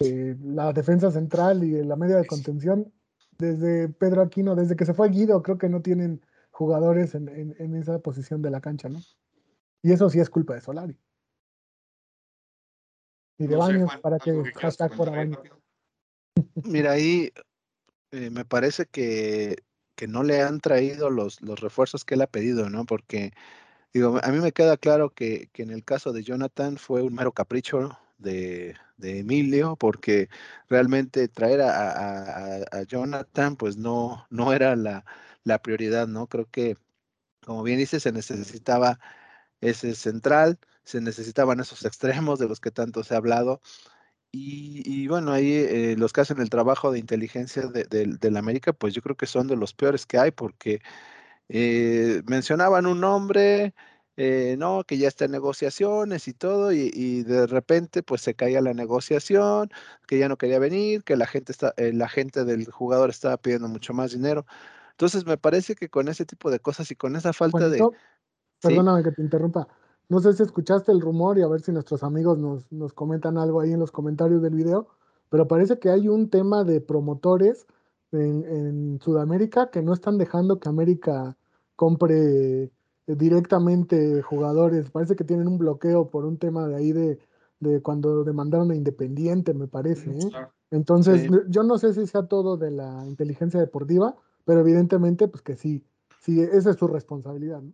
eh, 0.00 0.34
la 0.42 0.72
defensa 0.72 1.10
central 1.10 1.62
y 1.62 1.84
la 1.84 1.96
media 1.96 2.16
de 2.16 2.26
contención, 2.26 2.90
desde 3.38 3.88
Pedro 3.88 4.22
Aquino, 4.22 4.54
desde 4.54 4.76
que 4.76 4.84
se 4.84 4.94
fue 4.94 5.08
Guido, 5.08 5.42
creo 5.42 5.58
que 5.58 5.68
no 5.68 5.82
tienen 5.82 6.20
jugadores 6.50 7.14
en, 7.14 7.28
en, 7.58 7.74
esa 7.74 7.98
posición 7.98 8.40
de 8.42 8.50
la 8.50 8.60
cancha, 8.60 8.88
¿no? 8.88 9.00
Y 9.82 9.92
eso 9.92 10.08
sí 10.08 10.20
es 10.20 10.30
culpa 10.30 10.54
de 10.54 10.60
Solari. 10.60 10.96
Y 13.38 13.46
de 13.46 13.56
Baños, 13.56 13.90
para 14.00 14.18
que 14.18 14.32
hashtag 14.54 14.96
por 14.96 15.10
Baños. 15.10 15.40
Mira, 16.64 16.92
ahí 16.92 17.32
eh, 18.12 18.30
me 18.30 18.44
parece 18.44 18.86
que, 18.86 19.56
que, 19.96 20.06
no 20.06 20.22
le 20.22 20.42
han 20.42 20.60
traído 20.60 21.10
los, 21.10 21.42
los 21.42 21.60
refuerzos 21.60 22.04
que 22.04 22.14
él 22.14 22.22
ha 22.22 22.28
pedido, 22.28 22.70
¿no? 22.70 22.86
Porque, 22.86 23.32
digo, 23.92 24.20
a 24.22 24.28
mí 24.30 24.38
me 24.38 24.52
queda 24.52 24.76
claro 24.76 25.10
que, 25.10 25.48
que 25.52 25.62
en 25.64 25.70
el 25.70 25.84
caso 25.84 26.12
de 26.12 26.22
Jonathan 26.22 26.78
fue 26.78 27.02
un 27.02 27.14
mero 27.14 27.32
capricho 27.32 27.98
de, 28.18 28.76
de 28.96 29.20
Emilio, 29.20 29.76
porque 29.76 30.28
realmente 30.68 31.28
traer 31.28 31.62
a, 31.62 32.82
Jonathan, 32.86 33.56
pues 33.56 33.76
no, 33.76 34.26
no 34.30 34.52
era 34.52 34.76
la, 34.76 35.04
la 35.44 35.60
prioridad, 35.60 36.08
¿no? 36.08 36.26
Creo 36.28 36.46
que, 36.50 36.76
como 37.44 37.62
bien 37.62 37.78
dice, 37.78 38.00
se 38.00 38.12
necesitaba 38.12 39.00
ese 39.60 39.94
central, 39.94 40.58
se 40.84 41.00
necesitaban 41.00 41.60
esos 41.60 41.84
extremos 41.84 42.38
de 42.38 42.48
los 42.48 42.60
que 42.60 42.70
tanto 42.70 43.04
se 43.04 43.14
ha 43.14 43.18
hablado. 43.18 43.60
Y, 44.36 45.06
bueno, 45.08 45.32
ahí 45.32 45.52
eh, 45.54 45.96
los 45.96 46.12
que 46.12 46.22
hacen 46.22 46.40
el 46.40 46.50
trabajo 46.50 46.90
de 46.90 46.98
inteligencia 46.98 47.68
de, 47.68 48.30
la 48.30 48.38
América, 48.40 48.72
pues 48.72 48.92
yo 48.94 49.00
creo 49.02 49.16
que 49.16 49.26
son 49.26 49.46
de 49.46 49.56
los 49.56 49.74
peores 49.74 50.06
que 50.06 50.18
hay, 50.18 50.32
porque 50.32 50.82
eh, 51.48 52.22
mencionaban 52.26 52.86
un 52.86 53.00
nombre, 53.00 53.74
eh, 54.16 54.56
no, 54.58 54.84
que 54.84 54.96
ya 54.96 55.08
está 55.08 55.24
en 55.24 55.32
negociaciones 55.32 56.28
y 56.28 56.34
todo, 56.34 56.72
y, 56.72 57.22
de 57.24 57.46
repente 57.46 58.02
pues 58.02 58.20
se 58.20 58.34
caía 58.34 58.60
la 58.60 58.74
negociación, 58.74 59.70
que 60.06 60.18
ya 60.18 60.28
no 60.28 60.36
quería 60.36 60.58
venir, 60.58 61.02
que 61.02 61.16
la 61.16 61.26
gente, 61.26 61.52
está, 61.52 61.74
la 61.76 62.08
gente 62.08 62.44
del 62.44 62.70
jugador 62.70 63.10
estaba 63.10 63.36
pidiendo 63.36 63.68
mucho 63.68 63.92
más 63.92 64.12
dinero. 64.12 64.46
Entonces 64.92 65.26
me 65.26 65.36
parece 65.36 65.74
que 65.74 65.88
con 65.88 66.08
ese 66.08 66.24
tipo 66.24 66.50
de 66.50 66.60
cosas 66.60 66.90
y 66.90 66.94
con 66.94 67.16
esa 67.16 67.32
falta 67.32 67.68
de... 67.68 67.84
Perdóname 68.60 69.02
que 69.02 69.10
te 69.10 69.22
interrumpa. 69.22 69.66
No 70.08 70.20
sé 70.20 70.32
si 70.34 70.42
escuchaste 70.42 70.92
el 70.92 71.00
rumor 71.00 71.38
y 71.38 71.42
a 71.42 71.48
ver 71.48 71.60
si 71.60 71.72
nuestros 71.72 72.02
amigos 72.04 72.38
nos, 72.38 72.70
nos 72.70 72.92
comentan 72.92 73.36
algo 73.36 73.60
ahí 73.60 73.72
en 73.72 73.80
los 73.80 73.90
comentarios 73.90 74.42
del 74.42 74.54
video, 74.54 74.88
pero 75.28 75.48
parece 75.48 75.78
que 75.78 75.90
hay 75.90 76.08
un 76.08 76.30
tema 76.30 76.62
de 76.62 76.80
promotores 76.80 77.66
en, 78.12 78.44
en 78.44 79.00
Sudamérica 79.00 79.70
que 79.70 79.82
no 79.82 79.92
están 79.92 80.18
dejando 80.18 80.60
que 80.60 80.68
América 80.68 81.36
compre 81.74 82.64
eh, 82.64 82.70
directamente 83.06 84.22
jugadores. 84.22 84.90
Parece 84.90 85.16
que 85.16 85.24
tienen 85.24 85.48
un 85.48 85.58
bloqueo 85.58 86.08
por 86.10 86.24
un 86.24 86.38
tema 86.38 86.66
de 86.66 86.76
ahí 86.76 86.92
de, 86.92 87.18
de 87.60 87.82
cuando 87.82 88.24
demandaron 88.24 88.70
a 88.70 88.76
Independiente, 88.76 89.54
me 89.54 89.68
parece. 89.68 90.10
¿eh? 90.10 90.30
Entonces, 90.70 91.30
yo 91.48 91.62
no 91.62 91.78
sé 91.78 91.94
si 91.94 92.06
sea 92.06 92.26
todo 92.26 92.56
de 92.56 92.70
la 92.70 93.04
inteligencia 93.06 93.60
deportiva, 93.60 94.16
pero 94.44 94.60
evidentemente, 94.60 95.28
pues 95.28 95.42
que 95.42 95.56
sí, 95.56 95.84
sí, 96.20 96.40
esa 96.40 96.70
es 96.70 96.76
su 96.76 96.88
responsabilidad. 96.88 97.62
¿no? 97.62 97.72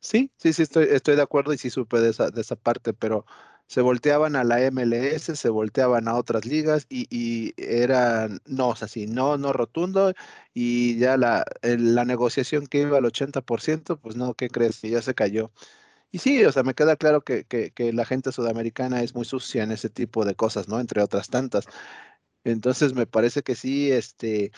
Sí, 0.00 0.30
sí, 0.36 0.52
sí, 0.52 0.62
estoy, 0.62 0.86
estoy 0.90 1.16
de 1.16 1.22
acuerdo 1.22 1.52
y 1.54 1.58
sí 1.58 1.70
supe 1.70 1.98
de 1.98 2.10
esa, 2.10 2.30
de 2.30 2.42
esa 2.42 2.56
parte, 2.56 2.92
pero 2.92 3.24
se 3.66 3.80
volteaban 3.80 4.36
a 4.36 4.44
la 4.44 4.60
MLS, 4.62 5.36
se 5.36 5.48
volteaban 5.48 6.08
a 6.08 6.14
otras 6.16 6.44
ligas 6.46 6.86
y, 6.88 7.06
y 7.10 7.54
eran, 7.56 8.40
no, 8.46 8.68
o 8.70 8.76
sea, 8.76 8.88
sí, 8.88 9.06
no, 9.06 9.36
no 9.38 9.52
rotundo 9.52 10.12
y 10.52 10.98
ya 10.98 11.16
la, 11.16 11.44
la 11.62 12.04
negociación 12.04 12.66
que 12.66 12.82
iba 12.82 12.98
al 12.98 13.04
80%, 13.06 13.98
pues 13.98 14.16
no, 14.16 14.34
¿qué 14.34 14.48
crees? 14.48 14.82
Y 14.84 14.90
ya 14.90 15.02
se 15.02 15.14
cayó. 15.14 15.52
Y 16.12 16.18
sí, 16.20 16.44
o 16.44 16.52
sea, 16.52 16.62
me 16.64 16.74
queda 16.74 16.96
claro 16.96 17.22
que, 17.24 17.44
que, 17.44 17.72
que 17.72 17.92
la 17.92 18.04
gente 18.06 18.32
sudamericana 18.32 19.02
es 19.02 19.14
muy 19.14 19.24
sucia 19.24 19.64
en 19.64 19.72
ese 19.72 19.90
tipo 19.90 20.24
de 20.24 20.34
cosas, 20.36 20.68
¿no? 20.68 20.80
Entre 20.80 21.02
otras 21.02 21.28
tantas. 21.30 21.66
Entonces 22.44 22.94
me 22.94 23.06
parece 23.06 23.42
que 23.42 23.54
sí, 23.54 23.90
este, 23.92 24.52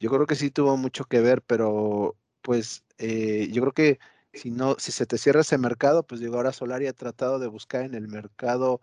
yo 0.00 0.10
creo 0.10 0.26
que 0.26 0.36
sí 0.36 0.50
tuvo 0.50 0.76
mucho 0.76 1.04
que 1.06 1.20
ver, 1.20 1.42
pero 1.42 2.16
pues 2.42 2.84
eh, 2.98 3.48
yo 3.52 3.62
creo 3.62 3.72
que 3.74 3.98
si 4.36 4.50
no, 4.50 4.76
si 4.78 4.92
se 4.92 5.06
te 5.06 5.18
cierra 5.18 5.40
ese 5.42 5.58
mercado, 5.58 6.06
pues 6.06 6.20
digo, 6.20 6.36
ahora 6.36 6.52
Solari 6.52 6.86
ha 6.86 6.92
tratado 6.92 7.38
de 7.38 7.48
buscar 7.48 7.84
en 7.84 7.94
el 7.94 8.08
mercado 8.08 8.80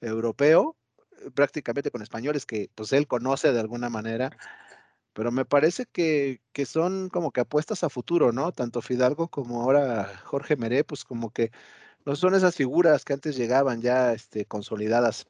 europeo, 0.00 0.76
eh, 1.20 1.30
prácticamente 1.34 1.90
con 1.90 2.02
españoles 2.02 2.46
que 2.46 2.70
pues 2.74 2.92
él 2.92 3.06
conoce 3.08 3.52
de 3.52 3.60
alguna 3.60 3.90
manera, 3.90 4.30
pero 5.14 5.32
me 5.32 5.44
parece 5.44 5.86
que, 5.86 6.42
que 6.52 6.66
son 6.66 7.10
como 7.10 7.32
que 7.32 7.42
apuestas 7.42 7.84
a 7.84 7.90
futuro, 7.90 8.32
¿no? 8.32 8.52
Tanto 8.52 8.82
Fidalgo 8.82 9.28
como 9.28 9.62
ahora 9.62 10.10
Jorge 10.24 10.56
Meré, 10.56 10.84
pues 10.84 11.04
como 11.04 11.30
que 11.32 11.52
no 12.06 12.16
son 12.16 12.34
esas 12.34 12.56
figuras 12.56 13.04
que 13.04 13.14
antes 13.14 13.36
llegaban 13.36 13.82
ya 13.82 14.12
este, 14.14 14.46
consolidadas 14.46 15.26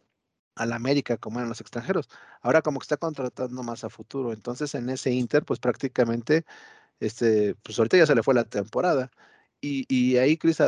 a 0.56 0.66
la 0.66 0.76
América 0.76 1.16
como 1.18 1.38
eran 1.38 1.48
los 1.48 1.60
extranjeros. 1.60 2.08
Ahora 2.42 2.62
como 2.62 2.80
que 2.80 2.84
está 2.84 2.96
contratando 2.98 3.62
más 3.62 3.84
a 3.84 3.90
futuro. 3.90 4.32
Entonces 4.32 4.74
en 4.74 4.88
ese 4.90 5.10
Inter, 5.12 5.44
pues 5.44 5.60
prácticamente, 5.60 6.44
este, 7.00 7.56
pues 7.64 7.78
ahorita 7.78 7.98
ya 7.98 8.06
se 8.06 8.14
le 8.14 8.22
fue 8.22 8.34
la 8.34 8.44
temporada. 8.44 9.10
Y, 9.62 9.86
y 9.88 10.18
ahí, 10.18 10.36
Cris, 10.36 10.58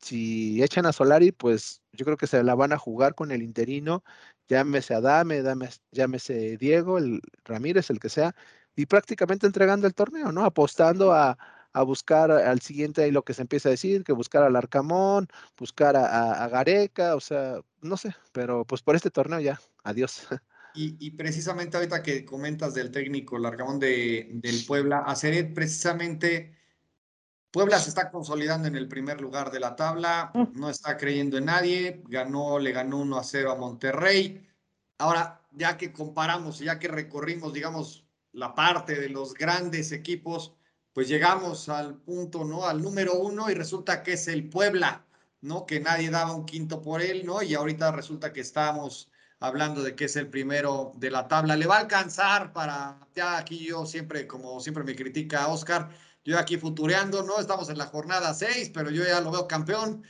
si 0.00 0.62
echan 0.62 0.86
a 0.86 0.92
Solari, 0.92 1.32
pues 1.32 1.82
yo 1.92 2.04
creo 2.04 2.16
que 2.16 2.28
se 2.28 2.44
la 2.44 2.54
van 2.54 2.72
a 2.72 2.78
jugar 2.78 3.16
con 3.16 3.32
el 3.32 3.42
interino, 3.42 4.04
llámese 4.48 4.94
Adame, 4.94 5.42
llámese 5.90 6.56
Diego, 6.58 6.98
el 6.98 7.20
Ramírez, 7.44 7.90
el 7.90 7.98
que 7.98 8.08
sea, 8.08 8.36
y 8.76 8.86
prácticamente 8.86 9.46
entregando 9.46 9.86
el 9.86 9.94
torneo, 9.94 10.30
¿no? 10.30 10.44
Apostando 10.44 11.12
a, 11.12 11.36
a 11.74 11.82
buscar 11.82 12.30
al 12.30 12.60
siguiente 12.60 13.02
ahí 13.02 13.10
lo 13.10 13.24
que 13.24 13.34
se 13.34 13.42
empieza 13.42 13.68
a 13.68 13.72
decir, 13.72 14.04
que 14.04 14.12
buscar 14.12 14.44
al 14.44 14.56
Arcamón, 14.56 15.28
buscar 15.58 15.96
a, 15.96 16.48
Gareca, 16.48 17.16
o 17.16 17.20
sea, 17.20 17.60
no 17.82 17.96
sé, 17.96 18.14
pero 18.32 18.64
pues 18.64 18.80
por 18.80 18.94
este 18.94 19.10
torneo 19.10 19.40
ya, 19.40 19.60
adiós. 19.82 20.26
Y, 20.76 21.12
precisamente 21.12 21.76
ahorita 21.76 22.02
que 22.02 22.24
comentas 22.24 22.74
del 22.74 22.90
técnico 22.90 23.38
Larcamón 23.38 23.78
de, 23.78 24.28
del 24.42 24.64
Puebla, 24.66 25.04
Aceret 25.06 25.54
precisamente, 25.54 26.52
Puebla 27.54 27.78
se 27.78 27.90
está 27.90 28.10
consolidando 28.10 28.66
en 28.66 28.74
el 28.74 28.88
primer 28.88 29.20
lugar 29.20 29.52
de 29.52 29.60
la 29.60 29.76
tabla, 29.76 30.32
mm. 30.34 30.58
no 30.58 30.68
está 30.68 30.96
creyendo 30.96 31.38
en 31.38 31.44
nadie, 31.44 32.02
ganó, 32.08 32.58
le 32.58 32.72
ganó 32.72 32.98
1 32.98 33.16
a 33.16 33.22
0 33.22 33.52
a 33.52 33.54
Monterrey. 33.54 34.44
Ahora, 34.98 35.40
ya 35.52 35.76
que 35.76 35.92
comparamos, 35.92 36.58
ya 36.58 36.80
que 36.80 36.88
recorrimos, 36.88 37.52
digamos, 37.52 38.08
la 38.32 38.56
parte 38.56 38.98
de 38.98 39.08
los 39.08 39.34
grandes 39.34 39.92
equipos, 39.92 40.56
pues 40.92 41.06
llegamos 41.06 41.68
al 41.68 41.94
punto, 41.98 42.44
¿no? 42.44 42.66
Al 42.66 42.82
número 42.82 43.14
uno 43.14 43.48
y 43.48 43.54
resulta 43.54 44.02
que 44.02 44.14
es 44.14 44.26
el 44.26 44.48
Puebla, 44.50 45.06
¿no? 45.40 45.64
Que 45.64 45.78
nadie 45.78 46.10
daba 46.10 46.34
un 46.34 46.46
quinto 46.46 46.82
por 46.82 47.02
él, 47.02 47.24
¿no? 47.24 47.40
Y 47.40 47.54
ahorita 47.54 47.92
resulta 47.92 48.32
que 48.32 48.40
estamos 48.40 49.12
hablando 49.38 49.84
de 49.84 49.94
que 49.94 50.06
es 50.06 50.16
el 50.16 50.26
primero 50.26 50.90
de 50.96 51.12
la 51.12 51.28
tabla. 51.28 51.54
Le 51.54 51.68
va 51.68 51.76
a 51.76 51.80
alcanzar 51.82 52.52
para, 52.52 52.98
ya 53.14 53.38
aquí 53.38 53.64
yo 53.64 53.86
siempre, 53.86 54.26
como 54.26 54.58
siempre 54.58 54.82
me 54.82 54.96
critica 54.96 55.46
Oscar, 55.46 55.90
yo 56.24 56.38
aquí 56.38 56.56
futureando, 56.56 57.22
¿no? 57.22 57.38
Estamos 57.38 57.68
en 57.68 57.78
la 57.78 57.86
jornada 57.86 58.32
seis, 58.34 58.70
pero 58.72 58.90
yo 58.90 59.04
ya 59.04 59.20
lo 59.20 59.30
veo 59.30 59.46
campeón. 59.46 60.02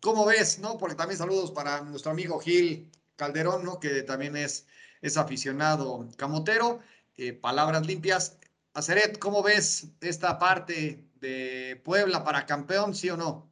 ¿Cómo 0.00 0.26
ves, 0.26 0.58
no? 0.58 0.76
Porque 0.78 0.94
también 0.94 1.18
saludos 1.18 1.50
para 1.50 1.80
nuestro 1.82 2.12
amigo 2.12 2.38
Gil 2.40 2.90
Calderón, 3.16 3.64
¿no? 3.64 3.80
Que 3.80 4.02
también 4.02 4.36
es, 4.36 4.66
es 5.00 5.16
aficionado 5.16 6.06
camotero. 6.16 6.80
Eh, 7.16 7.32
palabras 7.32 7.86
limpias. 7.86 8.38
Aceret, 8.74 9.18
¿cómo 9.18 9.42
ves 9.42 9.88
esta 10.00 10.38
parte 10.38 11.04
de 11.20 11.80
Puebla 11.84 12.24
para 12.24 12.46
campeón, 12.46 12.94
sí 12.94 13.10
o 13.10 13.16
no? 13.16 13.50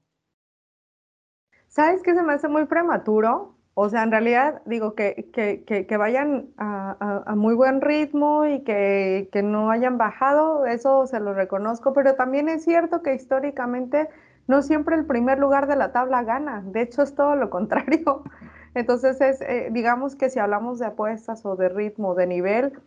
¿Sabes 1.68 2.02
que 2.02 2.14
se 2.14 2.22
me 2.22 2.32
hace 2.32 2.48
muy 2.48 2.66
prematuro? 2.66 3.54
O 3.82 3.88
sea, 3.88 4.02
en 4.02 4.10
realidad 4.10 4.60
digo 4.66 4.94
que, 4.94 5.30
que, 5.32 5.64
que, 5.64 5.96
vayan 5.96 6.50
a, 6.58 7.24
a, 7.24 7.34
muy 7.34 7.54
buen 7.54 7.80
ritmo 7.80 8.44
y 8.44 8.62
que, 8.62 9.30
que, 9.32 9.42
no 9.42 9.70
hayan 9.70 9.96
bajado, 9.96 10.66
eso 10.66 11.06
se 11.06 11.18
lo 11.18 11.32
reconozco, 11.32 11.94
pero 11.94 12.14
también 12.14 12.50
es 12.50 12.62
cierto 12.62 13.02
que 13.02 13.14
históricamente 13.14 14.10
no 14.46 14.60
siempre 14.60 14.96
el 14.96 15.06
primer 15.06 15.38
lugar 15.38 15.66
de 15.66 15.76
la 15.76 15.92
tabla 15.92 16.22
gana, 16.24 16.62
de 16.62 16.82
hecho 16.82 17.00
es 17.00 17.14
todo 17.14 17.36
lo 17.36 17.48
contrario. 17.48 18.22
Entonces, 18.74 19.18
es, 19.22 19.40
eh, 19.40 19.70
digamos 19.72 20.14
que 20.14 20.28
si 20.28 20.38
hablamos 20.38 20.78
de 20.78 20.84
apuestas 20.84 21.46
o 21.46 21.56
de 21.56 21.70
ritmo, 21.70 22.14
de 22.14 22.26
nivel, 22.26 22.78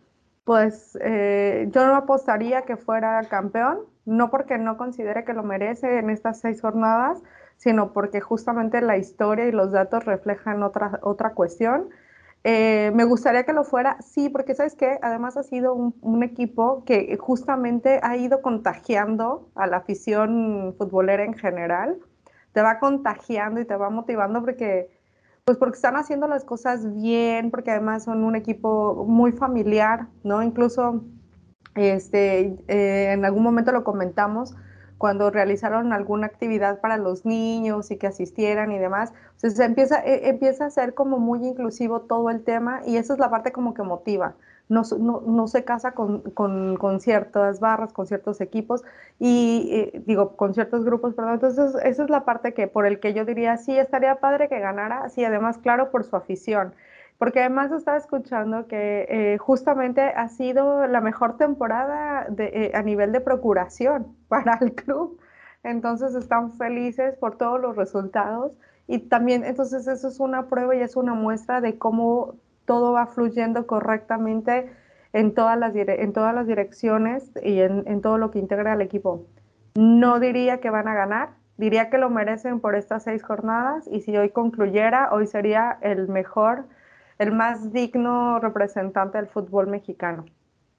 pues 0.44 0.96
eh, 1.00 1.66
yo 1.72 1.88
no 1.88 1.96
apostaría 1.96 2.62
que 2.62 2.76
fuera 2.76 3.20
campeón, 3.24 3.80
no 4.04 4.30
porque 4.30 4.58
no 4.58 4.76
considere 4.76 5.24
que 5.24 5.32
lo 5.32 5.42
merece 5.42 5.98
en 5.98 6.08
estas 6.10 6.38
seis 6.38 6.60
jornadas, 6.60 7.20
sino 7.56 7.92
porque 7.92 8.20
justamente 8.20 8.80
la 8.80 8.96
historia 8.96 9.46
y 9.46 9.52
los 9.52 9.72
datos 9.72 10.04
reflejan 10.04 10.62
otra, 10.62 10.98
otra 11.02 11.34
cuestión. 11.34 11.88
Eh, 12.46 12.92
me 12.94 13.04
gustaría 13.04 13.44
que 13.44 13.54
lo 13.54 13.64
fuera, 13.64 13.96
sí, 14.02 14.28
porque 14.28 14.54
sabes 14.54 14.74
que 14.74 14.98
además 15.00 15.38
ha 15.38 15.42
sido 15.42 15.74
un, 15.74 16.22
equipo 16.22 16.84
que 16.84 17.16
justamente 17.18 18.00
ha 18.02 18.18
ido 18.18 18.42
contagiando 18.42 19.48
a 19.54 19.66
la 19.66 19.78
afición 19.78 20.74
futbolera 20.76 21.24
en 21.24 21.32
general, 21.32 21.98
te 22.52 22.60
va 22.60 22.78
contagiando 22.80 23.60
y 23.60 23.64
te 23.64 23.76
va 23.76 23.88
motivando 23.88 24.40
porque 24.40 24.90
pues 25.44 25.58
porque 25.58 25.76
están 25.76 25.96
haciendo 25.96 26.26
las 26.26 26.44
cosas 26.44 26.94
bien, 26.94 27.50
porque 27.50 27.70
además 27.70 28.04
son 28.04 28.24
un 28.24 28.36
equipo 28.36 29.04
muy 29.06 29.32
familiar, 29.32 30.08
¿no? 30.22 30.42
Incluso 30.42 31.02
este, 31.74 32.56
eh, 32.68 33.12
en 33.12 33.24
algún 33.24 33.42
momento 33.42 33.72
lo 33.72 33.84
comentamos 33.84 34.54
cuando 34.98 35.30
realizaron 35.30 35.92
alguna 35.92 36.26
actividad 36.26 36.80
para 36.80 36.96
los 36.96 37.24
niños 37.24 37.90
y 37.90 37.96
que 37.96 38.06
asistieran 38.06 38.72
y 38.72 38.78
demás. 38.78 39.12
Entonces 39.36 39.60
empieza, 39.60 40.00
e, 40.04 40.28
empieza 40.28 40.66
a 40.66 40.70
ser 40.70 40.94
como 40.94 41.18
muy 41.18 41.46
inclusivo 41.46 42.02
todo 42.02 42.30
el 42.30 42.42
tema 42.44 42.82
y 42.86 42.96
esa 42.96 43.14
es 43.14 43.18
la 43.18 43.30
parte 43.30 43.52
como 43.52 43.74
que 43.74 43.82
motiva 43.82 44.34
no, 44.68 44.82
no, 45.26 45.46
se 45.46 45.64
casa 45.64 45.92
con, 45.92 46.20
con, 46.30 47.00
ciertas 47.00 47.60
barras, 47.60 47.92
con 47.92 48.06
ciertos 48.06 48.40
equipos 48.40 48.82
y 49.18 49.68
eh, 49.70 50.02
digo, 50.06 50.36
con 50.36 50.54
ciertos 50.54 50.84
grupos, 50.84 51.14
perdón. 51.14 51.34
Entonces, 51.34 51.74
esa 51.84 52.04
es 52.04 52.10
la 52.10 52.24
parte 52.24 52.54
que 52.54 52.66
por 52.66 52.86
el 52.86 52.98
que 52.98 53.12
yo 53.12 53.24
diría, 53.24 53.56
sí, 53.58 53.76
estaría 53.76 54.16
padre 54.16 54.48
que 54.48 54.58
ganara, 54.60 55.08
sí, 55.10 55.24
además, 55.24 55.58
claro, 55.58 55.90
por 55.90 56.04
su 56.04 56.16
afición. 56.16 56.74
Porque 57.18 57.40
además 57.40 57.70
estaba 57.72 57.96
escuchando 57.96 58.66
que 58.66 59.06
eh, 59.08 59.38
justamente 59.38 60.02
ha 60.02 60.28
sido 60.28 60.86
la 60.86 61.00
mejor 61.00 61.36
temporada 61.36 62.26
de, 62.28 62.46
eh, 62.46 62.72
a 62.74 62.82
nivel 62.82 63.12
de 63.12 63.20
procuración 63.20 64.16
para 64.28 64.58
el 64.60 64.74
club. 64.74 65.18
Entonces 65.62 66.14
están 66.14 66.52
felices 66.52 67.16
por 67.16 67.38
todos 67.38 67.60
los 67.60 67.76
resultados 67.76 68.52
y 68.86 68.98
también 68.98 69.44
entonces 69.44 69.86
eso 69.86 70.08
es 70.08 70.20
una 70.20 70.48
prueba 70.48 70.76
y 70.76 70.80
es 70.80 70.94
una 70.94 71.14
muestra 71.14 71.62
de 71.62 71.78
cómo 71.78 72.34
todo 72.66 72.92
va 72.92 73.06
fluyendo 73.06 73.66
correctamente 73.66 74.70
en 75.12 75.32
todas 75.32 75.58
las, 75.58 75.74
en 75.74 76.12
todas 76.12 76.34
las 76.34 76.46
direcciones 76.46 77.30
y 77.42 77.60
en, 77.60 78.00
todo 78.02 78.18
lo 78.18 78.30
que 78.30 78.38
integra 78.38 78.74
el 78.74 78.80
equipo. 78.80 79.24
No 79.76 80.20
diría 80.20 80.58
que 80.58 80.70
van 80.70 80.88
a 80.88 80.94
ganar, 80.94 81.30
diría 81.56 81.88
que 81.88 81.98
lo 81.98 82.10
merecen 82.10 82.60
por 82.60 82.74
estas 82.74 83.04
seis 83.04 83.22
jornadas 83.22 83.88
y 83.90 84.00
si 84.00 84.16
hoy 84.16 84.30
concluyera, 84.30 85.10
hoy 85.12 85.26
sería 85.26 85.78
el 85.82 86.08
mejor, 86.08 86.64
el 87.18 87.32
más 87.32 87.72
digno 87.72 88.38
representante 88.40 89.18
del 89.18 89.28
fútbol 89.28 89.66
mexicano. 89.66 90.24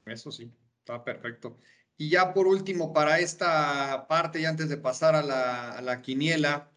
Eso 0.06 0.32
sí, 0.32 0.52
está 0.80 1.04
perfecto. 1.04 1.58
Y 1.98 2.10
ya 2.10 2.34
por 2.34 2.48
último, 2.48 2.93
para 2.93 3.19
esta 3.19 4.06
parte 4.08 4.41
y 4.41 4.45
antes 4.45 4.69
de 4.69 4.78
pasar 4.78 5.15
a 5.15 5.24
la, 5.24 5.71
a 5.71 5.82
la 5.82 6.02
quiniela, 6.02 6.69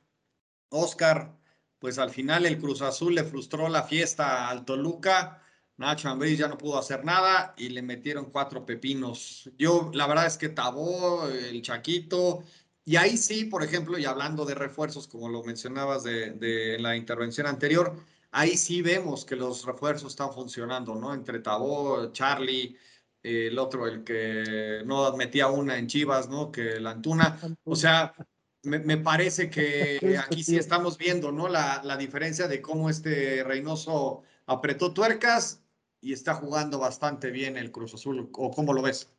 Oscar, 0.71 1.35
pues 1.79 1.99
al 1.99 2.11
final 2.11 2.47
el 2.47 2.59
Cruz 2.59 2.83
Azul 2.83 3.15
le 3.15 3.25
frustró 3.25 3.69
la 3.69 3.83
fiesta 3.83 4.49
al 4.49 4.65
Toluca. 4.65 5.43
Nacho 5.77 6.09
Ambriz 6.09 6.39
ya 6.39 6.49
no 6.49 6.59
pudo 6.59 6.79
hacer 6.79 7.05
nada 7.05 7.55
y 7.57 7.69
le 7.69 7.83
metieron 7.83 8.31
cuatro 8.31 8.67
pepinos. 8.67 9.51
Yo, 9.59 9.91
la 9.95 10.07
verdad 10.07 10.27
es 10.27 10.37
que 10.37 10.49
Tabó, 10.49 11.29
el 11.29 11.63
Chaquito, 11.63 12.43
y 12.89 12.97
ahí 12.97 13.19
sí, 13.19 13.45
por 13.45 13.63
ejemplo, 13.63 13.99
y 13.99 14.07
hablando 14.07 14.47
de 14.47 14.55
refuerzos, 14.55 15.07
como 15.07 15.29
lo 15.29 15.45
mencionabas 15.45 16.05
de, 16.05 16.79
la 16.81 16.97
intervención 16.97 17.47
anterior, 17.47 17.95
ahí 18.31 18.57
sí 18.57 18.83
vemos 18.83 19.25
que 19.25 19.37
los 19.37 19.65
refuerzos 19.65 20.13
están 20.13 20.33
funcionando, 20.33 20.95
¿no? 20.95 21.15
Entre 21.15 21.41
Tabó, 21.41 22.13
Charlie, 22.13 22.77
el 23.23 23.59
otro, 23.59 23.87
el 23.87 24.05
que 24.05 24.83
no 24.85 25.15
metía 25.17 25.49
una 25.49 25.79
en 25.79 25.87
Chivas, 25.87 26.29
¿no? 26.29 26.51
Que 26.53 26.81
la 26.81 26.91
Antuna. 26.91 27.39
O 27.65 27.77
sea, 27.77 28.15
me, 28.63 28.97
parece 28.99 29.51
que 29.51 30.19
aquí 30.19 30.45
sí 30.45 30.57
estamos 30.57 30.99
viendo, 30.99 31.33
¿no? 31.33 31.49
La, 31.49 31.81
la, 31.85 31.97
diferencia 31.97 32.49
de 32.49 32.63
cómo 32.63 32.91
este 32.91 33.43
Reynoso 33.45 34.23
apretó 34.47 34.93
tuercas 34.93 35.63
y 36.01 36.13
está 36.13 36.35
jugando 36.35 36.79
bastante 36.79 37.31
bien 37.31 37.57
el 37.57 37.73
Cruz 37.73 37.95
Azul, 37.95 38.31
¿o 38.33 38.51
cómo 38.51 38.73
lo 38.73 38.83
ves? 38.83 39.11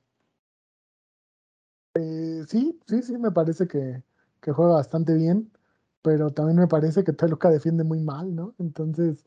Eh, 1.95 2.43
sí, 2.47 2.79
sí, 2.87 3.01
sí, 3.01 3.17
me 3.17 3.31
parece 3.31 3.67
que, 3.67 4.03
que, 4.41 4.51
juega 4.51 4.73
bastante 4.73 5.13
bien, 5.13 5.51
pero 6.01 6.31
también 6.31 6.57
me 6.57 6.67
parece 6.67 7.03
que 7.03 7.13
Toluca 7.13 7.49
defiende 7.49 7.83
muy 7.83 7.99
mal, 7.99 8.35
¿no? 8.35 8.55
Entonces 8.59 9.25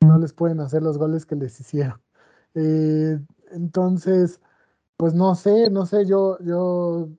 no 0.00 0.18
les 0.18 0.32
pueden 0.32 0.60
hacer 0.60 0.82
los 0.82 0.98
goles 0.98 1.26
que 1.26 1.36
les 1.36 1.58
hicieron. 1.60 2.00
Eh, 2.54 3.18
entonces, 3.52 4.40
pues 4.96 5.14
no 5.14 5.34
sé, 5.34 5.70
no 5.70 5.86
sé, 5.86 6.06
yo, 6.06 6.38
yo 6.40 7.10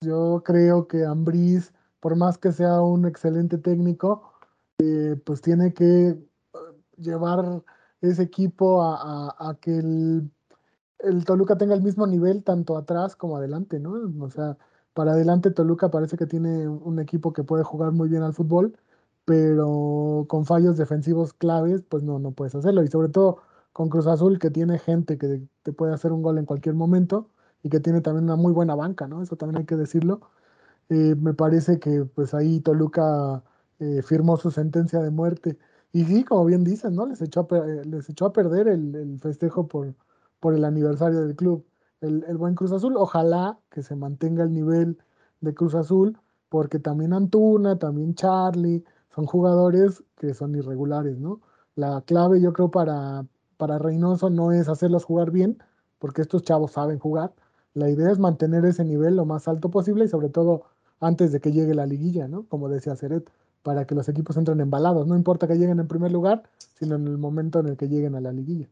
yo 0.00 0.42
creo 0.44 0.86
que 0.88 1.04
Ambriz, 1.04 1.72
por 2.00 2.16
más 2.16 2.38
que 2.38 2.52
sea 2.52 2.80
un 2.82 3.06
excelente 3.06 3.58
técnico, 3.58 4.32
eh, 4.78 5.16
pues 5.24 5.40
tiene 5.42 5.72
que 5.74 6.08
eh, 6.10 6.18
llevar 6.98 7.62
ese 8.00 8.22
equipo 8.22 8.82
a, 8.82 9.58
que 9.60 9.78
el, 9.78 10.30
Toluca 11.24 11.56
tenga 11.56 11.74
el 11.74 11.82
mismo 11.82 12.06
nivel 12.06 12.44
tanto 12.44 12.76
atrás 12.76 13.16
como 13.16 13.36
adelante, 13.36 13.80
¿no? 13.80 13.94
O 14.24 14.30
sea, 14.30 14.56
para 14.96 15.12
adelante 15.12 15.50
Toluca 15.50 15.90
parece 15.90 16.16
que 16.16 16.26
tiene 16.26 16.66
un 16.68 16.98
equipo 17.00 17.34
que 17.34 17.44
puede 17.44 17.62
jugar 17.64 17.92
muy 17.92 18.08
bien 18.08 18.22
al 18.22 18.32
fútbol, 18.32 18.78
pero 19.26 20.24
con 20.28 20.46
fallos 20.46 20.78
defensivos 20.78 21.34
claves, 21.34 21.82
pues 21.82 22.02
no, 22.02 22.18
no 22.18 22.32
puedes 22.32 22.54
hacerlo. 22.54 22.82
Y 22.82 22.88
sobre 22.88 23.10
todo 23.10 23.42
con 23.74 23.90
Cruz 23.90 24.06
Azul, 24.06 24.38
que 24.38 24.50
tiene 24.50 24.78
gente 24.78 25.18
que 25.18 25.42
te 25.62 25.72
puede 25.74 25.92
hacer 25.92 26.12
un 26.12 26.22
gol 26.22 26.38
en 26.38 26.46
cualquier 26.46 26.74
momento 26.74 27.28
y 27.62 27.68
que 27.68 27.80
tiene 27.80 28.00
también 28.00 28.24
una 28.24 28.36
muy 28.36 28.52
buena 28.54 28.74
banca, 28.74 29.06
¿no? 29.06 29.22
Eso 29.22 29.36
también 29.36 29.58
hay 29.58 29.66
que 29.66 29.76
decirlo. 29.76 30.22
Eh, 30.88 31.14
me 31.16 31.34
parece 31.34 31.78
que 31.78 32.06
pues 32.06 32.32
ahí 32.34 32.60
Toluca 32.60 33.42
eh, 33.80 34.02
firmó 34.02 34.38
su 34.38 34.50
sentencia 34.50 35.00
de 35.00 35.10
muerte. 35.10 35.58
Y 35.92 36.04
sí, 36.04 36.24
como 36.24 36.46
bien 36.46 36.64
dicen, 36.64 36.94
¿no? 36.94 37.06
Les 37.06 37.20
echó 37.22 37.46
a, 37.50 37.66
les 37.84 38.08
echó 38.08 38.26
a 38.26 38.32
perder 38.32 38.68
el, 38.68 39.18
festejo 39.20 39.68
por, 39.68 39.94
por 40.40 40.54
el 40.54 40.64
aniversario 40.64 41.20
del 41.20 41.36
club. 41.36 41.66
El, 42.00 42.24
el, 42.28 42.36
buen 42.36 42.54
Cruz 42.54 42.72
Azul, 42.72 42.96
ojalá 42.96 43.58
que 43.70 43.82
se 43.82 43.96
mantenga 43.96 44.44
el 44.44 44.52
nivel 44.52 44.98
de 45.40 45.54
Cruz 45.54 45.74
Azul, 45.74 46.18
porque 46.48 46.78
también 46.78 47.12
Antuna, 47.12 47.78
también 47.78 48.14
Charlie, 48.14 48.84
son 49.14 49.26
jugadores 49.26 50.04
que 50.16 50.34
son 50.34 50.54
irregulares, 50.54 51.18
¿no? 51.18 51.40
La 51.74 52.02
clave 52.02 52.40
yo 52.40 52.52
creo 52.52 52.70
para, 52.70 53.26
para 53.56 53.78
Reynoso 53.78 54.30
no 54.30 54.52
es 54.52 54.68
hacerlos 54.68 55.04
jugar 55.04 55.30
bien, 55.30 55.58
porque 55.98 56.22
estos 56.22 56.42
chavos 56.42 56.72
saben 56.72 56.98
jugar. 56.98 57.34
La 57.74 57.90
idea 57.90 58.10
es 58.10 58.18
mantener 58.18 58.64
ese 58.64 58.84
nivel 58.84 59.16
lo 59.16 59.24
más 59.24 59.48
alto 59.48 59.70
posible 59.70 60.04
y 60.04 60.08
sobre 60.08 60.28
todo 60.28 60.64
antes 61.00 61.32
de 61.32 61.40
que 61.40 61.52
llegue 61.52 61.74
la 61.74 61.86
liguilla, 61.86 62.28
¿no? 62.28 62.44
Como 62.48 62.68
decía 62.68 62.96
Ceret, 62.96 63.30
para 63.62 63.86
que 63.86 63.94
los 63.94 64.08
equipos 64.08 64.36
entren 64.36 64.60
embalados. 64.60 65.06
No 65.06 65.16
importa 65.16 65.46
que 65.46 65.56
lleguen 65.56 65.80
en 65.80 65.88
primer 65.88 66.12
lugar, 66.12 66.44
sino 66.74 66.94
en 66.96 67.06
el 67.06 67.18
momento 67.18 67.60
en 67.60 67.68
el 67.68 67.76
que 67.76 67.88
lleguen 67.88 68.14
a 68.14 68.20
la 68.20 68.32
liguilla. 68.32 68.68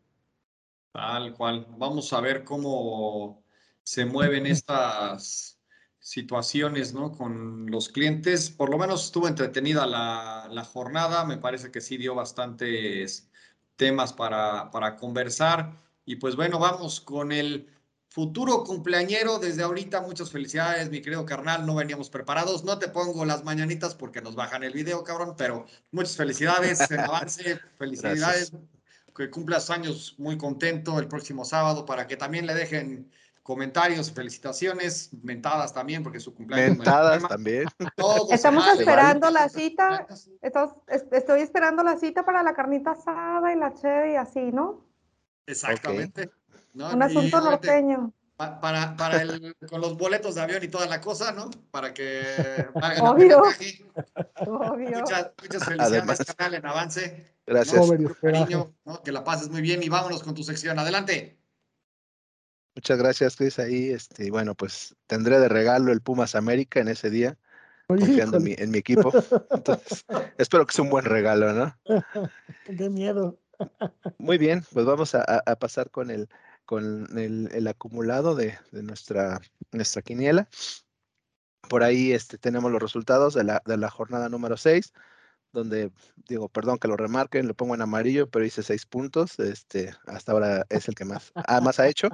Tal 0.95 1.35
cual. 1.35 1.67
Vamos 1.77 2.13
a 2.13 2.21
ver 2.21 2.45
cómo 2.45 3.43
se 3.83 4.05
mueven 4.05 4.47
estas 4.47 5.59
situaciones, 5.99 6.95
¿no? 6.95 7.11
Con 7.11 7.67
los 7.69 7.89
clientes. 7.89 8.49
Por 8.49 8.71
lo 8.71 8.79
menos 8.79 9.07
estuvo 9.07 9.27
entretenida 9.27 9.89
la, 9.89 10.47
la 10.49 10.65
jornada. 10.65 11.25
Me 11.25 11.37
parece 11.37 11.73
que 11.73 11.81
sí 11.81 11.97
dio 11.97 12.15
bastantes 12.15 13.29
temas 13.75 14.13
para, 14.13 14.71
para 14.71 14.95
conversar. 14.95 15.83
Y 16.05 16.15
pues 16.17 16.37
bueno, 16.37 16.61
vamos 16.61 17.01
con 17.01 17.33
el 17.33 17.69
futuro 18.09 18.63
cumpleañero. 18.63 19.41
Desde 19.41 19.65
ahorita, 19.65 20.01
muchas 20.01 20.31
felicidades, 20.31 20.91
mi 20.91 21.03
querido 21.03 21.27
carnal. 21.27 21.67
No 21.67 21.75
veníamos 21.75 22.09
preparados. 22.09 22.63
No 22.63 22.79
te 22.79 22.87
pongo 22.87 23.25
las 23.25 23.43
mañanitas 23.43 23.97
porque 23.97 24.23
nos 24.23 24.37
bajan 24.37 24.63
el 24.63 24.73
video, 24.73 25.03
cabrón, 25.03 25.35
pero 25.37 25.67
muchas 25.91 26.17
felicidades 26.17 26.89
en 26.89 27.01
avance. 27.01 27.59
Felicidades. 27.79 28.53
Que 29.15 29.31
cumplas 29.31 29.71
años 29.71 30.15
muy 30.19 30.37
contento 30.37 30.99
el 30.99 31.07
próximo 31.07 31.45
sábado 31.45 31.87
para 31.87 32.07
que 32.07 32.17
también 32.17 32.47
le 32.47 32.55
dejen 32.55 33.11
comentarios, 33.45 34.11
felicitaciones, 34.11 35.11
mentadas 35.23 35.73
también, 35.75 36.03
porque 36.03 36.19
su 36.19 36.35
cumpleaños. 36.35 36.79
Mentadas 36.79 37.29
también. 37.29 37.69
Estamos 38.31 38.67
esperando 38.69 39.31
la 39.31 39.49
cita. 39.49 40.07
Estoy 41.13 41.43
esperando 41.43 41.83
la 41.83 41.97
cita 41.99 42.25
para 42.25 42.43
la 42.43 42.55
carnita 42.55 42.93
asada 42.93 43.53
y 43.53 43.57
la 43.57 43.75
cheve 43.75 44.13
y 44.13 44.17
así, 44.17 44.51
¿no? 44.51 44.85
Exactamente. 45.47 46.31
Un 46.75 47.03
asunto 47.03 47.41
norteño. 47.41 48.13
Para, 48.37 48.97
para 48.97 49.23
el, 49.23 49.55
con 49.69 49.81
los 49.81 49.97
boletos 49.97 50.35
de 50.35 50.43
avión 50.43 50.63
y 50.65 50.69
toda 50.69 50.87
la 50.87 51.01
cosa, 51.01 51.33
¿no? 51.33 51.51
Para 51.71 51.95
que 51.95 52.67
Obvio. 53.01 53.43
Obvio. 54.47 54.99
Muchas, 54.99 55.31
muchas 55.41 55.65
felicidades, 55.65 56.35
canal, 56.35 56.55
en 56.55 56.67
avance. 56.67 57.35
Gracias. 57.47 57.91
Cariño, 58.21 58.75
¿no? 58.85 59.03
Que 59.03 59.13
la 59.13 59.23
pases 59.23 59.51
muy 59.51 59.61
bien 59.61 59.83
y 59.83 59.89
vámonos 59.89 60.23
con 60.23 60.35
tu 60.35 60.43
sección. 60.43 60.79
Adelante. 60.79 61.39
Muchas 62.75 62.99
gracias, 62.99 63.37
Chris. 63.37 63.59
Ahí, 63.61 63.91
este, 63.91 64.31
bueno, 64.31 64.57
pues 64.57 64.97
tendré 65.07 65.39
de 65.39 65.49
regalo 65.49 65.93
el 65.93 66.01
Pumas 66.01 66.35
América 66.35 66.81
en 66.81 66.89
ese 66.89 67.11
día, 67.11 67.39
confiando 67.87 68.39
en 68.39 68.43
mi, 68.43 68.55
en 68.59 68.73
mi, 68.73 68.79
equipo. 68.79 69.13
Entonces, 69.51 70.05
espero 70.39 70.67
que 70.67 70.75
sea 70.75 70.83
un 70.83 70.91
buen 70.91 71.05
regalo, 71.05 71.53
¿no? 71.53 71.79
Qué 72.67 72.91
miedo. 72.91 73.39
Muy 74.19 74.39
bien, 74.39 74.65
pues 74.73 74.85
vamos 74.85 75.15
a, 75.15 75.23
a 75.23 75.55
pasar 75.55 75.91
con 75.91 76.11
el, 76.11 76.29
con 76.65 77.19
el, 77.19 77.67
acumulado 77.67 78.35
de, 78.35 78.59
nuestra, 78.73 79.41
nuestra 79.73 80.03
quiniela. 80.03 80.49
Por 81.69 81.83
ahí 81.83 82.13
este, 82.13 82.39
tenemos 82.39 82.71
los 82.71 82.83
resultados 82.83 83.35
de 83.35 83.45
la, 83.45 83.63
de 83.65 83.77
la 83.77 83.91
jornada 83.91 84.29
número 84.29 84.57
6 84.57 84.93
donde 85.55 85.91
digo, 86.29 86.49
perdón 86.51 86.79
que 86.79 86.89
lo 86.89 86.97
remarquen, 86.97 87.49
lo 87.49 87.55
pongo 87.55 87.75
en 87.75 87.81
amarillo, 87.81 88.29
pero 88.29 88.45
hice 88.45 88.63
seis 88.63 88.85
puntos, 88.85 89.39
este, 89.39 89.95
hasta 90.07 90.33
ahora 90.33 90.67
es 90.69 90.89
el 90.89 90.95
que 90.95 91.07
más, 91.07 91.33
ah, 91.35 91.61
más 91.63 91.81
ha 91.81 91.89
hecho. 91.89 92.09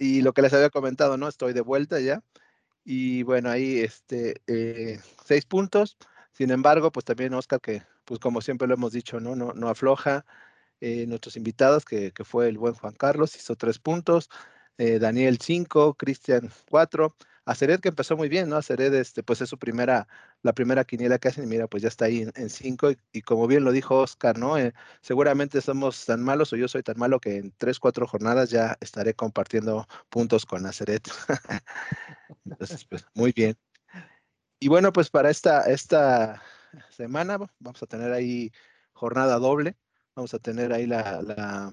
Y 0.00 0.22
lo 0.22 0.32
que 0.32 0.42
les 0.42 0.52
había 0.52 0.70
comentado, 0.70 1.16
¿no? 1.16 1.28
Estoy 1.28 1.52
de 1.52 1.60
vuelta 1.60 2.00
ya. 2.00 2.22
Y 2.84 3.22
bueno, 3.22 3.50
ahí 3.50 3.80
este, 3.80 4.42
eh, 4.48 4.98
seis 5.24 5.44
puntos. 5.44 5.96
Sin 6.32 6.50
embargo, 6.50 6.90
pues 6.90 7.04
también 7.04 7.34
Oscar, 7.34 7.60
que 7.60 7.82
pues 8.04 8.18
como 8.18 8.40
siempre 8.40 8.66
lo 8.66 8.74
hemos 8.74 8.92
dicho, 8.92 9.20
¿no? 9.20 9.36
No, 9.36 9.52
no 9.52 9.68
afloja. 9.68 10.26
Eh, 10.86 11.06
nuestros 11.06 11.38
invitados, 11.38 11.86
que, 11.86 12.12
que, 12.12 12.24
fue 12.24 12.46
el 12.46 12.58
buen 12.58 12.74
Juan 12.74 12.92
Carlos, 12.92 13.34
hizo 13.36 13.56
tres 13.56 13.78
puntos. 13.78 14.28
Eh, 14.76 14.98
Daniel 14.98 15.38
cinco, 15.40 15.94
Cristian 15.94 16.50
cuatro. 16.68 17.16
Acered 17.46 17.80
que 17.80 17.88
empezó 17.88 18.18
muy 18.18 18.28
bien, 18.28 18.50
¿no? 18.50 18.56
Acered, 18.56 18.92
este, 18.92 19.22
pues 19.22 19.40
es 19.40 19.48
su 19.48 19.58
primera, 19.58 20.06
la 20.42 20.52
primera 20.52 20.84
quiniela 20.84 21.18
que 21.18 21.28
hacen 21.28 21.44
y 21.44 21.46
mira, 21.46 21.68
pues 21.68 21.82
ya 21.82 21.88
está 21.88 22.04
ahí 22.04 22.28
en, 22.34 22.50
cinco 22.50 22.90
y, 23.12 23.22
como 23.22 23.46
bien 23.46 23.64
lo 23.64 23.72
dijo 23.72 23.96
Oscar, 23.96 24.38
¿no? 24.38 24.58
Eh, 24.58 24.74
seguramente 25.00 25.62
somos 25.62 26.04
tan 26.04 26.22
malos 26.22 26.52
o 26.52 26.56
yo 26.56 26.68
soy 26.68 26.82
tan 26.82 26.98
malo 26.98 27.18
que 27.18 27.38
en 27.38 27.52
tres, 27.56 27.78
cuatro 27.78 28.06
jornadas 28.06 28.50
ya 28.50 28.76
estaré 28.80 29.14
compartiendo 29.14 29.86
puntos 30.10 30.44
con 30.44 30.66
Acered. 30.66 31.00
Entonces, 32.44 32.84
pues 32.84 33.06
muy 33.14 33.32
bien. 33.32 33.56
Y 34.60 34.68
bueno, 34.68 34.92
pues 34.92 35.08
para 35.08 35.30
esta, 35.30 35.62
esta 35.62 36.42
semana 36.90 37.38
vamos 37.58 37.82
a 37.82 37.86
tener 37.86 38.12
ahí 38.12 38.52
jornada 38.92 39.38
doble, 39.38 39.76
vamos 40.14 40.34
a 40.34 40.38
tener 40.38 40.72
ahí 40.72 40.86
la, 40.86 41.22
la, 41.22 41.72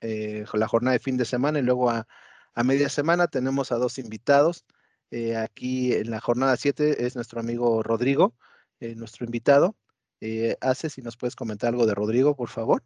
eh, 0.00 0.44
la 0.52 0.68
jornada 0.68 0.92
de 0.92 0.98
fin 0.98 1.16
de 1.16 1.24
semana 1.24 1.58
y 1.58 1.62
luego 1.62 1.90
a, 1.90 2.06
a 2.54 2.64
media 2.64 2.88
semana 2.88 3.26
tenemos 3.26 3.72
a 3.72 3.76
dos 3.76 3.98
invitados. 3.98 4.64
Eh, 5.10 5.36
aquí 5.36 5.92
en 5.92 6.10
la 6.10 6.20
jornada 6.20 6.56
7 6.56 7.06
es 7.06 7.14
nuestro 7.14 7.40
amigo 7.40 7.82
Rodrigo, 7.82 8.34
eh, 8.80 8.94
nuestro 8.94 9.24
invitado. 9.24 9.76
Hace, 10.60 10.88
si 10.88 11.02
nos 11.02 11.16
puedes 11.16 11.36
comentar 11.36 11.68
algo 11.68 11.86
de 11.86 11.94
Rodrigo, 11.94 12.34
por 12.34 12.48
favor. 12.48 12.82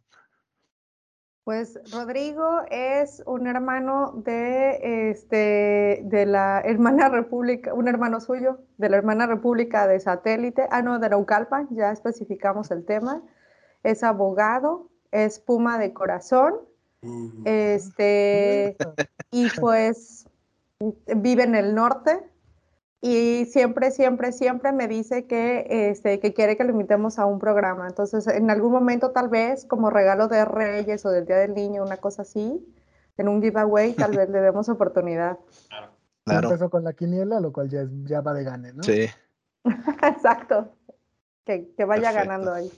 Pues 1.43 1.79
Rodrigo 1.91 2.61
es 2.69 3.23
un 3.25 3.47
hermano 3.47 4.11
de, 4.23 5.09
este, 5.09 6.01
de 6.03 6.25
la 6.27 6.61
hermana 6.61 7.09
república, 7.09 7.73
un 7.73 7.87
hermano 7.87 8.19
suyo 8.19 8.59
de 8.77 8.89
la 8.89 8.97
hermana 8.97 9.25
república 9.25 9.87
de 9.87 9.99
satélite, 9.99 10.67
ah 10.69 10.83
no, 10.83 10.99
de 10.99 11.09
Naucalpan, 11.09 11.69
ya 11.71 11.91
especificamos 11.91 12.69
el 12.69 12.85
tema. 12.85 13.23
Es 13.83 14.03
abogado, 14.03 14.89
es 15.11 15.39
puma 15.39 15.77
de 15.77 15.93
corazón, 15.93 16.55
mm. 17.01 17.43
este, 17.45 18.77
y 19.31 19.49
pues 19.59 20.25
vive 21.15 21.43
en 21.43 21.55
el 21.55 21.75
norte 21.75 22.19
y 23.03 23.45
siempre, 23.45 23.89
siempre, 23.89 24.31
siempre 24.31 24.71
me 24.71 24.87
dice 24.87 25.25
que, 25.25 25.65
este, 25.89 26.19
que 26.19 26.33
quiere 26.33 26.55
que 26.55 26.63
lo 26.63 26.71
invitemos 26.71 27.17
a 27.17 27.25
un 27.25 27.39
programa. 27.39 27.87
Entonces, 27.87 28.27
en 28.27 28.51
algún 28.51 28.71
momento, 28.71 29.09
tal 29.09 29.27
vez, 29.27 29.65
como 29.65 29.89
regalo 29.89 30.27
de 30.27 30.45
Reyes 30.45 31.03
o 31.05 31.09
del 31.09 31.25
Día 31.25 31.37
del 31.37 31.55
Niño, 31.55 31.81
una 31.83 31.97
cosa 31.97 32.21
así, 32.21 32.63
en 33.17 33.27
un 33.27 33.41
giveaway, 33.41 33.93
tal 33.93 34.15
vez 34.15 34.29
le 34.29 34.39
demos 34.39 34.69
oportunidad. 34.69 35.39
Claro. 35.67 35.91
claro. 36.25 36.47
Empezó 36.49 36.69
con 36.69 36.83
la 36.83 36.93
quiniela, 36.93 37.39
lo 37.39 37.51
cual 37.51 37.69
ya, 37.69 37.87
ya 38.03 38.21
va 38.21 38.33
de 38.35 38.43
gane, 38.43 38.73
¿no? 38.73 38.83
Sí. 38.83 39.07
Exacto. 40.03 40.69
Que, 41.43 41.73
que 41.75 41.85
vaya 41.85 42.11
ganando 42.11 42.53
ahí. 42.53 42.71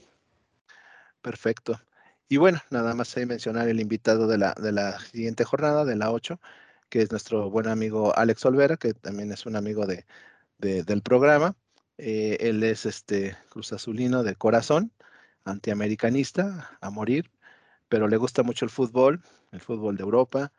Perfecto. 1.24 1.80
Y 2.28 2.36
bueno, 2.36 2.60
nada 2.70 2.94
más 2.94 3.16
hay 3.16 3.24
mencionar 3.24 3.66
el 3.68 3.80
invitado 3.80 4.26
de 4.28 4.36
la, 4.36 4.52
de 4.60 4.72
la 4.72 4.98
siguiente 5.00 5.44
jornada, 5.44 5.86
de 5.86 5.96
la 5.96 6.12
8, 6.12 6.38
que 6.90 7.00
es 7.00 7.10
nuestro 7.10 7.48
buen 7.48 7.66
amigo 7.66 8.14
Alex 8.14 8.44
Olvera, 8.44 8.76
que 8.76 8.92
también 8.92 9.32
es 9.32 9.46
un 9.46 9.56
amigo 9.56 9.86
de, 9.86 10.04
del 10.58 11.00
programa. 11.00 11.56
Eh, 11.96 12.36
él 12.40 12.62
es 12.62 12.84
este 12.84 13.38
Cruz 13.48 13.72
Azulino 13.72 14.22
de 14.22 14.36
corazón, 14.36 14.92
antiamericanista 15.44 16.76
a 16.82 16.90
morir, 16.90 17.30
pero 17.88 18.06
le 18.06 18.18
gusta 18.18 18.42
mucho 18.42 18.66
el 18.66 18.70
fútbol, 18.70 19.22
el 19.52 19.60
fútbol 19.62 19.96
de 19.96 20.02
Europa, 20.02 20.52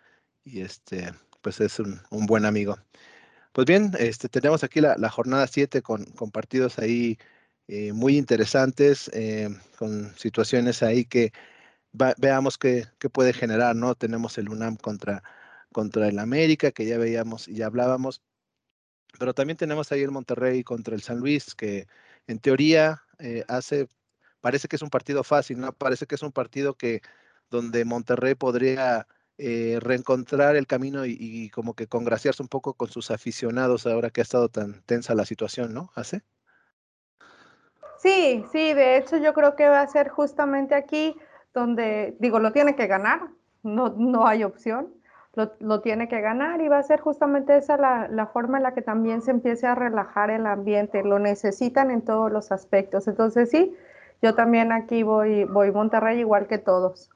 y 0.43 0.62
este, 0.62 1.13
pues 1.41 1.62
es 1.62 1.80
un, 1.80 2.01
buen 2.10 2.45
amigo. 2.45 2.78
Pues 3.54 3.67
bien, 3.67 3.91
este, 3.99 4.30
tenemos 4.30 4.63
aquí 4.63 4.82
la, 4.82 5.10
jornada 5.12 5.45
7 5.47 5.84
con, 5.84 6.06
con, 6.06 6.32
partidos 6.32 6.80
ahí 6.80 7.19
eh, 7.67 7.93
muy 7.93 8.17
interesantes, 8.17 9.10
eh, 9.13 9.49
con 9.78 10.15
situaciones 10.17 10.84
ahí 10.84 11.06
que 11.06 11.34
veamos 12.17 12.58
qué, 12.58 12.88
puede 13.12 13.34
generar, 13.34 13.75
¿no? 13.75 13.95
Tenemos 13.95 14.38
el 14.38 14.49
UNAM 14.49 14.78
contra 14.78 15.23
contra 15.71 16.08
el 16.08 16.19
América, 16.19 16.71
que 16.71 16.86
ya 16.86 16.97
veíamos 16.97 17.47
y 17.49 17.56
ya 17.56 17.65
hablábamos, 17.67 18.21
pero 19.19 19.34
también 19.34 19.58
tenemos 19.58 19.91
ahí 19.91 20.01
el 20.04 20.12
Monterrey 20.12 20.63
contra 20.63 20.95
el 20.95 21.01
San 21.01 21.19
Luis, 21.19 21.56
que 21.56 21.88
en 22.28 22.39
teoría 22.39 23.04
eh, 23.19 23.43
hace, 23.49 23.89
parece 24.41 24.67
que 24.69 24.78
es 24.78 24.82
un 24.84 24.89
partido 24.89 25.23
fácil, 25.23 25.60
¿no? 25.60 25.73
Parece 25.73 26.08
que 26.08 26.15
es 26.15 26.23
un 26.23 26.32
partido 26.32 26.75
que 26.75 27.01
donde 27.49 27.86
Monterrey 27.86 28.36
podría 28.36 29.08
reencontrar 29.38 30.56
el 30.56 30.67
camino 30.67 31.06
y, 31.06 31.49
como 31.49 31.73
que 31.75 31.88
congraciarse 31.88 32.41
un 32.41 32.49
poco 32.49 32.73
con 32.75 32.89
sus 32.89 33.12
aficionados 33.12 33.86
ahora 33.86 34.10
que 34.12 34.21
ha 34.21 34.23
estado 34.23 34.49
tan 34.49 34.82
tensa 34.84 35.15
la 35.15 35.25
situación, 35.25 35.73
¿no? 35.73 35.91
¿Hace? 35.95 36.23
Sí, 38.06 38.46
sí, 38.52 38.74
de 38.74 38.98
hecho 38.98 39.18
yo 39.18 39.34
creo 39.34 39.56
que 39.56 39.68
va 39.68 39.82
a 39.82 39.88
ser 39.88 40.10
justamente 40.10 40.76
aquí 40.76 41.15
donde, 41.54 42.15
digo, 42.20 42.39
lo 42.39 42.52
tiene 42.52 42.76
que 42.76 42.88
ganar, 42.88 43.30
no, 43.63 43.89
no 43.98 44.28
hay 44.28 44.44
opción 44.44 44.94
lo, 45.60 45.82
tiene 45.82 46.08
que 46.08 46.22
ganar 46.22 46.62
y 46.62 46.68
va 46.68 46.80
a 46.80 46.84
ser 46.84 47.02
justamente 47.02 47.58
esa 47.58 47.78
la, 47.78 48.28
forma 48.28 48.58
en 48.58 48.63
la 48.63 48.74
que 48.74 48.82
también 48.82 49.22
se 49.22 49.32
empiece 49.32 49.68
a 49.68 49.76
relajar 49.76 50.30
el 50.30 50.46
ambiente. 50.46 51.04
Lo 51.04 51.20
necesitan 51.20 51.91
en 51.91 52.02
todos 52.04 52.32
los 52.32 52.52
aspectos. 52.52 53.08
Entonces 53.08 53.50
sí, 53.50 53.74
yo 54.22 54.36
también 54.36 54.72
aquí 54.72 55.04
voy, 55.04 55.44
voy 55.44 55.72
Monterrey 55.72 56.20
igual 56.20 56.48
que 56.48 56.58
todos. 56.58 57.10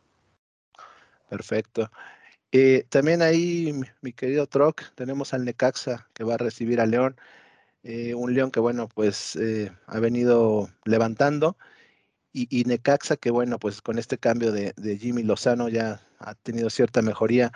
Perfecto. 1.29 1.89
Eh, 2.51 2.85
también 2.89 3.21
ahí, 3.21 3.73
mi, 4.01 4.11
querido 4.11 4.47
Troc, 4.47 4.81
tenemos 4.95 5.33
al 5.33 5.45
Necaxa 5.45 6.07
que 6.13 6.23
va 6.23 6.33
a 6.33 6.37
recibir 6.37 6.81
a 6.81 6.85
León. 6.85 7.15
Eh, 7.83 8.13
un 8.13 8.33
León 8.33 8.51
que, 8.51 8.59
bueno, 8.59 8.87
pues 8.87 9.35
eh, 9.35 9.71
ha 9.87 9.99
venido 9.99 10.69
levantando. 10.85 11.57
Y, 12.31 12.63
Necaxa 12.65 13.17
que, 13.17 13.31
bueno, 13.31 13.57
pues 13.59 13.81
con 13.81 13.97
este 13.97 14.17
cambio 14.17 14.51
de, 14.51 14.73
Jimmy 14.99 15.23
Lozano 15.23 15.67
ya 15.67 16.01
ha 16.19 16.35
tenido 16.35 16.69
cierta 16.69 17.01
mejoría. 17.01 17.51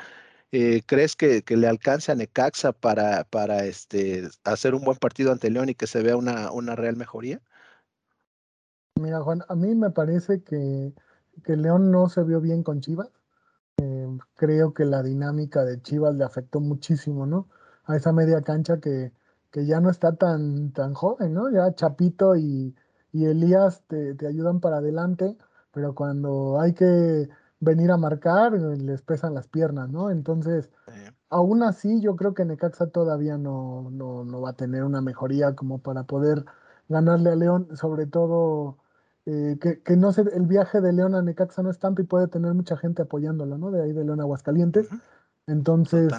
¿Crees 0.52 1.16
que, 1.16 1.44
le 1.48 1.68
alcance 1.68 2.12
a 2.12 2.16
Necaxa 2.16 2.74
para, 2.74 3.24
para 3.24 3.66
este, 3.66 4.28
hacer 4.44 4.76
un 4.76 4.84
buen 4.84 4.98
partido 4.98 5.32
ante 5.32 5.52
León 5.52 5.70
y 5.70 5.76
que 5.76 5.88
se 5.88 6.02
vea 6.02 6.18
una, 6.18 6.52
una 6.52 6.76
real 6.76 6.96
mejoría? 6.98 7.40
Mira, 9.00 9.22
Juan, 9.22 9.44
a 9.48 9.56
mí 9.56 9.76
me 9.76 9.92
parece 9.92 10.42
que, 10.44 10.94
que 11.44 11.56
León 11.56 11.92
no 11.92 12.10
se 12.10 12.24
vio 12.24 12.42
bien 12.42 12.64
con 12.64 12.82
Chivas 12.82 13.10
creo 14.36 14.74
que 14.74 14.86
la 14.86 15.04
dinámica 15.04 15.64
de 15.64 15.82
Chivas 15.82 16.16
le 16.16 16.24
afectó 16.24 16.60
muchísimo, 16.60 17.26
¿no? 17.26 17.48
A 17.86 17.96
esa 17.96 18.12
media 18.14 18.42
cancha 18.42 18.80
que, 18.80 19.12
que 19.54 19.68
ya 19.68 19.80
no 19.80 19.92
está 19.92 20.16
tan, 20.16 20.72
tan 20.74 20.96
joven, 20.96 21.34
¿no? 21.36 21.52
Ya 21.52 21.74
Chapito 21.76 22.36
y, 22.36 22.76
Elías 23.14 23.84
te, 23.88 24.18
ayudan 24.28 24.60
para 24.60 24.78
adelante, 24.78 25.38
pero 25.72 25.94
cuando 25.94 26.60
hay 26.60 26.74
que 26.74 27.30
venir 27.60 27.92
a 27.92 27.98
marcar, 27.98 28.54
les 28.54 29.04
pesan 29.04 29.36
las 29.36 29.48
piernas, 29.48 29.90
¿no? 29.92 30.10
Entonces, 30.10 30.72
aún 31.30 31.62
así, 31.62 32.02
yo 32.02 32.16
creo 32.16 32.34
que 32.34 32.46
Necaxa 32.46 32.88
todavía 32.88 33.38
no, 33.38 33.90
no, 33.92 34.26
no 34.26 34.42
va 34.42 34.52
a 34.52 34.54
tener 34.54 34.84
una 34.84 35.02
mejoría 35.02 35.54
como 35.56 35.78
para 35.78 36.04
poder 36.06 36.46
ganarle 36.90 37.30
a 37.30 37.36
León, 37.36 37.78
sobre 37.78 38.08
todo 38.08 38.78
eh, 39.26 39.58
que, 39.62 39.96
no 39.96 40.12
sé, 40.12 40.24
el 40.34 40.48
viaje 40.48 40.82
de 40.82 40.92
León 40.92 41.16
a 41.16 41.22
Necaxa 41.22 41.62
no 41.64 41.70
es 41.70 41.80
tanto 41.80 42.02
y 42.02 42.06
puede 42.06 42.28
tener 42.28 42.54
mucha 42.56 42.76
gente 42.76 43.04
apoyándolo, 43.04 43.58
¿no? 43.58 43.72
De 43.72 43.84
ahí 43.84 43.94
de 43.94 44.04
León 44.04 44.20
a 44.20 44.24
Aguascalientes. 44.24 44.90
Entonces, 45.48 46.12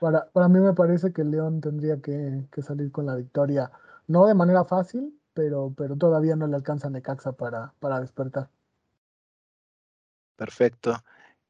para, 0.00 0.28
para, 0.30 0.48
mí 0.48 0.58
me 0.58 0.72
parece 0.72 1.12
que 1.12 1.22
León 1.22 1.60
tendría 1.60 2.00
que, 2.00 2.44
salir 2.62 2.90
con 2.90 3.06
la 3.06 3.14
victoria, 3.14 3.70
no 4.08 4.26
de 4.26 4.34
manera 4.34 4.64
fácil, 4.64 5.16
pero, 5.34 5.72
pero 5.76 5.96
todavía 5.96 6.34
no 6.34 6.46
le 6.48 6.56
alcanza 6.56 6.88
a 6.88 6.90
Necaxa 6.90 7.32
para, 7.32 7.72
para 7.78 8.00
despertar. 8.00 8.48
Perfecto. 10.36 11.02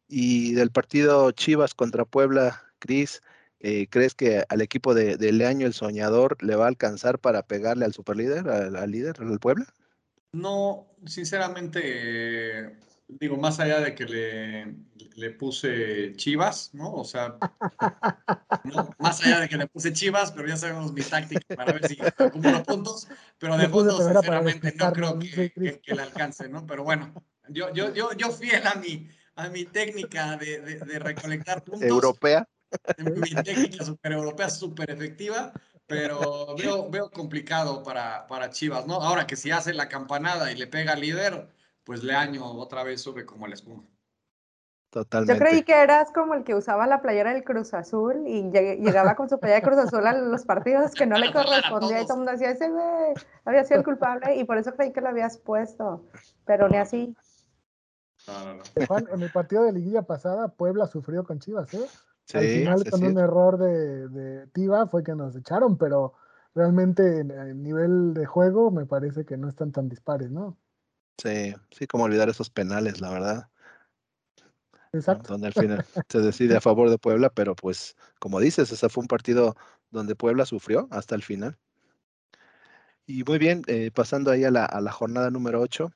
Y 0.09 0.53
del 0.53 0.71
partido 0.71 1.31
Chivas 1.31 1.75
contra 1.75 2.05
Puebla, 2.05 2.63
Cris, 2.79 3.23
eh, 3.61 3.87
¿crees 3.89 4.15
que 4.15 4.45
al 4.49 4.61
equipo 4.61 4.93
de, 4.93 5.17
de, 5.17 5.33
Leaño, 5.33 5.67
el 5.67 5.73
soñador, 5.73 6.37
le 6.43 6.57
va 6.57 6.67
a 6.67 6.69
alcanzar 6.69 7.19
para 7.19 7.43
pegarle 7.43 7.87
al 7.87 7.95
superlíder, 7.95 8.49
al, 8.49 8.77
al 8.77 8.91
líder, 8.91 9.17
al 9.21 9.39
Puebla? 9.39 9.67
No, 10.33 10.87
sinceramente, 11.07 12.77
digo, 13.21 13.37
más 13.37 13.61
allá 13.61 13.81
de 13.81 13.95
que 13.95 14.05
le, 14.05 14.75
le 15.17 15.31
puse 15.31 16.13
Chivas, 16.17 16.71
¿no? 16.73 16.93
O 16.93 17.05
sea, 17.05 17.37
más 18.99 19.25
allá 19.25 19.41
de 19.41 19.49
que 19.49 19.57
le 19.57 19.67
puse 19.67 19.93
Chivas, 19.93 20.33
pero 20.33 20.49
ya 20.49 20.57
sabemos 20.57 20.93
mi 20.93 21.03
táctica 21.03 21.55
para 21.55 21.73
ver 21.73 21.87
si 21.87 21.99
acumulo 22.01 22.63
puntos, 22.63 23.09
pero 23.39 23.57
de 23.57 23.69
fondo, 23.69 23.97
sinceramente, 23.99 24.75
no 24.77 24.93
creo 24.93 25.19
que, 25.19 25.81
que, 25.81 25.95
le 25.95 26.03
alcance, 26.03 26.49
¿no? 26.49 26.67
Pero 26.67 26.85
bueno, 26.85 27.13
yo, 27.49 27.73
yo, 27.73 27.93
yo, 27.93 28.13
yo 28.13 28.31
fiel 28.31 28.67
a 28.67 28.75
mi, 28.77 29.09
a 29.37 29.49
mi 29.49 29.65
técnica 29.65 30.37
de, 30.37 30.61
de, 30.61 30.79
de 30.79 30.99
recolectar 30.99 31.65
puntos. 31.65 31.83
Europea. 31.89 32.49
Mi 32.99 33.31
técnica 33.43 33.85
super 33.85 34.13
europea, 34.13 34.49
súper 34.49 34.91
efectiva 34.91 35.53
pero 35.93 36.55
veo, 36.57 36.91
veo 36.91 37.11
complicado 37.11 37.83
para, 37.83 38.27
para 38.27 38.51
Chivas, 38.51 38.87
¿no? 38.87 38.95
Ahora 38.95 39.27
que 39.27 39.37
si 39.37 39.51
hace 39.51 39.75
la 39.75 39.89
campanada 39.89 40.51
y 40.51 40.57
le 40.57 40.67
pega 40.67 40.93
al 40.93 41.01
líder, 41.01 41.49
pues 41.85 42.03
Leaño 42.03 42.45
otra 42.45 42.83
vez 42.83 43.01
sube 43.03 43.25
como 43.25 43.47
el 43.47 43.53
espuma. 43.53 43.85
Totalmente. 44.91 45.33
Yo 45.33 45.39
creí 45.39 45.63
que 45.63 45.73
eras 45.73 46.13
como 46.13 46.35
el 46.35 46.45
que 46.45 46.55
usaba 46.55 46.87
la 46.87 47.01
playera 47.01 47.33
del 47.33 47.45
Cruz 47.45 47.73
Azul 47.73 48.25
y 48.27 48.51
llegaba 48.51 49.15
con 49.15 49.29
su 49.29 49.39
playera 49.41 49.61
de 49.61 49.67
Cruz 49.67 49.79
Azul 49.79 50.07
a 50.07 50.13
los 50.13 50.45
partidos 50.45 50.93
que 50.93 51.07
no 51.07 51.17
le 51.17 51.33
correspondía 51.33 52.03
y 52.03 52.05
todo 52.05 52.15
el 52.15 52.19
mundo 52.19 52.33
decía, 52.33 52.51
ese 52.51 52.69
güey 52.69 53.15
había 53.47 53.65
sido 53.65 53.79
el 53.79 53.85
culpable 53.85 54.37
y 54.37 54.45
por 54.45 54.59
eso 54.59 54.75
creí 54.75 54.93
que 54.93 55.01
lo 55.01 55.09
habías 55.09 55.39
puesto, 55.39 56.05
pero 56.45 56.69
ni 56.69 56.77
así. 56.77 57.17
en 58.27 59.23
el 59.23 59.31
partido 59.33 59.65
de 59.65 59.73
liguilla 59.73 60.03
pasada, 60.03 60.49
Puebla 60.49 60.87
sufrió 60.87 61.25
con 61.25 61.39
Chivas, 61.39 61.73
¿eh? 61.73 61.87
Al 62.35 62.45
final, 62.45 62.91
con 62.91 63.05
un 63.05 63.19
error 63.19 63.59
de, 63.59 64.09
de 64.09 64.47
Tiva, 64.49 64.87
fue 64.87 65.03
que 65.03 65.15
nos 65.15 65.35
echaron, 65.37 65.77
pero 65.77 66.15
realmente 66.55 67.21
en, 67.21 67.63
nivel 67.63 68.15
de 68.15 68.27
juego 68.27 68.71
me 68.71 68.87
parece 68.87 69.25
que 69.25 69.37
no 69.37 69.49
están 69.49 69.73
tan 69.73 69.89
dispares, 69.89 70.31
¿no? 70.31 70.57
Sí, 71.19 71.55
sí, 71.71 71.87
como 71.87 72.05
olvidar 72.05 72.29
esos 72.29 72.51
penales, 72.51 73.01
la 73.01 73.11
verdad. 73.11 73.49
Exacto. 74.93 75.33
Donde 75.33 75.49
al 75.49 75.53
final 75.55 75.85
se 76.09 76.19
decide 76.21 76.57
a 76.57 76.61
favor 76.61 76.91
de 76.91 76.99
Puebla, 76.99 77.31
pero 77.31 77.55
pues, 77.55 77.97
como 78.19 78.41
dices, 78.41 78.71
ese 78.71 78.89
fue 78.89 79.03
un 79.03 79.09
partido 79.09 79.57
donde 79.91 80.17
Puebla 80.17 80.47
sufrió 80.47 80.89
hasta 80.91 81.15
el 81.15 81.23
final. 81.23 81.59
Y 83.07 83.25
muy 83.25 83.39
bien, 83.39 83.63
eh, 83.67 83.91
pasando 83.93 84.31
ahí 84.31 84.45
a 84.45 84.51
la, 84.51 84.65
a 84.65 84.81
la 84.81 84.93
jornada 84.93 85.31
número 85.31 85.61
8, 85.61 85.93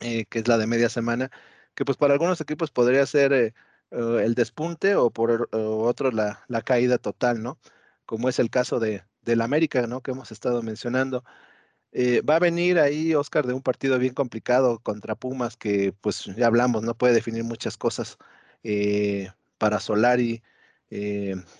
eh, 0.00 0.26
que 0.26 0.40
es 0.40 0.48
la 0.48 0.58
de 0.58 0.66
media 0.66 0.88
semana, 0.88 1.30
que 1.74 1.84
pues 1.84 1.96
para 1.96 2.14
algunos 2.14 2.40
equipos 2.40 2.70
podría 2.70 3.06
ser 3.06 3.32
eh, 3.32 3.54
el 3.90 4.34
despunte 4.34 4.96
o 4.96 5.10
por 5.10 5.48
otro 5.52 6.10
la, 6.10 6.44
la, 6.48 6.62
caída 6.62 6.98
total, 6.98 7.42
¿no? 7.42 7.58
Como 8.06 8.28
es 8.28 8.38
el 8.38 8.50
caso 8.50 8.80
de, 8.80 9.04
del 9.22 9.40
América, 9.42 9.86
¿no? 9.86 10.02
Que 10.02 10.10
hemos 10.12 10.32
estado 10.32 10.62
mencionando. 10.62 11.24
Eh, 11.96 12.22
va 12.22 12.36
a 12.36 12.38
venir 12.40 12.80
ahí, 12.80 13.14
Oscar, 13.14 13.46
de 13.46 13.54
un 13.54 13.62
partido 13.62 13.98
bien 14.00 14.14
complicado 14.14 14.80
contra 14.80 15.14
Pumas, 15.14 15.56
que 15.56 15.92
pues 16.00 16.24
ya 16.36 16.48
hablamos, 16.48 16.82
no 16.82 16.96
puede 16.96 17.14
definir 17.14 17.44
muchas 17.44 17.76
cosas 17.76 18.18
eh, 18.64 19.30
para 19.58 19.78
Solari. 19.80 20.42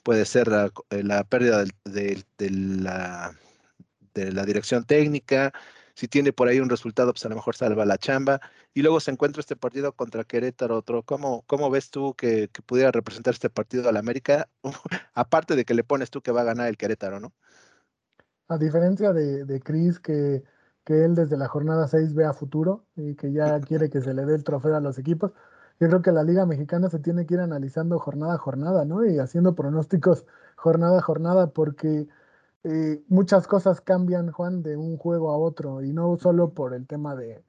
puede 0.02 0.24
ser 0.26 0.48
la, 0.48 1.24
pérdida 1.24 1.64
de, 1.84 2.24
la, 2.50 4.44
dirección 4.44 4.84
técnica, 4.84 5.52
si 5.94 6.08
tiene 6.08 6.32
por 6.32 6.48
ahí 6.48 6.58
un 6.60 6.70
resultado, 6.70 7.12
pues 7.12 7.24
a 7.24 7.28
lo 7.28 7.36
mejor 7.36 7.56
salva 7.56 7.84
la 7.84 7.98
chamba. 7.98 8.40
Y 8.74 8.82
luego 8.82 9.00
se 9.00 9.12
encuentra 9.12 9.40
este 9.40 9.56
partido 9.56 9.92
contra 9.92 10.24
Querétaro, 10.24 10.76
otro. 10.78 11.02
¿Cómo, 11.04 11.42
cómo 11.46 11.70
ves 11.70 11.90
tú 11.90 12.14
que, 12.14 12.48
pudiera 12.66 12.90
representar 12.90 13.34
este 13.34 13.50
partido 13.50 13.88
a 13.88 13.92
la 13.92 14.00
América? 14.00 14.48
Aparte 15.14 15.54
de 15.56 15.64
que 15.64 15.74
le 15.74 15.84
pones 15.84 16.10
tú 16.10 16.22
que 16.22 16.32
va 16.32 16.40
a 16.42 16.44
ganar 16.44 16.68
el 16.68 16.76
Querétaro, 16.76 17.20
¿no? 17.20 17.32
A 18.48 18.58
diferencia 18.58 19.12
de, 19.12 19.44
de 19.44 19.60
Cris, 19.60 19.98
que, 20.00 20.44
que 20.84 21.04
él 21.04 21.14
desde 21.14 21.36
la 21.36 21.48
jornada 21.48 21.88
6 21.88 22.14
ve 22.14 22.24
a 22.26 22.32
futuro 22.32 22.84
y 22.96 23.14
que 23.16 23.32
ya 23.32 23.60
quiere 23.60 23.90
que 23.90 24.00
se 24.00 24.14
le 24.14 24.24
dé 24.26 24.34
el 24.34 24.44
trofeo 24.44 24.76
a 24.76 24.80
los 24.80 24.98
equipos, 24.98 25.32
yo 25.80 25.88
creo 25.88 26.02
que 26.02 26.12
la 26.12 26.22
Liga 26.22 26.46
Mexicana 26.46 26.88
se 26.88 27.00
tiene 27.00 27.26
que 27.26 27.34
ir 27.34 27.40
analizando 27.40 27.98
jornada 27.98 28.34
a 28.34 28.38
jornada, 28.38 28.84
¿no? 28.84 29.04
Y 29.04 29.18
haciendo 29.18 29.54
pronósticos 29.54 30.24
jornada 30.56 30.98
a 30.98 31.02
jornada, 31.02 31.48
porque 31.48 32.06
eh, 32.64 33.02
muchas 33.08 33.46
cosas 33.46 33.80
cambian, 33.80 34.30
Juan, 34.30 34.62
de 34.62 34.76
un 34.76 34.96
juego 34.96 35.30
a 35.30 35.38
otro, 35.38 35.82
y 35.82 35.92
no 35.92 36.16
solo 36.16 36.50
por 36.54 36.74
el 36.74 36.86
tema 36.86 37.16
de, 37.16 37.42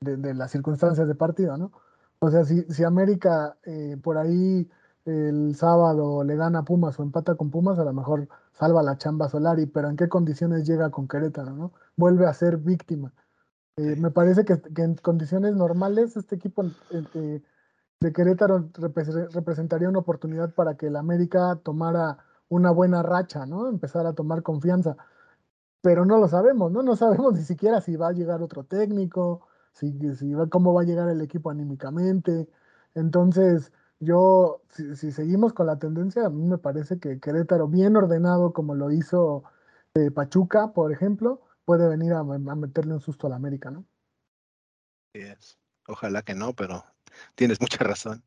las 0.00 0.50
circunstancias 0.50 1.08
de 1.08 1.14
partido, 1.14 1.56
¿no? 1.56 1.72
O 2.20 2.30
sea, 2.30 2.44
si, 2.44 2.62
si 2.64 2.84
América 2.84 3.56
eh, 3.64 3.96
por 4.02 4.18
ahí 4.18 4.68
el 5.04 5.54
sábado 5.56 6.24
le 6.24 6.36
gana 6.36 6.60
a 6.60 6.64
Pumas 6.64 6.98
o 6.98 7.02
empata 7.02 7.36
con 7.36 7.50
Pumas, 7.50 7.78
a 7.78 7.84
lo 7.84 7.92
mejor 7.92 8.28
salva 8.58 8.82
la 8.82 8.98
chamba 8.98 9.28
Solari, 9.28 9.66
pero 9.66 9.88
¿en 9.88 9.96
qué 9.96 10.08
condiciones 10.08 10.66
llega 10.66 10.90
con 10.90 11.06
Querétaro, 11.06 11.52
no? 11.52 11.72
Vuelve 11.96 12.26
a 12.26 12.34
ser 12.34 12.56
víctima. 12.56 13.12
Eh, 13.76 13.96
me 13.96 14.10
parece 14.10 14.44
que, 14.44 14.60
en 14.76 14.96
condiciones 14.96 15.54
normales 15.54 16.16
este 16.16 16.34
equipo 16.36 16.64
de 18.00 18.12
Querétaro 18.12 18.68
representaría 19.32 19.88
una 19.88 20.00
oportunidad 20.00 20.52
para 20.54 20.76
que 20.76 20.88
el 20.88 20.96
América 20.96 21.60
tomara 21.62 22.18
una 22.48 22.70
buena 22.72 23.02
racha, 23.02 23.46
¿no? 23.46 23.68
Empezar 23.68 24.06
a 24.06 24.14
tomar 24.14 24.42
confianza. 24.42 24.96
Pero 25.80 26.04
no 26.04 26.18
lo 26.18 26.26
sabemos, 26.28 26.72
¿no? 26.72 26.82
No 26.82 26.96
sabemos 26.96 27.34
ni 27.34 27.42
siquiera 27.42 27.80
si 27.80 27.96
va 27.96 28.08
a 28.08 28.12
llegar 28.12 28.42
otro 28.42 28.64
técnico, 28.64 29.46
si, 29.72 29.92
si 30.16 30.34
va, 30.34 30.48
cómo 30.48 30.74
va 30.74 30.82
a 30.82 30.84
llegar 30.84 31.08
el 31.08 31.20
equipo 31.20 31.50
anímicamente. 31.50 32.48
Entonces, 32.94 33.72
yo, 34.00 34.62
si, 34.70 35.12
seguimos 35.12 35.52
con 35.52 35.66
la 35.66 35.78
tendencia, 35.78 36.26
a 36.26 36.30
mí 36.30 36.44
me 36.46 36.58
parece 36.58 36.98
que 36.98 37.20
Querétaro, 37.20 37.68
bien 37.68 37.96
ordenado 37.96 38.52
como 38.52 38.74
lo 38.74 38.90
hizo 38.90 39.44
eh, 39.94 40.10
Pachuca, 40.10 40.72
por 40.72 40.92
ejemplo, 40.92 41.42
puede 41.64 41.88
venir 41.88 42.12
a, 42.12 42.22
meterle 42.22 42.94
un 42.94 43.00
susto 43.00 43.26
a 43.26 43.30
la 43.30 43.36
América, 43.36 43.70
¿no? 43.70 43.84
Ojalá 45.86 46.22
que 46.22 46.34
no, 46.34 46.54
pero 46.54 46.84
tienes 47.34 47.60
mucha 47.60 47.82
razón. 47.84 48.22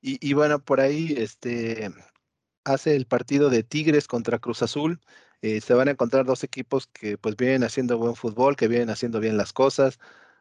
Y, 0.00 0.18
y, 0.26 0.34
bueno, 0.34 0.58
por 0.58 0.80
ahí, 0.80 1.14
este, 1.16 1.90
hace 2.66 2.96
el 2.96 3.06
partido 3.06 3.48
de 3.48 3.62
Tigres 3.62 4.08
contra 4.08 4.38
Cruz 4.38 4.62
Azul. 4.62 5.00
Eh, 5.42 5.60
se 5.60 5.74
van 5.74 5.88
a 5.88 5.92
encontrar 5.92 6.26
dos 6.26 6.42
equipos 6.44 6.88
que 6.88 7.18
pues 7.18 7.36
vienen 7.36 7.62
haciendo 7.64 7.98
buen 7.98 8.16
fútbol, 8.16 8.56
que 8.56 8.68
vienen 8.68 8.90
haciendo 8.90 9.20
bien 9.20 9.36
las 9.36 9.52
cosas, 9.52 9.98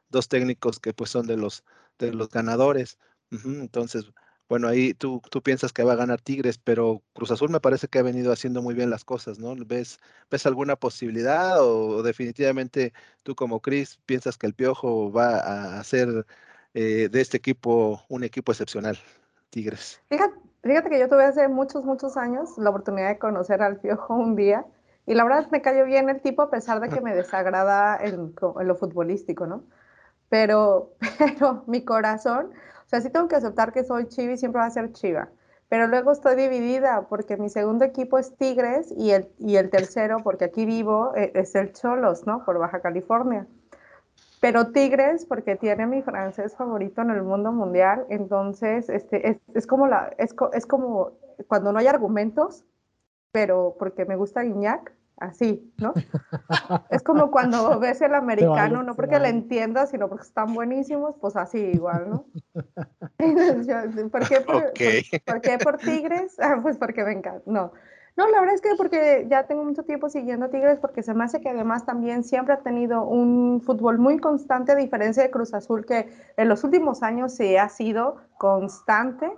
dos 0.10 0.28
técnicos 0.28 0.80
que 0.80 0.94
pues 0.94 1.12
son 1.12 1.28
de 1.28 1.38
los, 1.38 1.64
de 2.00 2.14
los 2.14 2.30
ganadores. 2.30 2.98
Entonces 3.32 4.12
bueno, 4.48 4.68
ahí 4.68 4.94
tú, 4.94 5.22
tú 5.32 5.42
piensas 5.42 5.74
que 5.74 5.84
va 5.84 5.94
a 5.94 5.98
ganar 5.98 6.22
Tigres, 6.22 6.58
pero 6.58 7.02
Cruz 7.14 7.32
Azul 7.32 7.50
me 7.50 7.60
parece 7.60 7.88
que 7.88 8.00
ha 8.00 8.04
venido 8.04 8.32
haciendo 8.32 8.62
muy 8.62 8.76
bien 8.76 8.90
las 8.90 9.04
cosas, 9.04 9.40
¿no? 9.40 9.56
¿Ves, 9.66 10.00
ves 10.30 10.46
alguna 10.46 10.76
posibilidad 10.76 11.62
o, 11.62 12.04
definitivamente 12.04 12.94
tú 13.24 13.36
como 13.36 13.60
Cris 13.62 14.00
piensas 14.06 14.38
que 14.38 14.46
el 14.46 14.54
Piojo 14.54 15.12
va 15.12 15.38
a 15.40 15.80
hacer 15.80 16.26
eh, 16.74 17.10
de 17.12 17.22
este 17.22 17.38
equipo 17.38 18.02
un 18.08 18.24
equipo 18.24 18.52
excepcional, 18.52 18.98
Tigres? 19.50 20.02
Fíjate, 20.10 20.36
fíjate 20.62 20.90
que 20.90 21.00
yo 21.00 21.10
tuve 21.10 21.26
hace 21.26 21.48
muchos, 21.48 21.84
muchos 21.84 22.16
años 22.16 22.50
la 22.58 22.70
oportunidad 22.70 23.10
de 23.10 23.18
conocer 23.18 23.64
al 23.64 23.80
Piojo 23.80 24.14
un 24.14 24.36
día 24.36 24.66
y 25.08 25.16
la 25.16 25.24
verdad 25.24 25.50
me 25.52 25.64
cayó 25.64 25.86
bien 25.86 26.10
el 26.10 26.22
tipo 26.22 26.44
a 26.44 26.52
pesar 26.52 26.80
de 26.82 26.90
que 26.90 27.02
me 27.02 27.16
desagrada 27.16 27.98
en, 27.98 28.36
en 28.60 28.68
lo 28.68 28.76
futbolístico, 28.76 29.48
¿no? 29.48 29.64
Pero, 30.30 30.94
pero 31.18 31.64
mi 31.66 31.84
corazón 31.84 32.52
o 32.75 32.75
sea, 32.96 33.02
sí 33.02 33.10
tengo 33.10 33.28
que 33.28 33.36
aceptar 33.36 33.74
que 33.74 33.84
soy 33.84 34.08
chiva 34.08 34.34
y 34.34 34.38
siempre 34.38 34.60
va 34.60 34.68
a 34.68 34.72
ser 34.72 34.92
chiva. 34.92 35.30
Pero 35.70 35.88
luego 35.88 36.12
estoy 36.12 36.36
dividida 36.36 37.08
porque 37.10 37.38
mi 37.38 37.50
segundo 37.50 37.86
equipo 37.86 38.18
es 38.18 38.36
Tigres 38.38 38.94
y 38.96 39.12
el, 39.12 39.28
y 39.40 39.58
el 39.58 39.70
tercero, 39.70 40.20
porque 40.24 40.46
aquí 40.46 40.66
vivo, 40.66 41.14
e, 41.16 41.32
es 41.34 41.56
el 41.56 41.74
Cholos, 41.74 42.28
¿no? 42.28 42.46
Por 42.46 42.60
Baja 42.60 42.82
California. 42.82 43.48
Pero 44.40 44.72
Tigres, 44.72 45.26
porque 45.26 45.56
tiene 45.56 45.88
mi 45.88 46.04
francés 46.04 46.56
favorito 46.56 47.02
en 47.02 47.10
el 47.10 47.24
mundo 47.24 47.52
mundial, 47.52 48.06
entonces 48.10 48.90
este, 48.90 49.30
es, 49.30 49.38
es 49.56 49.66
como, 49.66 49.88
la, 49.88 50.14
es, 50.18 50.36
es 50.54 50.66
como 50.68 51.14
cuando 51.48 51.74
no 51.74 51.80
hay 51.80 51.88
argumentos, 51.88 52.64
pero 53.32 53.76
porque 53.80 54.06
me 54.06 54.16
gusta 54.16 54.44
Guiñac, 54.44 54.94
así, 55.18 55.74
¿no? 55.78 55.94
es 56.90 57.04
como 57.04 57.32
cuando 57.32 57.80
ves 57.80 58.02
el 58.02 58.14
americano, 58.16 58.84
no 58.84 58.96
porque 58.96 59.20
le 59.20 59.30
entiendas, 59.30 59.92
sino 59.92 60.10
porque 60.10 60.26
están 60.26 60.54
buenísimos, 60.54 61.16
pues 61.20 61.36
así 61.36 61.60
igual, 61.60 62.10
¿no? 62.10 62.26
¿Por 64.12 64.28
qué 64.28 64.42
por, 64.42 64.74
por, 65.26 65.42
qué 65.42 65.58
por 65.58 65.78
Tigres? 65.78 66.38
Ah, 66.40 66.60
pues 66.62 66.78
porque 66.78 67.04
me 67.04 67.14
encanta, 67.14 67.42
no. 67.46 67.72
No, 68.18 68.30
la 68.30 68.40
verdad 68.40 68.56
es 68.56 68.62
que 68.62 68.70
porque 68.78 69.28
ya 69.30 69.46
tengo 69.46 69.66
mucho 69.66 69.84
tiempo 69.84 70.10
siguiendo 70.10 70.50
Tigres, 70.50 70.80
porque 70.80 71.04
se 71.04 71.14
me 71.14 71.26
hace 71.26 71.42
que 71.42 71.50
además 71.50 71.86
también 71.86 72.24
siempre 72.24 72.54
ha 72.54 72.60
tenido 72.60 73.04
un 73.04 73.62
fútbol 73.62 73.98
muy 73.98 74.20
constante, 74.20 74.72
a 74.72 74.76
diferencia 74.76 75.22
de 75.22 75.32
Cruz 75.32 75.54
Azul, 75.54 75.86
que 75.86 76.08
en 76.38 76.48
los 76.48 76.64
últimos 76.64 77.04
años 77.04 77.36
sí 77.36 77.58
ha 77.58 77.68
sido 77.68 78.16
constante, 78.38 79.30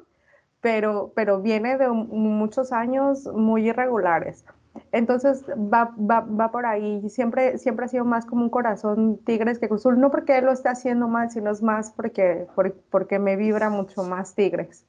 pero, 0.62 1.12
pero 1.16 1.42
viene 1.42 1.78
de 1.78 1.90
muchos 1.90 2.72
años 2.72 3.26
muy 3.34 3.68
irregulares. 3.68 4.46
Entonces 4.92 5.44
va, 5.50 5.94
va, 5.98 6.22
va, 6.22 6.52
por 6.52 6.66
ahí. 6.66 7.10
Siempre, 7.10 7.58
siempre 7.58 7.86
ha 7.86 7.90
sido 7.90 8.06
más 8.06 8.26
como 8.26 8.44
un 8.44 8.50
corazón 8.50 9.18
Tigres 9.26 9.60
que 9.60 9.70
Cruzul. 9.70 10.00
No 10.00 10.12
porque 10.12 10.38
él 10.38 10.46
lo 10.46 10.52
esté 10.52 10.70
haciendo 10.70 11.08
mal, 11.08 11.32
sino 11.32 11.52
es 11.52 11.62
más 11.62 11.92
porque, 11.92 12.48
porque 12.90 13.20
me 13.20 13.36
vibra 13.36 13.70
mucho 13.70 14.04
más 14.04 14.36
Tigres. 14.36 14.86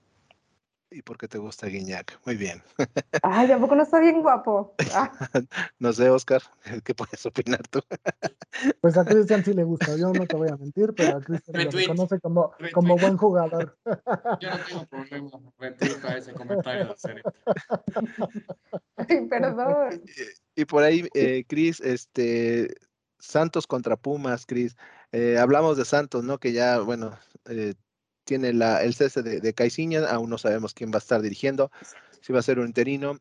Y 0.91 1.03
porque 1.03 1.29
te 1.29 1.37
gusta 1.37 1.67
Guiñac. 1.67 2.19
Muy 2.25 2.37
bien. 2.37 2.63
Ay, 3.23 3.53
¿a 3.53 3.59
poco 3.59 3.75
no 3.75 3.83
está 3.83 4.01
bien 4.01 4.23
guapo? 4.23 4.75
Ah. 4.95 5.11
no 5.79 5.93
sé, 5.93 6.09
Oscar, 6.09 6.43
¿qué 6.85 6.95
puedes 6.95 7.25
opinar 7.27 7.67
tú? 7.69 7.81
pues 8.81 8.97
a 8.97 9.05
Cristian 9.05 9.45
sí 9.45 9.53
le 9.53 9.65
gusta, 9.65 9.97
yo 9.97 10.13
no 10.13 10.27
te 10.27 10.37
voy 10.37 10.49
a 10.49 10.57
mentir, 10.57 10.95
pero 10.97 11.19
a 11.19 11.21
Cristian 11.21 11.65
lo 11.65 11.71
reconoce 11.71 12.21
como, 12.21 12.53
como 12.73 12.97
buen 12.97 13.19
jugador. 13.19 13.77
Yo 14.41 14.51
no 14.51 14.59
tengo 14.67 14.87
problema, 14.87 15.31
retweet 15.59 16.17
ese 16.17 16.33
comentario. 16.33 16.97
Ay, 18.97 19.27
perdón. 19.29 20.03
Y, 20.57 20.65
por 20.65 20.85
ahí, 20.85 21.07
eh, 21.15 21.45
Cris, 21.47 21.81
este, 21.81 22.75
Santos 23.19 23.67
contra 23.67 23.97
Pumas, 23.97 24.47
Cris. 24.47 24.75
Eh, 25.13 25.37
hablamos 25.39 25.77
de 25.77 25.85
Santos, 25.85 26.25
¿no? 26.25 26.39
Que 26.39 26.53
ya, 26.53 26.81
bueno, 26.81 27.19
eh, 27.47 27.75
tiene 28.29 28.53
la, 28.53 28.85
el 28.85 28.93
cese 28.93 29.23
de, 29.23 29.41
de 29.41 30.07
aún 30.11 30.29
no 30.29 30.37
sabemos 30.37 30.75
quién 30.75 30.91
va 30.91 30.97
a 30.97 30.99
estar 30.99 31.23
dirigiendo, 31.23 31.71
si 32.21 32.31
va 32.35 32.41
a 32.41 32.43
ser 32.43 32.59
un 32.59 32.67
interino, 32.67 33.19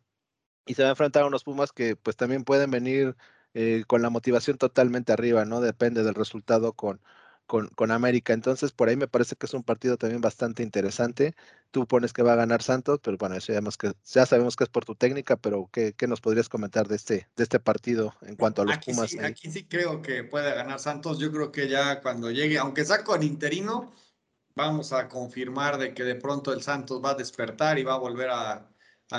y 0.66 0.74
se 0.74 0.84
va 0.84 0.90
a 0.90 0.92
enfrentar 0.92 1.24
a 1.24 1.28
unos 1.28 1.46
Pumas 1.46 1.72
que 1.72 1.96
pues 1.96 2.18
también 2.18 2.44
pueden 2.44 2.70
venir 2.70 3.16
eh, 3.54 3.86
con 3.88 4.02
la 4.02 4.10
motivación 4.10 4.58
totalmente 4.58 5.14
arriba, 5.14 5.46
¿no? 5.46 5.62
Depende 5.62 6.04
del 6.04 6.14
resultado 6.14 6.74
con, 6.74 7.00
con, 7.46 7.70
con, 7.70 7.92
América. 7.92 8.34
Entonces, 8.34 8.74
por 8.74 8.90
ahí 8.90 8.98
me 8.98 9.08
parece 9.08 9.38
que 9.38 9.46
es 9.46 9.54
un 9.54 9.64
partido 9.64 9.96
también 9.96 10.20
bastante 10.20 10.62
interesante. 10.62 11.36
Tú 11.72 11.88
pones 11.88 12.12
que 12.12 12.22
va 12.22 12.34
a 12.34 12.36
ganar 12.36 12.62
Santos, 12.62 13.00
pero 13.02 13.16
bueno, 13.18 13.36
eso 13.36 13.54
ya, 13.54 13.62
que, 13.62 13.94
ya 14.04 14.26
sabemos 14.26 14.58
que 14.58 14.66
es 14.66 14.70
por 14.70 14.84
tu 14.84 14.96
técnica, 14.96 15.38
pero 15.38 15.70
¿qué, 15.72 15.94
¿qué, 15.94 16.06
nos 16.08 16.20
podrías 16.20 16.50
comentar 16.50 16.90
de 16.90 16.98
este, 16.98 17.30
de 17.38 17.44
este 17.44 17.62
partido 17.62 18.14
en 18.24 18.36
cuanto 18.36 18.62
a 18.62 18.66
los 18.66 18.78
Pumas? 18.80 19.10
Sí, 19.10 19.20
aquí 19.20 19.50
sí 19.50 19.64
creo 19.64 20.02
que 20.02 20.26
puede 20.26 20.54
ganar 20.54 20.82
Santos. 20.82 21.18
Yo 21.18 21.32
creo 21.32 21.54
que 21.54 21.70
ya 21.70 22.02
cuando 22.02 22.30
llegue, 22.30 22.58
aunque 22.58 22.84
sea 22.84 23.06
con 23.06 23.24
interino, 23.24 23.94
vamos 24.58 24.92
a 24.92 25.08
confirmar 25.08 25.78
de 25.78 25.94
que 25.94 26.04
de 26.04 26.16
pronto 26.16 26.52
el 26.52 26.62
Santos 26.62 27.02
va 27.04 27.12
a 27.12 27.16
despertar 27.16 27.80
y 27.80 27.84
va 27.84 27.94
a 27.94 28.00
volver 28.00 28.30
a, 28.32 28.70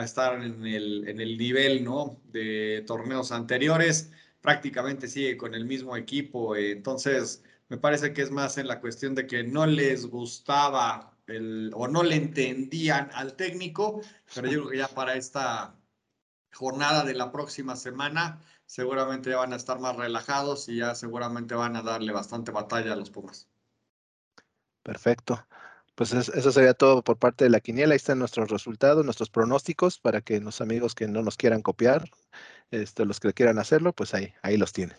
estar 0.04 0.34
en 0.42 0.66
el, 0.66 1.08
en 1.08 1.20
el 1.20 1.38
nivel 1.38 1.84
¿no? 1.84 2.20
de 2.24 2.84
torneos 2.86 3.32
anteriores. 3.32 4.10
Prácticamente 4.42 5.08
sigue 5.08 5.36
con 5.38 5.54
el 5.54 5.64
mismo 5.64 5.96
equipo. 5.96 6.56
entonces, 6.56 7.42
me 7.68 7.78
parece 7.78 8.12
que 8.12 8.22
es 8.22 8.30
más 8.30 8.58
en 8.58 8.66
la 8.68 8.80
cuestión 8.80 9.14
de 9.14 9.26
que 9.26 9.44
no 9.44 9.66
les 9.66 10.06
gustaba 10.06 11.16
el, 11.26 11.70
o 11.74 11.88
no 11.88 12.02
le 12.02 12.16
entendían 12.16 13.10
al 13.14 13.34
técnico, 13.36 14.00
pero 14.34 14.48
yo 14.48 14.60
creo 14.60 14.70
que 14.70 14.78
ya 14.78 14.88
para 14.88 15.14
esta 15.16 15.76
jornada 16.52 17.04
de 17.04 17.14
la 17.14 17.30
próxima 17.32 17.76
semana 17.76 18.40
seguramente 18.66 19.30
ya 19.30 19.38
van 19.38 19.52
a 19.52 19.56
estar 19.56 19.78
más 19.80 19.96
relajados 19.96 20.68
y 20.68 20.76
ya 20.78 20.94
seguramente 20.94 21.54
van 21.54 21.76
a 21.76 21.82
darle 21.82 22.12
bastante 22.12 22.50
batalla 22.52 22.92
a 22.92 22.96
los 22.96 23.10
Pumas. 23.10 23.47
Perfecto. 24.88 25.46
Pues 25.94 26.14
eso 26.14 26.50
sería 26.50 26.72
todo 26.72 27.04
por 27.04 27.18
parte 27.18 27.44
de 27.44 27.50
la 27.50 27.60
quiniela. 27.60 27.92
Ahí 27.92 27.96
están 27.96 28.18
nuestros 28.18 28.48
resultados, 28.48 29.04
nuestros 29.04 29.28
pronósticos 29.28 29.98
para 29.98 30.22
que 30.22 30.40
los 30.40 30.62
amigos 30.62 30.94
que 30.94 31.06
no 31.06 31.20
nos 31.20 31.36
quieran 31.36 31.60
copiar, 31.60 32.08
este, 32.70 33.04
los 33.04 33.20
que 33.20 33.34
quieran 33.34 33.58
hacerlo, 33.58 33.92
pues 33.92 34.14
ahí, 34.14 34.32
ahí 34.40 34.56
los 34.56 34.72
tienen. 34.72 34.96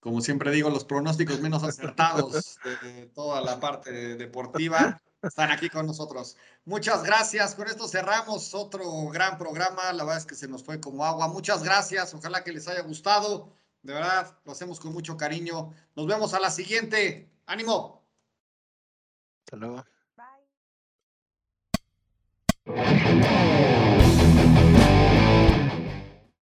Como 0.00 0.22
siempre 0.22 0.50
digo, 0.52 0.70
los 0.70 0.86
pronósticos 0.86 1.38
menos 1.40 1.64
acertados 1.64 2.56
de 2.64 3.10
toda 3.14 3.42
la 3.42 3.60
parte 3.60 4.16
deportiva 4.16 4.98
están 5.22 5.50
aquí 5.50 5.68
con 5.68 5.84
nosotros. 5.84 6.38
Muchas 6.64 7.02
gracias. 7.02 7.54
Con 7.54 7.66
esto 7.66 7.88
cerramos 7.88 8.54
otro 8.54 9.08
gran 9.08 9.36
programa. 9.36 9.92
La 9.92 10.04
verdad 10.04 10.16
es 10.16 10.24
que 10.24 10.34
se 10.34 10.48
nos 10.48 10.64
fue 10.64 10.80
como 10.80 11.04
agua. 11.04 11.28
Muchas 11.28 11.62
gracias. 11.62 12.14
Ojalá 12.14 12.42
que 12.42 12.52
les 12.52 12.66
haya 12.68 12.80
gustado. 12.80 13.52
De 13.82 13.92
verdad, 13.92 14.34
lo 14.46 14.52
hacemos 14.52 14.80
con 14.80 14.94
mucho 14.94 15.18
cariño. 15.18 15.74
Nos 15.94 16.06
vemos 16.06 16.32
a 16.32 16.40
la 16.40 16.50
siguiente. 16.50 17.30
¡Ánimo! 17.44 17.97
Hasta 19.48 19.56
luego. 19.56 19.82
Bye. 20.16 20.46